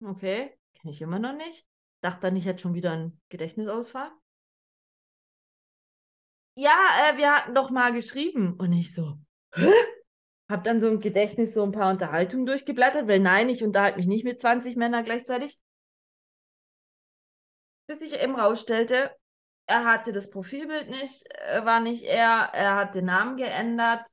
Okay, 0.00 0.56
kenne 0.74 0.92
ich 0.92 1.02
immer 1.02 1.18
noch 1.18 1.34
nicht. 1.34 1.66
Dachte 2.00 2.20
dann, 2.22 2.36
ich 2.36 2.44
hätte 2.44 2.62
schon 2.62 2.74
wieder 2.74 2.92
einen 2.92 3.20
Gedächtnisausfall. 3.28 4.10
Ja, 6.54 6.76
äh, 7.02 7.16
wir 7.16 7.32
hatten 7.32 7.54
doch 7.54 7.70
mal 7.70 7.92
geschrieben. 7.92 8.54
Und 8.54 8.72
ich 8.72 8.94
so, 8.94 9.18
hä? 9.54 9.70
Hab 10.48 10.64
dann 10.64 10.80
so 10.80 10.88
im 10.88 11.00
Gedächtnis 11.00 11.52
so 11.54 11.62
ein 11.62 11.72
paar 11.72 11.90
Unterhaltungen 11.90 12.46
durchgeblättert, 12.46 13.06
weil 13.06 13.20
nein, 13.20 13.48
ich 13.48 13.62
unterhalte 13.62 13.98
mich 13.98 14.06
nicht 14.06 14.24
mit 14.24 14.40
20 14.40 14.76
Männern 14.76 15.04
gleichzeitig. 15.04 15.58
Bis 17.86 18.00
sich 18.00 18.14
eben 18.14 18.36
rausstellte, 18.36 19.10
er 19.66 19.84
hatte 19.84 20.12
das 20.12 20.30
Profilbild 20.30 20.88
nicht, 20.88 21.24
äh, 21.48 21.64
war 21.64 21.80
nicht 21.80 22.04
er, 22.04 22.50
er 22.52 22.76
hat 22.76 22.94
den 22.94 23.06
Namen 23.06 23.36
geändert 23.36 24.06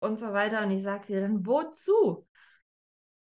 und 0.00 0.18
so 0.18 0.32
weiter. 0.32 0.62
Und 0.62 0.70
ich 0.72 0.82
sagte 0.82 1.20
dann, 1.20 1.46
wozu? 1.46 2.26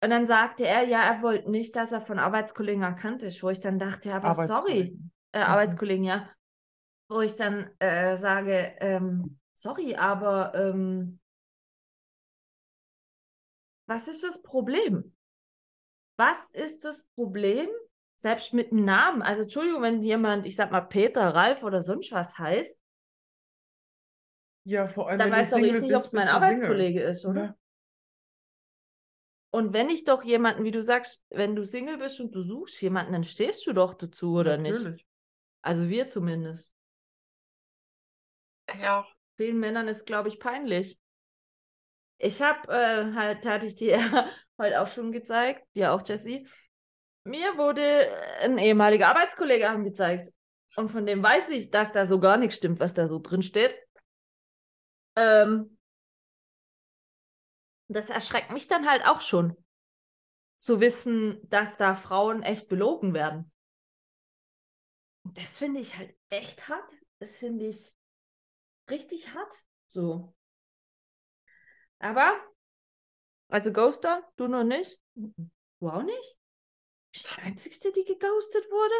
Und 0.02 0.10
dann 0.10 0.26
sagte 0.26 0.66
er, 0.66 0.82
ja, 0.84 1.00
er 1.02 1.22
wollte 1.22 1.50
nicht, 1.50 1.76
dass 1.76 1.92
er 1.92 2.00
von 2.00 2.18
Arbeitskollegen 2.18 2.82
erkannt 2.82 3.22
ist, 3.22 3.42
wo 3.42 3.50
ich 3.50 3.60
dann 3.60 3.78
dachte, 3.78 4.08
ja, 4.08 4.16
aber 4.16 4.34
sorry, 4.34 4.50
Arbeitskollegen. 4.50 5.12
äh, 5.32 5.38
Mhm. 5.40 5.44
Arbeitskollegen, 5.44 6.04
ja. 6.04 6.30
Wo 7.08 7.20
ich 7.20 7.36
dann 7.36 7.70
äh, 7.80 8.18
sage, 8.18 8.74
ähm, 8.80 9.38
sorry, 9.54 9.96
aber 9.96 10.54
ähm, 10.54 11.19
was 13.90 14.06
ist 14.06 14.22
das 14.22 14.40
Problem? 14.40 15.12
Was 16.16 16.38
ist 16.52 16.84
das 16.84 17.04
Problem? 17.16 17.68
Selbst 18.18 18.54
mit 18.54 18.70
einem 18.70 18.84
Namen. 18.84 19.20
Also, 19.20 19.42
Entschuldigung, 19.42 19.82
wenn 19.82 20.02
jemand, 20.02 20.46
ich 20.46 20.54
sag 20.54 20.70
mal, 20.70 20.82
Peter, 20.82 21.34
Ralf 21.34 21.64
oder 21.64 21.82
sonst 21.82 22.12
was 22.12 22.38
heißt, 22.38 22.78
Ja, 24.64 24.86
vor 24.86 25.08
allem, 25.08 25.18
dann 25.18 25.32
weiß 25.32 25.50
doch 25.50 25.58
ich 25.58 25.72
nicht, 25.72 25.82
ob 25.82 25.90
es 25.90 26.12
mein 26.12 26.28
du 26.28 26.32
Single. 26.32 26.44
Arbeitskollege 26.44 27.02
ist, 27.02 27.24
oder? 27.24 27.44
Ja. 27.44 27.56
Und 29.50 29.72
wenn 29.72 29.88
ich 29.88 30.04
doch 30.04 30.22
jemanden, 30.22 30.62
wie 30.62 30.70
du 30.70 30.82
sagst, 30.84 31.24
wenn 31.30 31.56
du 31.56 31.64
Single 31.64 31.98
bist 31.98 32.20
und 32.20 32.32
du 32.32 32.42
suchst 32.42 32.80
jemanden, 32.82 33.12
dann 33.12 33.24
stehst 33.24 33.66
du 33.66 33.72
doch 33.72 33.94
dazu, 33.94 34.34
oder 34.34 34.56
nicht? 34.56 34.74
Natürlich. 34.74 35.04
Also 35.62 35.88
wir 35.88 36.08
zumindest. 36.08 36.72
Ja. 38.80 39.04
Vielen 39.36 39.58
Männern 39.58 39.88
ist, 39.88 40.06
glaube 40.06 40.28
ich, 40.28 40.38
peinlich. 40.38 41.00
Ich 42.22 42.42
habe, 42.42 42.70
äh, 42.70 43.14
halt, 43.14 43.46
hatte 43.46 43.66
ich 43.66 43.76
dir 43.76 43.98
heute 44.58 44.82
auch 44.82 44.86
schon 44.86 45.10
gezeigt, 45.10 45.66
dir 45.74 45.92
auch, 45.92 46.06
Jessie. 46.06 46.46
Mir 47.24 47.56
wurde 47.56 48.10
ein 48.40 48.58
ehemaliger 48.58 49.08
Arbeitskollege 49.08 49.68
angezeigt. 49.68 50.30
Und 50.76 50.90
von 50.90 51.06
dem 51.06 51.22
weiß 51.22 51.48
ich, 51.48 51.70
dass 51.70 51.92
da 51.92 52.04
so 52.04 52.20
gar 52.20 52.36
nichts 52.36 52.56
stimmt, 52.56 52.78
was 52.78 52.92
da 52.92 53.06
so 53.08 53.20
drin 53.20 53.42
steht. 53.42 53.74
Ähm, 55.16 55.78
das 57.88 58.10
erschreckt 58.10 58.52
mich 58.52 58.68
dann 58.68 58.86
halt 58.86 59.06
auch 59.06 59.22
schon, 59.22 59.56
zu 60.58 60.78
wissen, 60.78 61.40
dass 61.48 61.78
da 61.78 61.94
Frauen 61.94 62.42
echt 62.42 62.68
belogen 62.68 63.14
werden. 63.14 63.50
Das 65.24 65.58
finde 65.58 65.80
ich 65.80 65.96
halt 65.96 66.14
echt 66.28 66.68
hart. 66.68 66.92
Das 67.18 67.38
finde 67.38 67.66
ich 67.66 67.94
richtig 68.90 69.32
hart. 69.32 69.54
So. 69.86 70.34
Aber, 72.00 72.34
also 73.48 73.72
Ghoster, 73.72 74.22
du 74.36 74.48
noch 74.48 74.64
nicht? 74.64 74.98
Du 75.14 75.88
auch 75.88 76.02
nicht? 76.02 76.36
Bist 77.12 77.30
du 77.30 77.40
die 77.40 77.46
Einzige, 77.46 77.92
die 77.92 78.04
geghostet 78.04 78.64
wurde? 78.70 78.94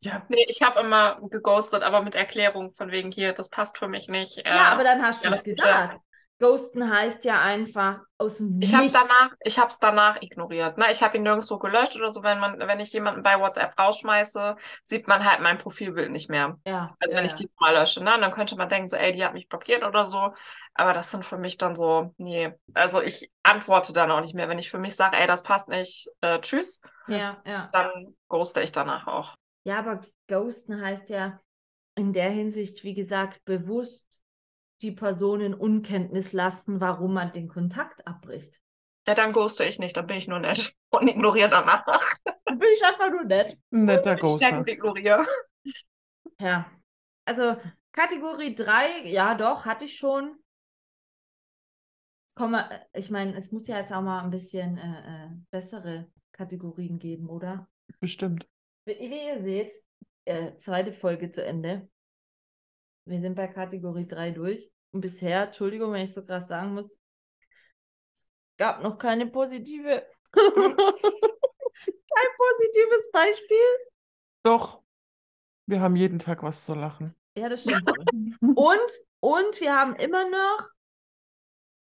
Ja, 0.00 0.24
Nee, 0.28 0.44
ich 0.48 0.60
habe 0.62 0.80
immer 0.80 1.20
geghostet, 1.30 1.82
aber 1.82 2.02
mit 2.02 2.14
Erklärung 2.14 2.72
von 2.72 2.90
wegen 2.90 3.10
hier, 3.10 3.32
das 3.32 3.48
passt 3.48 3.78
für 3.78 3.88
mich 3.88 4.08
nicht. 4.08 4.38
äh, 4.38 4.42
Ja, 4.48 4.66
aber 4.72 4.84
dann 4.84 5.02
hast 5.02 5.24
du 5.24 5.28
ja, 5.28 5.34
es 5.34 5.42
das- 5.42 5.44
gesagt. 5.44 6.00
Ghosten 6.38 6.90
heißt 6.90 7.24
ja 7.24 7.40
einfach 7.40 8.00
aus 8.18 8.38
dem 8.38 8.60
Ich 8.60 8.74
habe 8.74 8.88
danach, 8.90 9.32
ich 9.40 9.58
habe 9.58 9.68
es 9.68 9.78
danach 9.78 10.22
ignoriert. 10.22 10.78
Ne? 10.78 10.86
Ich 10.90 11.02
habe 11.02 11.16
ihn 11.16 11.22
nirgendwo 11.22 11.58
gelöscht 11.58 11.96
oder 11.96 12.12
so. 12.12 12.22
Wenn 12.22 12.38
man, 12.38 12.58
wenn 12.58 12.80
ich 12.80 12.92
jemanden 12.92 13.22
bei 13.22 13.38
WhatsApp 13.38 13.78
rausschmeiße, 13.78 14.56
sieht 14.82 15.06
man 15.06 15.24
halt 15.24 15.40
mein 15.40 15.58
Profilbild 15.58 16.10
nicht 16.10 16.30
mehr. 16.30 16.58
Ja, 16.66 16.96
Also 17.00 17.14
ja, 17.14 17.18
wenn 17.18 17.24
ich 17.24 17.34
die 17.34 17.50
mal 17.60 17.74
lösche, 17.74 18.02
ne? 18.02 18.16
Dann 18.20 18.32
könnte 18.32 18.56
man 18.56 18.68
denken, 18.68 18.88
so, 18.88 18.96
ey, 18.96 19.12
die 19.12 19.24
hat 19.24 19.34
mich 19.34 19.48
blockiert 19.48 19.84
oder 19.84 20.06
so. 20.06 20.32
Aber 20.74 20.92
das 20.92 21.10
sind 21.10 21.24
für 21.24 21.36
mich 21.38 21.58
dann 21.58 21.74
so, 21.74 22.14
nee. 22.16 22.52
Also 22.72 23.02
ich 23.02 23.30
antworte 23.42 23.92
dann 23.92 24.10
auch 24.10 24.20
nicht 24.20 24.34
mehr. 24.34 24.48
Wenn 24.48 24.58
ich 24.58 24.70
für 24.70 24.78
mich 24.78 24.96
sage, 24.96 25.16
ey, 25.18 25.26
das 25.26 25.42
passt 25.42 25.68
nicht, 25.68 26.08
äh, 26.22 26.40
tschüss, 26.40 26.80
Ja, 27.06 27.42
ja. 27.44 27.70
dann 27.72 28.16
ghoste 28.28 28.62
ich 28.62 28.72
danach 28.72 29.06
auch. 29.06 29.36
Ja, 29.64 29.78
aber 29.78 30.00
Ghosten 30.28 30.80
heißt 30.80 31.10
ja 31.10 31.40
in 31.96 32.12
der 32.12 32.30
Hinsicht, 32.30 32.84
wie 32.84 32.94
gesagt, 32.94 33.44
bewusst 33.44 34.22
die 34.82 34.92
Person 34.92 35.40
in 35.40 35.54
Unkenntnis 35.54 36.32
lassen, 36.32 36.80
warum 36.80 37.14
man 37.14 37.32
den 37.32 37.48
Kontakt 37.48 38.06
abbricht. 38.06 38.60
Ja, 39.06 39.14
dann 39.14 39.32
ghoste 39.32 39.64
ich 39.64 39.78
nicht, 39.78 39.96
dann 39.96 40.06
bin 40.06 40.16
ich 40.16 40.28
nur 40.28 40.38
nett 40.38 40.74
und 40.90 41.08
ignoriere 41.08 41.50
danach. 41.50 41.84
Dann 42.44 42.58
bin 42.58 42.68
ich 42.72 42.84
einfach 42.84 43.10
nur 43.10 43.24
nett. 43.24 43.58
ein 43.72 43.84
netter 43.84 44.14
Ich 44.14 44.20
Ghoster. 44.20 44.58
und 44.58 44.68
ignoriere. 44.68 45.26
Ja. 46.40 46.70
Also 47.26 47.56
Kategorie 47.92 48.54
3, 48.54 49.06
ja 49.06 49.34
doch, 49.34 49.64
hatte 49.64 49.84
ich 49.84 49.96
schon. 49.96 50.36
Wir, 52.36 52.70
äh, 52.70 52.98
ich 52.98 53.10
meine, 53.10 53.36
es 53.36 53.52
muss 53.52 53.66
ja 53.68 53.78
jetzt 53.78 53.92
auch 53.92 54.02
mal 54.02 54.22
ein 54.22 54.30
bisschen 54.30 54.76
äh, 54.78 55.26
äh, 55.26 55.28
bessere 55.50 56.10
Kategorien 56.32 56.98
geben, 56.98 57.28
oder? 57.28 57.68
Bestimmt. 58.00 58.46
Wie, 58.86 58.98
wie 58.98 59.26
ihr 59.28 59.40
seht, 59.40 59.72
äh, 60.24 60.56
zweite 60.56 60.92
Folge 60.92 61.30
zu 61.30 61.44
Ende. 61.44 61.88
Wir 63.06 63.20
sind 63.20 63.34
bei 63.34 63.46
Kategorie 63.48 64.06
3 64.06 64.30
durch. 64.30 64.72
Und 64.92 65.00
bisher, 65.00 65.44
Entschuldigung, 65.46 65.92
wenn 65.92 66.04
ich 66.04 66.12
so 66.14 66.24
krass 66.24 66.48
sagen 66.48 66.74
muss, 66.74 66.86
es 68.14 68.26
gab 68.58 68.82
noch 68.82 68.96
keine 68.98 69.26
positive, 69.26 70.06
kein 70.32 70.76
positives 72.36 73.10
Beispiel. 73.12 73.56
Doch. 74.44 74.82
Wir 75.66 75.80
haben 75.80 75.96
jeden 75.96 76.18
Tag 76.18 76.42
was 76.42 76.64
zu 76.64 76.74
lachen. 76.74 77.14
Ja, 77.36 77.48
das 77.48 77.62
stimmt. 77.62 77.90
und, 78.40 78.90
und 79.20 79.60
wir 79.60 79.74
haben 79.74 79.96
immer 79.96 80.28
noch 80.28 80.68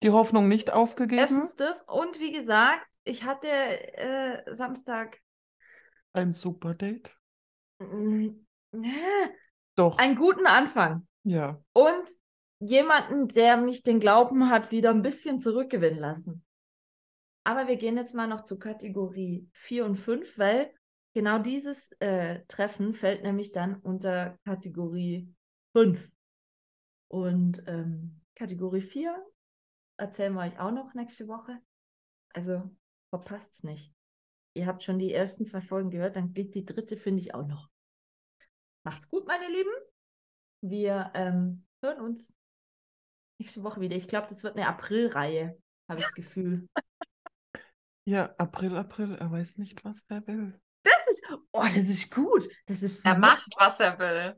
Die 0.04 0.12
Hoffnung 0.12 0.48
nicht 0.48 0.72
aufgegeben. 0.72 1.20
erstens 1.20 1.56
das. 1.56 1.84
Und 1.86 2.20
wie 2.20 2.32
gesagt, 2.32 2.86
ich 3.06 3.24
hatte 3.24 3.48
äh, 3.50 4.54
Samstag 4.54 5.20
Ein 6.14 6.34
super 6.34 6.74
Date. 6.76 7.18
äh, 7.80 8.32
Doch. 9.80 9.98
einen 9.98 10.16
guten 10.16 10.46
Anfang. 10.46 11.08
ja. 11.24 11.62
Und 11.74 12.10
jemanden, 12.60 13.30
der 13.30 13.58
mich 13.58 13.84
den 13.84 14.00
Glauben 14.00 14.50
hat, 14.50 14.72
wieder 14.72 14.90
ein 14.90 15.02
bisschen 15.02 15.40
zurückgewinnen 15.40 16.00
lassen. 16.00 16.44
Aber 17.46 17.68
wir 17.68 17.78
gehen 17.78 17.96
jetzt 17.98 18.14
mal 18.14 18.28
noch 18.28 18.44
zu 18.44 18.60
Kategorie 18.60 19.50
4 19.54 19.86
und 19.86 19.96
5, 19.96 20.38
weil 20.38 20.74
genau 21.14 21.40
dieses 21.40 21.92
äh, 22.00 22.42
Treffen 22.48 22.94
fällt 22.94 23.24
nämlich 23.24 23.54
dann 23.54 23.78
unter 23.78 24.38
Kategorie 24.46 25.34
5. 25.74 26.12
Und 27.08 27.64
ähm, 27.68 28.22
Kategorie 28.36 28.82
4 28.82 29.16
erzählen 29.98 30.34
wir 30.34 30.42
euch 30.42 30.60
auch 30.60 30.72
noch 30.72 30.94
nächste 30.94 31.28
Woche. 31.28 31.60
Also 32.34 32.70
verpasst's 33.10 33.64
nicht. 33.64 33.94
Ihr 34.54 34.68
habt 34.68 34.84
schon 34.84 35.00
die 35.00 35.14
ersten 35.14 35.46
zwei 35.46 35.62
Folgen 35.62 35.90
gehört, 35.90 36.16
dann 36.16 36.34
geht 36.34 36.54
die 36.56 36.66
dritte, 36.66 36.98
finde 36.98 37.22
ich, 37.22 37.34
auch 37.34 37.48
noch. 37.48 37.70
Macht's 38.84 39.10
gut, 39.10 39.28
meine 39.28 39.48
Lieben. 39.48 39.72
Wir 40.62 41.12
ähm, 41.14 41.66
hören 41.82 42.02
uns 42.02 42.34
nächste 43.40 43.64
Woche 43.64 43.82
wieder. 43.82 43.96
Ich 43.96 44.08
glaube, 44.08 44.28
das 44.28 44.44
wird 44.44 44.58
eine 44.58 44.68
Aprilreihe, 44.68 45.58
habe 45.88 46.00
ich 46.00 46.06
das 46.06 46.14
Gefühl. 46.16 46.68
Ja, 48.06 48.34
April, 48.40 48.76
April, 48.76 49.14
er 49.20 49.30
weiß 49.32 49.60
nicht, 49.60 49.86
was 49.86 50.04
er 50.10 50.26
will. 50.26 50.60
Das 50.82 51.08
ist, 51.12 51.24
oh, 51.52 51.62
das 51.62 51.76
ist 51.76 52.10
gut. 52.10 52.48
Das 52.66 52.82
ist 52.82 53.06
Er 53.06 53.16
macht, 53.16 53.46
was 53.60 53.80
er 53.80 54.00
will. 54.00 54.36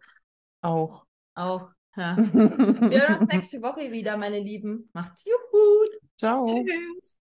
Auch. 0.60 1.06
auch. 1.36 1.70
Ja. 1.96 2.18
Wir 2.18 3.08
hören 3.08 3.20
uns 3.20 3.32
nächste 3.32 3.62
Woche 3.62 3.90
wieder, 3.90 4.18
meine 4.18 4.40
Lieben. 4.40 4.90
Macht's 4.92 5.24
gut. 5.24 5.90
Ciao. 6.18 6.44
Tschüss. 6.44 7.21